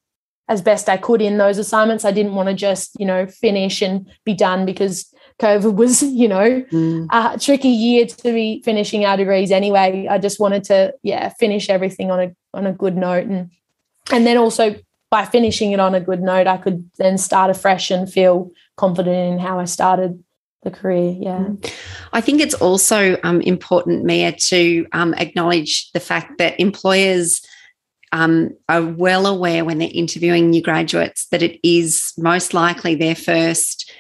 as 0.48 0.62
best 0.62 0.88
I 0.88 0.96
could 0.96 1.20
in 1.20 1.38
those 1.38 1.58
assignments. 1.58 2.04
I 2.04 2.12
didn't 2.12 2.34
want 2.34 2.48
to 2.48 2.54
just, 2.54 2.98
you 2.98 3.06
know, 3.06 3.26
finish 3.26 3.82
and 3.82 4.08
be 4.24 4.34
done 4.34 4.64
because 4.64 5.12
COVID 5.40 5.74
was, 5.82 6.02
you 6.02 6.28
know, 6.28 6.62
mm. 6.72 7.06
a 7.10 7.38
tricky 7.38 7.68
year 7.68 8.06
to 8.06 8.32
be 8.32 8.62
finishing 8.64 9.04
our 9.04 9.16
degrees 9.16 9.50
anyway. 9.50 10.06
I 10.08 10.18
just 10.18 10.40
wanted 10.40 10.64
to, 10.64 10.94
yeah, 11.02 11.28
finish 11.30 11.68
everything 11.70 12.10
on 12.10 12.20
a 12.20 12.36
on 12.54 12.66
a 12.66 12.72
good 12.72 12.96
note 12.96 13.26
and 13.26 13.50
and 14.10 14.26
then 14.26 14.36
also 14.36 14.76
by 15.10 15.24
finishing 15.24 15.72
it 15.72 15.80
on 15.80 15.94
a 15.94 16.00
good 16.00 16.20
note, 16.20 16.46
I 16.46 16.56
could 16.56 16.90
then 16.98 17.16
start 17.16 17.50
afresh 17.50 17.90
and 17.90 18.10
feel 18.12 18.50
confident 18.76 19.34
in 19.34 19.38
how 19.38 19.60
I 19.60 19.64
started 19.64 20.22
the 20.66 20.70
career. 20.70 21.16
Yeah. 21.18 21.38
Mm. 21.38 21.72
I 22.12 22.20
think 22.20 22.40
it's 22.40 22.54
also 22.54 23.16
um, 23.22 23.40
important, 23.40 24.04
Mia, 24.04 24.32
to 24.32 24.86
um, 24.92 25.14
acknowledge 25.14 25.90
the 25.92 26.00
fact 26.00 26.38
that 26.38 26.60
employers 26.60 27.40
um, 28.12 28.50
are 28.68 28.82
well 28.82 29.26
aware 29.26 29.64
when 29.64 29.78
they're 29.78 29.88
interviewing 29.92 30.50
new 30.50 30.62
graduates 30.62 31.26
that 31.28 31.42
it 31.42 31.58
is 31.66 32.12
most 32.18 32.52
likely 32.52 32.94
their 32.94 33.14
first 33.14 33.90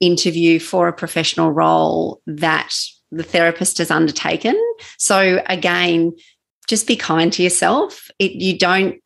interview 0.00 0.58
for 0.58 0.88
a 0.88 0.92
professional 0.92 1.52
role 1.52 2.20
that 2.26 2.74
the 3.10 3.22
therapist 3.22 3.78
has 3.78 3.90
undertaken. 3.90 4.56
So, 4.98 5.42
again, 5.46 6.12
just 6.66 6.86
be 6.86 6.96
kind 6.96 7.32
to 7.32 7.42
yourself. 7.42 8.10
It, 8.18 8.32
you 8.32 8.58
don't 8.58 9.00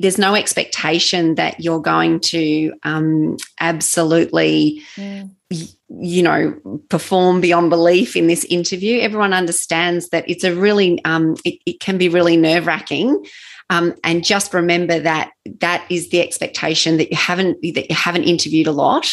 there's 0.00 0.18
no 0.18 0.34
expectation 0.34 1.36
that 1.36 1.60
you're 1.60 1.80
going 1.80 2.18
to 2.18 2.72
um, 2.82 3.36
absolutely 3.60 4.82
mm. 4.96 5.30
You 5.50 6.22
know 6.22 6.52
perform 6.88 7.40
beyond 7.40 7.70
belief 7.70 8.16
in 8.16 8.26
this 8.26 8.44
interview 8.46 9.00
everyone 9.00 9.32
understands 9.32 10.08
that 10.08 10.28
it's 10.28 10.42
a 10.42 10.52
really 10.52 11.02
um, 11.04 11.36
it, 11.44 11.60
it, 11.66 11.78
can 11.78 11.96
be 11.96 12.08
really 12.08 12.36
nerve 12.36 12.66
wracking 12.66 13.24
um, 13.70 13.94
and 14.02 14.24
just 14.24 14.52
remember 14.52 14.98
that 14.98 15.30
that 15.60 15.86
is 15.88 16.10
the 16.10 16.20
expectation 16.20 16.96
that 16.96 17.10
you 17.10 17.16
haven't 17.16 17.60
that 17.62 17.88
you 17.88 17.96
haven't 17.96 18.24
interviewed 18.24 18.68
a 18.68 18.72
lot. 18.72 19.12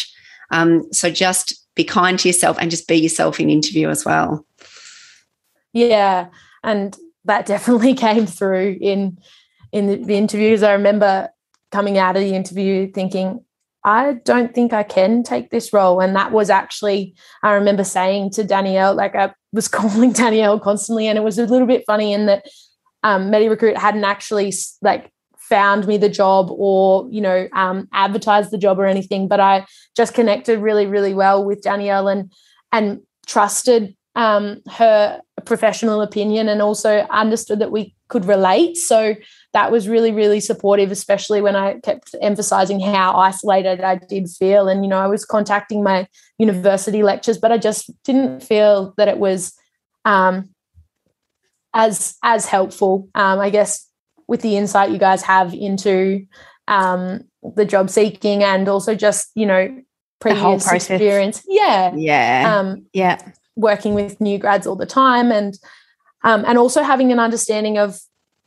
Um, 0.52 0.86
so 0.92 1.10
just 1.10 1.66
be 1.74 1.82
kind 1.82 2.16
to 2.20 2.28
yourself 2.28 2.56
and 2.60 2.70
just 2.70 2.86
be 2.86 2.94
yourself 2.94 3.40
in 3.40 3.50
interview 3.50 3.88
as 3.88 4.04
well. 4.04 4.46
Yeah 5.72 6.28
and 6.64 6.96
that 7.26 7.46
definitely 7.46 7.94
came 8.08 8.26
through 8.26 8.78
in 8.80 9.18
in 9.70 9.86
the, 9.86 9.96
the 9.96 10.14
interviews. 10.14 10.62
I 10.62 10.72
remember 10.72 11.28
coming 11.70 11.98
out 11.98 12.16
of 12.16 12.22
the 12.22 12.34
interview 12.34 12.90
thinking, 12.92 13.44
I 13.84 14.14
don't 14.24 14.54
think 14.54 14.72
I 14.72 14.82
can 14.82 15.22
take 15.22 15.50
this 15.50 15.72
role. 15.72 16.00
And 16.00 16.16
that 16.16 16.32
was 16.32 16.48
actually, 16.48 17.14
I 17.42 17.52
remember 17.52 17.84
saying 17.84 18.30
to 18.30 18.44
Danielle, 18.44 18.94
like 18.94 19.14
I 19.14 19.34
was 19.52 19.68
calling 19.78 20.12
Danielle 20.12 20.58
constantly, 20.58 21.06
and 21.06 21.18
it 21.18 21.22
was 21.22 21.38
a 21.38 21.46
little 21.46 21.66
bit 21.66 21.84
funny 21.86 22.12
in 22.12 22.26
that 22.26 22.46
um, 23.02 23.30
MediRecruit 23.30 23.76
hadn't 23.76 24.04
actually 24.04 24.52
like 24.80 25.12
found 25.38 25.86
me 25.86 25.98
the 25.98 26.08
job 26.08 26.48
or 26.50 27.06
you 27.10 27.20
know 27.20 27.46
um, 27.52 27.86
advertised 27.92 28.50
the 28.50 28.58
job 28.58 28.78
or 28.78 28.86
anything, 28.86 29.28
but 29.28 29.40
I 29.40 29.66
just 29.94 30.14
connected 30.14 30.60
really, 30.60 30.86
really 30.86 31.12
well 31.12 31.44
with 31.44 31.62
Danielle 31.62 32.08
and 32.08 32.32
and 32.72 33.00
trusted 33.26 33.94
um, 34.16 34.62
her 34.70 35.20
professional 35.44 36.00
opinion 36.00 36.48
and 36.48 36.62
also 36.62 37.00
understood 37.10 37.58
that 37.58 37.70
we 37.70 37.94
could 38.08 38.24
relate. 38.24 38.76
So 38.76 39.14
that 39.54 39.70
was 39.70 39.88
really, 39.88 40.10
really 40.10 40.40
supportive, 40.40 40.90
especially 40.90 41.40
when 41.40 41.54
I 41.54 41.78
kept 41.78 42.14
emphasizing 42.20 42.80
how 42.80 43.14
isolated 43.14 43.80
I 43.82 43.94
did 43.94 44.28
feel. 44.28 44.68
And, 44.68 44.84
you 44.84 44.90
know, 44.90 44.98
I 44.98 45.06
was 45.06 45.24
contacting 45.24 45.82
my 45.82 46.08
university 46.38 47.04
lectures, 47.04 47.38
but 47.38 47.52
I 47.52 47.58
just 47.58 47.90
didn't 48.02 48.42
feel 48.42 48.92
that 48.96 49.06
it 49.06 49.18
was 49.18 49.54
um, 50.04 50.50
as 51.72 52.16
as 52.24 52.46
helpful. 52.46 53.08
Um, 53.14 53.38
I 53.38 53.50
guess 53.50 53.88
with 54.26 54.42
the 54.42 54.56
insight 54.56 54.90
you 54.90 54.98
guys 54.98 55.22
have 55.22 55.54
into 55.54 56.26
um, 56.66 57.24
the 57.54 57.64
job 57.64 57.90
seeking 57.90 58.42
and 58.42 58.68
also 58.68 58.96
just 58.96 59.30
you 59.36 59.46
know 59.46 59.82
previous 60.20 60.70
experience. 60.72 61.44
Yeah, 61.46 61.92
yeah, 61.94 62.58
um, 62.58 62.86
yeah. 62.92 63.20
Working 63.56 63.94
with 63.94 64.20
new 64.20 64.38
grads 64.38 64.66
all 64.66 64.74
the 64.74 64.84
time 64.84 65.30
and 65.30 65.56
um, 66.24 66.44
and 66.44 66.58
also 66.58 66.82
having 66.82 67.12
an 67.12 67.20
understanding 67.20 67.78
of 67.78 68.00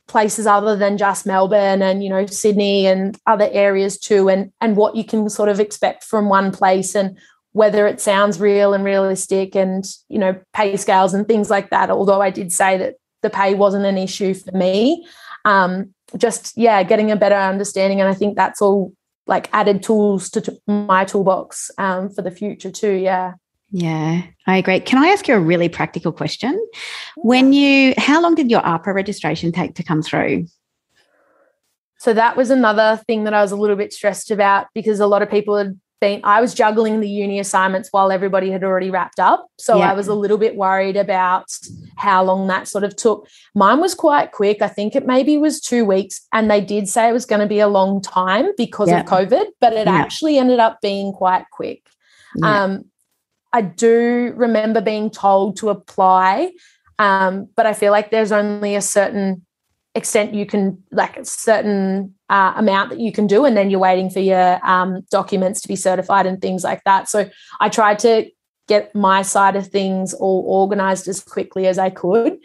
places 0.08 0.46
other 0.46 0.74
than 0.74 0.98
just 0.98 1.26
Melbourne 1.26 1.82
and 1.82 2.02
you 2.02 2.10
know 2.10 2.26
Sydney 2.26 2.86
and 2.86 3.16
other 3.26 3.48
areas 3.52 3.98
too 3.98 4.28
and 4.28 4.50
and 4.60 4.76
what 4.76 4.96
you 4.96 5.04
can 5.04 5.28
sort 5.28 5.48
of 5.48 5.60
expect 5.60 6.02
from 6.02 6.28
one 6.28 6.50
place 6.50 6.94
and 6.94 7.16
whether 7.52 7.86
it 7.86 8.00
sounds 8.00 8.40
real 8.40 8.74
and 8.74 8.84
realistic 8.84 9.54
and 9.54 9.84
you 10.08 10.18
know 10.18 10.38
pay 10.54 10.76
scales 10.76 11.14
and 11.14 11.28
things 11.28 11.50
like 11.50 11.70
that 11.70 11.90
although 11.90 12.20
I 12.20 12.30
did 12.30 12.52
say 12.52 12.78
that 12.78 12.94
the 13.22 13.30
pay 13.30 13.54
wasn't 13.54 13.86
an 13.86 13.98
issue 13.98 14.34
for 14.34 14.56
me. 14.56 15.06
Um, 15.44 15.94
just 16.16 16.56
yeah, 16.56 16.82
getting 16.82 17.10
a 17.10 17.16
better 17.16 17.34
understanding, 17.34 18.00
and 18.00 18.08
I 18.08 18.14
think 18.14 18.36
that's 18.36 18.62
all 18.62 18.92
like 19.26 19.50
added 19.52 19.82
tools 19.82 20.30
to, 20.30 20.40
to 20.40 20.58
my 20.66 21.04
toolbox 21.04 21.70
um, 21.78 22.08
for 22.08 22.22
the 22.22 22.30
future 22.30 22.70
too. 22.70 22.92
Yeah. 22.92 23.34
Yeah, 23.70 24.22
I 24.46 24.56
agree. 24.56 24.80
Can 24.80 25.02
I 25.02 25.08
ask 25.08 25.28
you 25.28 25.34
a 25.34 25.40
really 25.40 25.68
practical 25.68 26.10
question? 26.10 26.58
When 27.16 27.52
you, 27.52 27.94
how 27.98 28.22
long 28.22 28.34
did 28.34 28.50
your 28.50 28.62
AHPRA 28.62 28.94
registration 28.94 29.52
take 29.52 29.74
to 29.74 29.82
come 29.82 30.02
through? 30.02 30.46
So 31.98 32.14
that 32.14 32.36
was 32.36 32.50
another 32.50 33.00
thing 33.06 33.24
that 33.24 33.34
I 33.34 33.42
was 33.42 33.52
a 33.52 33.56
little 33.56 33.76
bit 33.76 33.92
stressed 33.92 34.30
about 34.30 34.68
because 34.72 35.00
a 35.00 35.06
lot 35.06 35.20
of 35.20 35.30
people 35.30 35.56
had 35.56 35.78
been 36.00 36.20
I 36.22 36.40
was 36.40 36.54
juggling 36.54 37.00
the 37.00 37.08
uni 37.08 37.40
assignments 37.40 37.88
while 37.90 38.12
everybody 38.12 38.52
had 38.52 38.62
already 38.62 38.88
wrapped 38.88 39.18
up. 39.18 39.48
So 39.58 39.78
yeah. 39.78 39.90
I 39.90 39.94
was 39.94 40.06
a 40.06 40.14
little 40.14 40.38
bit 40.38 40.54
worried 40.54 40.96
about 40.96 41.46
how 41.96 42.22
long 42.22 42.46
that 42.46 42.68
sort 42.68 42.84
of 42.84 42.94
took. 42.94 43.26
Mine 43.54 43.80
was 43.80 43.94
quite 43.94 44.30
quick. 44.30 44.62
I 44.62 44.68
think 44.68 44.94
it 44.94 45.06
maybe 45.06 45.36
was 45.38 45.60
two 45.60 45.84
weeks. 45.84 46.24
And 46.32 46.48
they 46.48 46.60
did 46.60 46.88
say 46.88 47.08
it 47.08 47.12
was 47.12 47.26
going 47.26 47.40
to 47.40 47.48
be 47.48 47.58
a 47.58 47.68
long 47.68 48.00
time 48.00 48.46
because 48.56 48.88
yeah. 48.88 49.00
of 49.00 49.06
COVID, 49.06 49.46
but 49.60 49.72
it 49.72 49.86
yeah. 49.86 49.94
actually 49.94 50.38
ended 50.38 50.60
up 50.60 50.80
being 50.80 51.12
quite 51.12 51.46
quick. 51.50 51.82
Um, 52.42 52.84
I 53.52 53.62
do 53.62 54.32
remember 54.36 54.80
being 54.80 55.10
told 55.10 55.56
to 55.58 55.70
apply, 55.70 56.52
um, 56.98 57.48
but 57.56 57.66
I 57.66 57.72
feel 57.72 57.92
like 57.92 58.10
there's 58.10 58.32
only 58.32 58.74
a 58.74 58.82
certain 58.82 59.44
extent 59.94 60.34
you 60.34 60.46
can 60.46 60.82
like 60.92 61.16
a 61.16 61.24
certain 61.24 62.14
uh, 62.30 62.52
amount 62.56 62.90
that 62.90 63.00
you 63.00 63.12
can 63.12 63.26
do 63.26 63.44
and 63.44 63.56
then 63.56 63.70
you're 63.70 63.80
waiting 63.80 64.10
for 64.10 64.20
your 64.20 64.64
um, 64.66 65.02
documents 65.10 65.60
to 65.62 65.68
be 65.68 65.76
certified 65.76 66.26
and 66.26 66.40
things 66.40 66.64
like 66.64 66.82
that. 66.84 67.08
So 67.08 67.28
i 67.60 67.68
tried 67.68 67.98
to 68.00 68.30
get 68.68 68.94
my 68.94 69.22
side 69.22 69.56
of 69.56 69.66
things 69.66 70.12
all 70.12 70.44
organized 70.46 71.08
as 71.08 71.20
quickly 71.20 71.66
as 71.66 71.78
i 71.78 71.88
could 71.88 72.36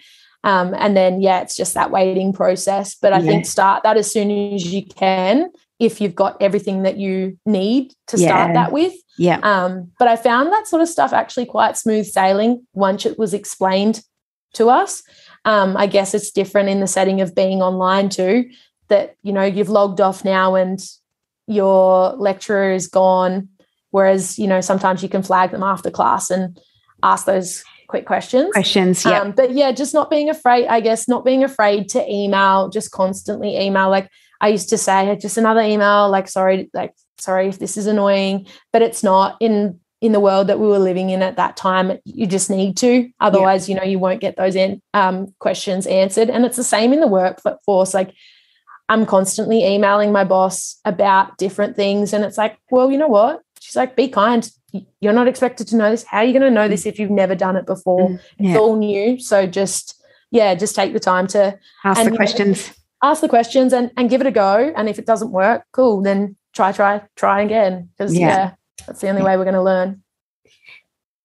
um, 0.46 0.74
and 0.74 0.96
then 0.96 1.22
yeah 1.22 1.42
it's 1.42 1.56
just 1.56 1.74
that 1.74 1.92
waiting 1.92 2.34
process. 2.34 2.96
But 2.96 3.14
i 3.14 3.20
yeah. 3.20 3.28
think 3.28 3.46
start 3.46 3.84
that 3.84 3.98
as 3.98 4.12
soon 4.12 4.32
as 4.32 4.66
you 4.74 4.86
can 4.86 5.52
if 5.80 6.00
you've 6.00 6.16
got 6.16 6.42
everything 6.42 6.84
that 6.84 6.98
you 6.98 7.38
need 7.46 7.94
to 8.08 8.18
yeah. 8.18 8.28
start 8.28 8.54
that 8.54 8.72
with 8.72 8.94
yeah 9.18 9.40
um, 9.44 9.92
but 10.00 10.08
i 10.08 10.16
found 10.16 10.52
that 10.52 10.68
sort 10.68 10.82
of 10.82 10.88
stuff 10.88 11.14
actually 11.14 11.46
quite 11.46 11.78
smooth 11.78 12.06
sailing 12.06 12.66
once 12.74 13.06
it 13.06 13.18
was 13.20 13.34
explained 13.34 14.04
to 14.54 14.70
us 14.70 15.04
um, 15.46 15.76
I 15.76 15.88
guess 15.88 16.14
it's 16.14 16.32
different 16.32 16.70
in 16.70 16.80
the 16.80 16.88
setting 16.88 17.22
of 17.22 17.36
being 17.36 17.62
online 17.62 18.10
too, 18.10 18.50
that, 18.88 19.16
you 19.24 19.34
know, 19.34 19.44
you've 19.44 19.70
logged 19.70 20.00
off 20.00 20.24
now 20.24 20.56
and 20.56 20.80
your 21.48 22.14
lecturer 22.14 22.72
is 22.72 22.88
gone. 22.88 23.50
Whereas, 23.92 24.40
you 24.40 24.48
know, 24.48 24.62
sometimes 24.62 25.04
you 25.04 25.10
can 25.10 25.22
flag 25.22 25.52
them 25.52 25.64
after 25.64 25.92
class 25.92 26.32
and 26.32 26.60
ask 27.04 27.26
those 27.26 27.64
quick 27.88 28.06
questions. 28.06 28.52
Questions, 28.54 29.06
yeah. 29.06 29.20
Um, 29.20 29.34
but 29.34 29.52
yeah, 29.52 29.72
just 29.72 29.94
not 29.94 30.10
being 30.10 30.30
afraid, 30.30 30.68
I 30.68 30.80
guess, 30.80 31.08
not 31.08 31.26
being 31.26 31.44
afraid 31.44 31.90
to 31.90 32.10
email, 32.10 32.70
just 32.70 32.92
constantly 32.92 33.58
email. 33.58 33.90
Like 33.90 34.10
I 34.44 34.50
used 34.50 34.68
to 34.70 34.78
say, 34.78 35.18
just 35.22 35.38
another 35.38 35.62
email, 35.62 36.10
like, 36.10 36.28
sorry, 36.28 36.70
like, 36.74 36.94
sorry 37.18 37.48
if 37.48 37.60
this 37.60 37.78
is 37.78 37.88
annoying, 37.88 38.46
but 38.74 38.82
it's 38.82 39.02
not 39.02 39.38
in 39.40 39.80
in 40.02 40.12
the 40.12 40.20
world 40.20 40.48
that 40.48 40.60
we 40.60 40.68
were 40.68 40.80
living 40.80 41.12
in 41.12 41.22
at 41.22 41.38
that 41.38 41.56
time. 41.56 41.98
You 42.04 42.28
just 42.28 42.50
need 42.50 42.76
to. 42.78 43.10
Otherwise 43.22 43.70
yeah. 43.70 43.76
you 43.76 43.80
know 43.80 43.88
you 43.88 44.00
won't 44.00 44.20
get 44.20 44.36
those 44.36 44.58
in, 44.58 44.82
um, 44.94 45.34
questions 45.40 45.88
answered. 45.88 46.30
And 46.30 46.44
it's 46.46 46.58
the 46.58 46.64
same 46.64 46.92
in 46.92 47.00
the 47.00 47.08
workforce. 47.08 47.94
Like 47.94 48.14
i'm 48.90 49.06
constantly 49.06 49.66
emailing 49.66 50.12
my 50.12 50.26
boss 50.26 50.78
about 50.84 51.38
different 51.38 51.74
things 51.74 52.12
and 52.12 52.26
it's 52.26 52.38
like 52.38 52.58
well 52.70 52.92
you 52.92 52.98
know 52.98 53.08
what? 53.08 53.42
She's 53.62 53.78
like 53.78 53.96
be 53.96 54.10
kind. 54.10 54.50
You're 55.00 55.14
not 55.14 55.30
expected 55.30 55.68
to 55.70 55.78
know 55.78 55.90
this. 55.92 56.04
How 56.04 56.18
are 56.18 56.26
you 56.26 56.34
going 56.34 56.52
to 56.52 56.60
know 56.60 56.68
this 56.68 56.86
if 56.86 57.00
you've 57.00 57.12
never 57.12 57.36
done 57.36 57.56
it 57.56 57.66
before? 57.66 58.10
Mm, 58.10 58.20
yeah. 58.40 58.50
it's 58.50 58.60
all 58.60 58.76
new. 58.76 59.20
So 59.20 59.48
just 59.48 60.04
yeah 60.32 60.54
just 60.54 60.76
take 60.76 60.92
the 60.92 61.00
time 61.00 61.28
to 61.28 61.58
ask 61.86 62.04
the 62.04 62.16
questions 62.16 62.68
know, 62.68 62.74
ask 63.04 63.22
the 63.22 63.30
questions 63.30 63.74
and 63.74 63.92
and 63.96 64.10
give 64.10 64.22
it 64.22 64.28
a 64.28 64.32
go 64.32 64.74
and 64.76 64.90
if 64.90 64.98
it 64.98 65.06
doesn't 65.06 65.32
work 65.32 65.64
cool 65.72 66.02
then 66.02 66.36
try 66.54 66.72
try 66.72 67.02
try 67.16 67.42
again 67.42 67.90
because 67.96 68.16
yeah. 68.16 68.28
yeah 68.28 68.52
that's 68.86 69.02
the 69.02 69.10
only 69.10 69.22
way 69.22 69.38
we're 69.38 69.44
going 69.44 69.54
to 69.54 69.62
learn. 69.62 70.02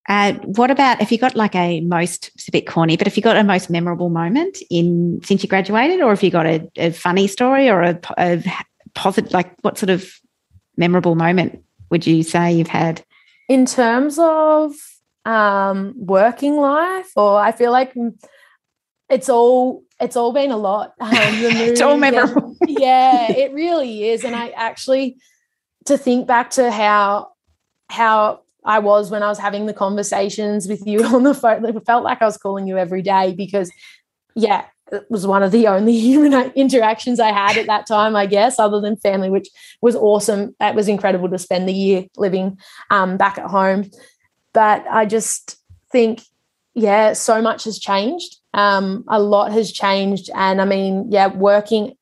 Uh, 0.08 0.32
what 0.56 0.70
about 0.70 1.02
if 1.02 1.12
you 1.12 1.18
got 1.18 1.34
like 1.34 1.54
a 1.54 1.82
most 1.82 2.30
it's 2.34 2.48
a 2.48 2.52
bit 2.52 2.66
corny, 2.66 2.96
but 2.96 3.06
if 3.06 3.16
you 3.16 3.22
got 3.22 3.36
a 3.36 3.44
most 3.44 3.68
memorable 3.68 4.08
moment 4.08 4.58
in 4.70 5.20
since 5.22 5.42
you 5.42 5.48
graduated, 5.48 6.00
or 6.00 6.12
if 6.12 6.22
you 6.22 6.30
got 6.30 6.46
a, 6.46 6.66
a 6.76 6.92
funny 6.92 7.26
story 7.26 7.68
or 7.68 7.82
a, 7.82 8.00
a 8.16 8.42
positive, 8.94 9.32
like 9.32 9.54
what 9.60 9.76
sort 9.76 9.90
of 9.90 10.10
memorable 10.78 11.14
moment 11.14 11.62
would 11.90 12.06
you 12.06 12.22
say 12.22 12.52
you've 12.52 12.68
had? 12.68 13.04
In 13.50 13.66
terms 13.66 14.18
of 14.18 14.72
um, 15.26 15.92
working 15.98 16.56
life, 16.56 17.10
or 17.14 17.38
I 17.38 17.52
feel 17.52 17.70
like 17.70 17.92
it's 19.08 19.28
all 19.28 19.82
it's 20.00 20.16
all 20.16 20.32
been 20.32 20.50
a 20.50 20.56
lot. 20.56 20.94
Um, 21.00 21.12
it's 21.12 21.80
all 21.80 21.96
memorable. 21.96 22.56
yeah, 22.66 23.30
it 23.30 23.52
really 23.52 24.08
is, 24.08 24.24
and 24.24 24.36
I 24.36 24.50
actually 24.50 25.16
to 25.86 25.96
think 25.96 26.26
back 26.26 26.50
to 26.50 26.70
how 26.70 27.32
how 27.88 28.42
I 28.64 28.80
was 28.80 29.10
when 29.10 29.22
I 29.22 29.28
was 29.28 29.38
having 29.38 29.66
the 29.66 29.72
conversations 29.72 30.68
with 30.68 30.86
you 30.86 31.04
on 31.04 31.22
the 31.22 31.34
phone. 31.34 31.64
It 31.64 31.86
felt 31.86 32.04
like 32.04 32.20
I 32.20 32.26
was 32.26 32.36
calling 32.36 32.66
you 32.66 32.76
every 32.76 33.02
day 33.02 33.32
because, 33.32 33.72
yeah, 34.34 34.64
it 34.92 35.06
was 35.10 35.26
one 35.26 35.42
of 35.42 35.52
the 35.52 35.66
only 35.66 35.98
human 35.98 36.32
interactions 36.52 37.20
I 37.20 37.32
had 37.32 37.56
at 37.56 37.66
that 37.66 37.86
time, 37.86 38.16
I 38.16 38.26
guess, 38.26 38.58
other 38.58 38.80
than 38.80 38.96
family, 38.96 39.30
which 39.30 39.48
was 39.80 39.96
awesome. 39.96 40.54
That 40.60 40.74
was 40.74 40.88
incredible 40.88 41.28
to 41.30 41.38
spend 41.38 41.68
the 41.68 41.72
year 41.72 42.06
living 42.16 42.58
um, 42.90 43.16
back 43.16 43.38
at 43.38 43.46
home. 43.46 43.90
But 44.52 44.86
I 44.90 45.06
just 45.06 45.56
think, 45.90 46.22
yeah, 46.74 47.12
so 47.12 47.40
much 47.40 47.64
has 47.64 47.78
changed. 47.78 48.37
Um, 48.54 49.04
a 49.08 49.20
lot 49.20 49.52
has 49.52 49.72
changed. 49.72 50.30
And 50.34 50.60
I 50.60 50.64
mean, 50.64 51.10
yeah, 51.10 51.28
working 51.28 51.94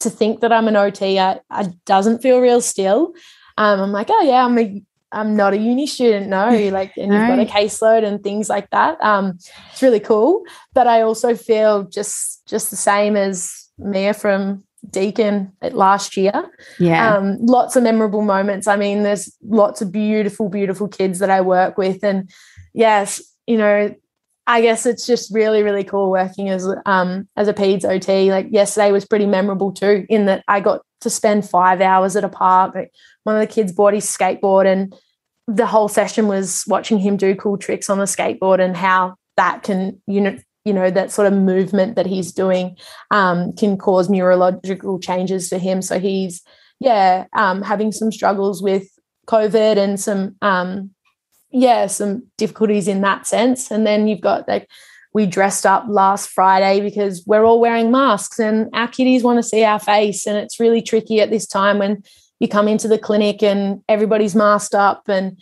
to 0.00 0.10
think 0.10 0.40
that 0.40 0.52
I'm 0.52 0.68
an 0.68 0.76
OT, 0.76 1.18
I, 1.18 1.40
I 1.50 1.72
doesn't 1.86 2.22
feel 2.22 2.40
real 2.40 2.60
still. 2.60 3.14
Um, 3.56 3.80
I'm 3.80 3.92
like, 3.92 4.08
oh 4.10 4.22
yeah, 4.22 4.44
I'm 4.44 4.58
a 4.58 4.82
I'm 5.14 5.36
not 5.36 5.52
a 5.52 5.56
uni 5.56 5.86
student, 5.86 6.28
no. 6.28 6.50
Like, 6.72 6.96
and 6.96 7.10
no. 7.10 7.18
you've 7.18 7.28
got 7.28 7.38
a 7.38 7.44
caseload 7.44 8.04
and 8.04 8.22
things 8.22 8.48
like 8.48 8.68
that. 8.70 9.02
Um, 9.02 9.38
it's 9.70 9.82
really 9.82 10.00
cool. 10.00 10.42
But 10.74 10.86
I 10.86 11.02
also 11.02 11.34
feel 11.34 11.84
just 11.84 12.46
just 12.46 12.70
the 12.70 12.76
same 12.76 13.16
as 13.16 13.68
Mia 13.78 14.12
from 14.12 14.64
Deakin 14.90 15.52
last 15.62 16.16
year. 16.16 16.50
Yeah. 16.78 17.16
Um, 17.16 17.38
lots 17.40 17.76
of 17.76 17.82
memorable 17.82 18.22
moments. 18.22 18.66
I 18.66 18.76
mean, 18.76 19.02
there's 19.02 19.34
lots 19.42 19.80
of 19.80 19.90
beautiful, 19.90 20.48
beautiful 20.48 20.88
kids 20.88 21.20
that 21.20 21.30
I 21.30 21.40
work 21.40 21.78
with. 21.78 22.04
And 22.04 22.30
yes, 22.74 23.22
you 23.46 23.56
know, 23.56 23.94
I 24.46 24.60
guess 24.60 24.84
it's 24.84 25.06
just 25.06 25.32
really, 25.32 25.62
really 25.62 25.84
cool 25.84 26.10
working 26.10 26.48
as 26.50 26.66
um 26.86 27.28
as 27.36 27.48
a 27.48 27.54
PEDS 27.54 27.84
OT. 27.84 28.30
Like 28.30 28.48
yesterday 28.50 28.92
was 28.92 29.06
pretty 29.06 29.26
memorable 29.26 29.72
too, 29.72 30.06
in 30.08 30.26
that 30.26 30.44
I 30.48 30.60
got 30.60 30.82
to 31.00 31.10
spend 31.10 31.48
five 31.48 31.80
hours 31.80 32.16
at 32.16 32.24
a 32.24 32.28
park. 32.28 32.74
Like 32.74 32.92
one 33.24 33.36
of 33.36 33.40
the 33.40 33.52
kids 33.52 33.72
bought 33.72 33.94
his 33.94 34.04
skateboard 34.04 34.66
and 34.66 34.94
the 35.46 35.66
whole 35.66 35.88
session 35.88 36.26
was 36.26 36.64
watching 36.66 36.98
him 36.98 37.16
do 37.16 37.34
cool 37.34 37.58
tricks 37.58 37.90
on 37.90 37.98
the 37.98 38.04
skateboard 38.04 38.60
and 38.60 38.76
how 38.76 39.14
that 39.36 39.62
can 39.62 40.00
you 40.06 40.20
know 40.20 40.38
you 40.64 40.72
know 40.72 40.90
that 40.90 41.10
sort 41.10 41.30
of 41.30 41.38
movement 41.38 41.96
that 41.96 42.06
he's 42.06 42.32
doing 42.32 42.76
um, 43.10 43.52
can 43.52 43.76
cause 43.76 44.08
neurological 44.08 44.98
changes 44.98 45.48
for 45.48 45.58
him 45.58 45.82
so 45.82 45.98
he's 45.98 46.42
yeah 46.80 47.26
um, 47.34 47.62
having 47.62 47.92
some 47.92 48.10
struggles 48.10 48.62
with 48.62 48.88
covid 49.26 49.76
and 49.76 50.00
some 50.00 50.36
um, 50.40 50.90
yeah 51.54 51.86
some 51.86 52.22
difficulties 52.36 52.88
in 52.88 53.00
that 53.00 53.26
sense 53.26 53.70
and 53.70 53.86
then 53.86 54.06
you've 54.08 54.20
got 54.20 54.46
like 54.48 54.68
we 55.14 55.24
dressed 55.24 55.64
up 55.64 55.84
last 55.88 56.28
friday 56.28 56.80
because 56.80 57.22
we're 57.26 57.44
all 57.44 57.60
wearing 57.60 57.90
masks 57.90 58.38
and 58.40 58.68
our 58.74 58.88
kiddies 58.88 59.22
want 59.22 59.38
to 59.38 59.42
see 59.42 59.62
our 59.64 59.78
face 59.78 60.26
and 60.26 60.36
it's 60.36 60.58
really 60.58 60.82
tricky 60.82 61.20
at 61.20 61.30
this 61.30 61.46
time 61.46 61.78
when 61.78 62.02
you 62.40 62.48
come 62.48 62.66
into 62.66 62.88
the 62.88 62.98
clinic 62.98 63.42
and 63.42 63.80
everybody's 63.88 64.34
masked 64.34 64.74
up 64.74 65.08
and 65.08 65.40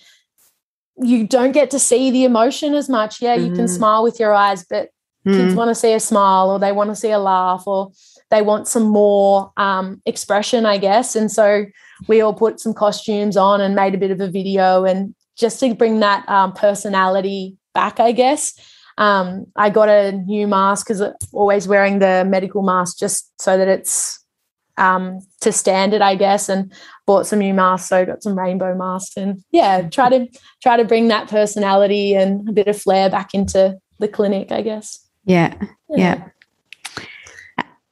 you 0.99 1.27
don't 1.27 1.53
get 1.53 1.71
to 1.71 1.79
see 1.79 2.11
the 2.11 2.25
emotion 2.25 2.75
as 2.75 2.89
much. 2.89 3.23
Yeah, 3.23 3.35
you 3.35 3.51
can 3.51 3.65
Mhm. 3.65 3.77
smile 3.77 4.03
with 4.03 4.21
your 4.21 4.35
eyes, 4.35 4.65
but 4.69 4.91
kids 5.25 5.55
Mm. 5.55 5.57
want 5.57 5.69
to 5.71 5.75
see 5.75 5.95
a 5.95 5.99
smile 5.99 6.51
or 6.51 6.59
they 6.59 6.71
want 6.71 6.91
to 6.91 6.95
see 6.95 7.11
a 7.11 7.19
laugh 7.19 7.63
or 7.67 7.91
they 8.31 8.43
want 8.43 8.69
some 8.69 8.85
more 8.85 9.51
um, 9.57 10.03
expression, 10.05 10.67
I 10.67 10.77
guess. 10.77 11.17
And 11.17 11.33
so 11.33 11.65
we 12.09 12.21
all 12.21 12.35
put 12.35 12.61
some 12.61 12.75
costumes 12.75 13.37
on 13.39 13.61
and 13.63 13.75
made 13.75 13.95
a 13.95 13.99
bit 13.99 14.11
of 14.11 14.21
a 14.21 14.29
video 14.29 14.85
and 14.85 15.15
just 15.37 15.61
to 15.61 15.75
bring 15.75 16.01
that 16.01 16.29
um, 16.29 16.53
personality 16.53 17.57
back, 17.75 18.01
I 18.01 18.13
guess. 18.13 18.55
Um, 18.99 19.47
I 19.57 19.71
got 19.71 19.89
a 19.89 20.13
new 20.13 20.47
mask 20.47 20.87
because 20.87 21.03
always 21.33 21.67
wearing 21.67 21.99
the 21.99 22.25
medical 22.29 22.63
mask 22.63 22.99
just 22.99 23.33
so 23.41 23.57
that 23.57 23.69
it's 23.69 24.23
um, 24.77 25.21
to 25.41 25.53
standard, 25.53 26.03
I 26.03 26.15
guess, 26.15 26.49
and 26.49 26.73
bought 27.07 27.27
some 27.27 27.39
new 27.39 27.55
masks. 27.55 27.89
So 27.89 28.05
got 28.05 28.23
some 28.23 28.39
rainbow 28.39 28.75
masks 28.75 29.17
and 29.17 29.43
yeah, 29.51 29.89
try 29.89 30.09
to 30.09 30.27
try 30.63 30.77
to 30.77 30.85
bring 30.85 31.09
that 31.09 31.29
personality 31.29 32.15
and 32.15 32.49
a 32.49 32.53
bit 32.53 32.69
of 32.69 32.81
flair 32.81 33.09
back 33.11 33.35
into 33.35 33.79
the 33.99 34.09
clinic, 34.09 34.53
I 34.53 34.63
guess. 34.63 34.99
Yeah. 35.25 35.55
Yeah. 35.89 36.29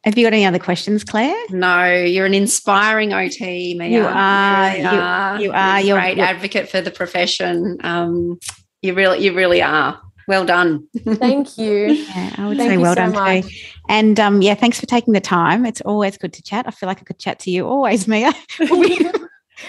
Have 0.05 0.17
you 0.17 0.25
got 0.25 0.33
any 0.33 0.47
other 0.47 0.59
questions, 0.59 1.05
Claire? 1.05 1.37
No, 1.51 1.93
you're 1.95 2.25
an 2.25 2.33
inspiring 2.33 3.13
OT, 3.13 3.75
Mia. 3.79 3.89
You 3.89 4.05
are, 4.07 4.69
really 4.71 4.81
you- 4.81 4.89
are. 4.89 5.41
you 5.43 5.53
are. 5.53 5.81
You're 5.81 5.99
a 5.99 6.01
great 6.01 6.17
you're- 6.17 6.29
advocate 6.29 6.71
for 6.71 6.81
the 6.81 6.91
profession. 6.91 7.77
Um, 7.83 8.39
you 8.81 8.95
really, 8.95 9.23
you 9.23 9.35
really 9.35 9.61
are. 9.61 10.01
Well 10.27 10.45
done. 10.47 10.87
Thank 11.05 11.59
you. 11.59 11.87
Yeah, 12.15 12.35
I 12.39 12.47
would 12.49 12.57
Thank 12.57 12.71
say 12.71 12.77
well 12.77 12.93
so 12.93 13.03
done 13.03 13.13
much. 13.13 13.45
too. 13.45 13.51
And 13.89 14.19
um, 14.21 14.43
yeah, 14.43 14.55
thanks 14.55 14.79
for 14.81 14.87
taking 14.87 15.13
the 15.13 15.21
time. 15.21 15.67
It's 15.67 15.81
always 15.83 16.17
good 16.17 16.33
to 16.35 16.43
chat. 16.43 16.67
I 16.67 16.71
feel 16.71 16.87
like 16.87 17.01
I 17.01 17.05
could 17.05 17.19
chat 17.19 17.39
to 17.41 17.51
you 17.51 17.67
always, 17.67 18.07
Mia. 18.07 18.33
we, 18.71 19.01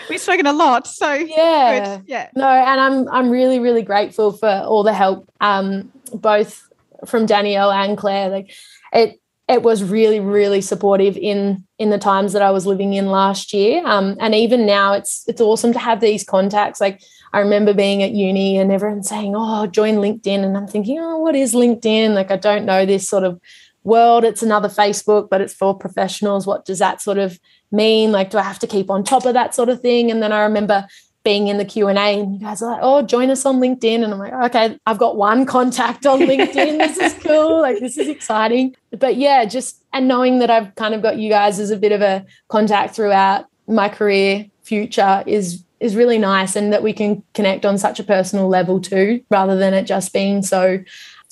we've 0.09 0.19
spoken 0.19 0.45
a 0.45 0.53
lot, 0.53 0.87
so 0.87 1.11
yeah. 1.13 1.97
good. 1.97 2.05
Yeah. 2.07 2.29
No, 2.35 2.47
and 2.47 2.79
I'm 2.79 3.09
I'm 3.09 3.29
really 3.29 3.59
really 3.59 3.81
grateful 3.81 4.31
for 4.33 4.47
all 4.49 4.83
the 4.83 4.93
help, 4.93 5.29
um, 5.41 5.91
both 6.13 6.61
from 7.05 7.25
Danielle 7.25 7.71
and 7.71 7.97
Claire. 7.97 8.29
Like 8.29 8.53
it 8.93 9.20
it 9.51 9.63
was 9.63 9.83
really 9.83 10.19
really 10.19 10.61
supportive 10.61 11.17
in 11.17 11.65
in 11.77 11.89
the 11.89 11.97
times 11.97 12.33
that 12.33 12.41
I 12.41 12.51
was 12.51 12.65
living 12.65 12.93
in 12.93 13.07
last 13.07 13.53
year, 13.53 13.85
um, 13.85 14.15
and 14.19 14.33
even 14.33 14.65
now 14.65 14.93
it's 14.93 15.23
it's 15.27 15.41
awesome 15.41 15.73
to 15.73 15.79
have 15.79 15.99
these 15.99 16.23
contacts. 16.23 16.79
Like 16.79 17.01
I 17.33 17.39
remember 17.39 17.73
being 17.73 18.01
at 18.01 18.11
uni 18.11 18.57
and 18.57 18.71
everyone 18.71 19.03
saying, 19.03 19.33
"Oh, 19.35 19.67
join 19.67 19.95
LinkedIn," 19.95 20.43
and 20.43 20.55
I'm 20.57 20.67
thinking, 20.67 20.99
"Oh, 20.99 21.17
what 21.19 21.35
is 21.35 21.53
LinkedIn?" 21.53 22.13
Like 22.13 22.31
I 22.31 22.37
don't 22.37 22.65
know 22.65 22.85
this 22.85 23.07
sort 23.07 23.23
of 23.23 23.39
world. 23.83 24.23
It's 24.23 24.43
another 24.43 24.69
Facebook, 24.69 25.29
but 25.29 25.41
it's 25.41 25.53
for 25.53 25.77
professionals. 25.77 26.47
What 26.47 26.65
does 26.65 26.79
that 26.79 27.01
sort 27.01 27.17
of 27.17 27.39
mean? 27.71 28.11
Like, 28.11 28.29
do 28.29 28.37
I 28.37 28.43
have 28.43 28.59
to 28.59 28.67
keep 28.67 28.89
on 28.89 29.03
top 29.03 29.25
of 29.25 29.33
that 29.33 29.55
sort 29.55 29.69
of 29.69 29.81
thing? 29.81 30.11
And 30.11 30.21
then 30.21 30.31
I 30.31 30.41
remember 30.41 30.87
being 31.23 31.47
in 31.47 31.57
the 31.57 31.65
Q&A 31.65 31.93
and 31.93 32.33
you 32.33 32.39
guys 32.39 32.61
are 32.61 32.71
like, 32.71 32.79
oh, 32.81 33.01
join 33.03 33.29
us 33.29 33.45
on 33.45 33.59
LinkedIn. 33.59 34.03
And 34.03 34.13
I'm 34.13 34.19
like, 34.19 34.33
okay, 34.33 34.77
I've 34.85 34.97
got 34.97 35.17
one 35.17 35.45
contact 35.45 36.05
on 36.05 36.19
LinkedIn. 36.19 36.77
this 36.77 36.97
is 36.97 37.13
cool. 37.23 37.61
Like, 37.61 37.79
this 37.79 37.97
is 37.97 38.07
exciting. 38.07 38.75
But 38.97 39.17
yeah, 39.17 39.45
just, 39.45 39.83
and 39.93 40.07
knowing 40.07 40.39
that 40.39 40.49
I've 40.49 40.73
kind 40.75 40.95
of 40.95 41.01
got 41.01 41.17
you 41.17 41.29
guys 41.29 41.59
as 41.59 41.69
a 41.69 41.77
bit 41.77 41.91
of 41.91 42.01
a 42.01 42.25
contact 42.47 42.95
throughout 42.95 43.45
my 43.67 43.87
career 43.87 44.47
future 44.63 45.23
is, 45.27 45.63
is 45.79 45.95
really 45.95 46.17
nice. 46.17 46.55
And 46.55 46.73
that 46.73 46.83
we 46.83 46.93
can 46.93 47.23
connect 47.33 47.65
on 47.65 47.77
such 47.77 47.99
a 47.99 48.03
personal 48.03 48.47
level 48.47 48.81
too, 48.81 49.23
rather 49.29 49.55
than 49.57 49.73
it 49.73 49.83
just 49.83 50.13
being 50.13 50.41
so, 50.41 50.79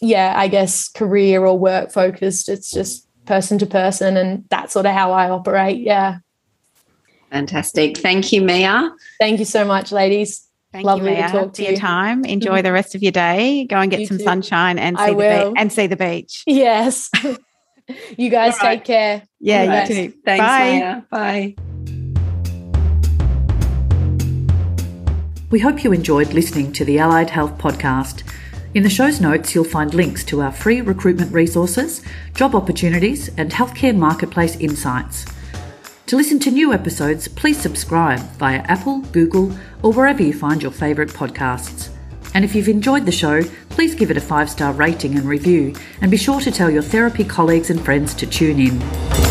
yeah, 0.02 0.34
I 0.38 0.48
guess 0.48 0.88
career 0.88 1.46
or 1.46 1.58
work 1.58 1.92
focused. 1.92 2.48
It's 2.48 2.70
just 2.70 3.08
person 3.26 3.58
to 3.58 3.66
person. 3.66 4.18
And 4.18 4.46
that's 4.50 4.74
sort 4.74 4.86
of 4.86 4.94
how 4.94 5.12
I 5.14 5.30
operate. 5.30 5.80
Yeah. 5.80 6.20
Fantastic. 7.32 7.98
Thank 7.98 8.32
you, 8.32 8.42
Mia. 8.42 8.92
Thank 9.20 9.40
you 9.40 9.46
so 9.46 9.66
much, 9.66 9.92
ladies. 9.92 10.46
Thank 10.72 10.86
Lovely 10.86 11.16
you, 11.16 11.24
to 11.24 11.28
talk 11.30 11.54
to 11.54 11.64
your 11.64 11.72
you. 11.72 11.78
time. 11.78 12.24
Mhm. 12.24 12.30
Enjoy 12.30 12.62
the 12.62 12.72
rest 12.72 12.94
of 12.96 13.02
your 13.02 13.12
day. 13.12 13.66
Go 13.66 13.78
and 13.78 13.90
get 13.90 14.02
You 14.02 14.06
some 14.08 14.18
too. 14.20 14.24
sunshine 14.24 14.78
and 14.78 14.98
I 14.98 15.06
see 15.08 15.12
the 15.12 15.18
will. 15.18 15.50
beach 15.52 15.58
and 15.62 15.74
see 15.74 15.88
the 15.88 15.96
beach. 15.96 16.44
Yes. 16.48 17.10
you 18.18 18.30
guys 18.30 18.54
All 18.54 18.68
right. 18.68 18.76
take 18.78 18.84
care. 18.86 19.24
Yeah, 19.40 19.66
Right. 19.66 19.90
you 19.90 19.96
too. 19.96 20.14
Thanks, 20.24 20.46
Bye. 20.46 20.72
Mia. 20.72 21.06
Bye. 21.10 21.56
We 25.52 25.60
hope 25.60 25.84
you 25.84 25.92
enjoyed 25.92 26.34
listening 26.34 26.72
to 26.74 26.86
the 26.86 27.00
Allied 27.00 27.32
Health 27.32 27.58
podcast. 27.58 28.22
In 28.76 28.84
the 28.84 28.90
show's 28.90 29.20
notes, 29.20 29.56
you'll 29.56 29.64
find 29.64 29.92
links 29.96 30.24
to 30.26 30.42
our 30.42 30.52
free 30.52 30.82
recruitment 30.82 31.34
resources, 31.34 32.04
job 32.36 32.54
opportunities, 32.54 33.30
and 33.36 33.50
healthcare 33.50 33.96
marketplace 33.98 34.56
insights. 34.58 35.26
To 36.10 36.16
listen 36.16 36.39
to 36.39 36.49
new 36.49 36.74
episodes, 36.74 37.28
please 37.28 37.60
subscribe 37.62 38.20
via 38.39 38.62
Apple, 38.62 39.01
Google, 39.12 39.55
or 39.84 39.93
wherever 39.93 40.24
you 40.24 40.34
find 40.34 40.60
your 40.60 40.72
favourite 40.72 41.12
podcasts. 41.12 41.89
And 42.34 42.43
if 42.43 42.55
you've 42.55 42.68
enjoyed 42.68 43.05
the 43.05 43.12
show, 43.12 43.43
please 43.70 43.93
give 43.93 44.10
it 44.10 44.18
a 44.18 44.22
five 44.22 44.49
star 44.49 44.74
rating 44.74 45.20
and 45.20 45.26
review, 45.26 45.76
and 46.01 46.10
be 46.10 46.18
sure 46.18 46.41
to 46.41 46.49
tell 46.49 46.72
your 46.72 46.82
therapy 46.82 47.24
colleagues 47.24 47.70
and 47.70 47.80
friends 47.86 48.16
to 48.16 48.26
tune 48.26 48.60
in. 48.60 49.29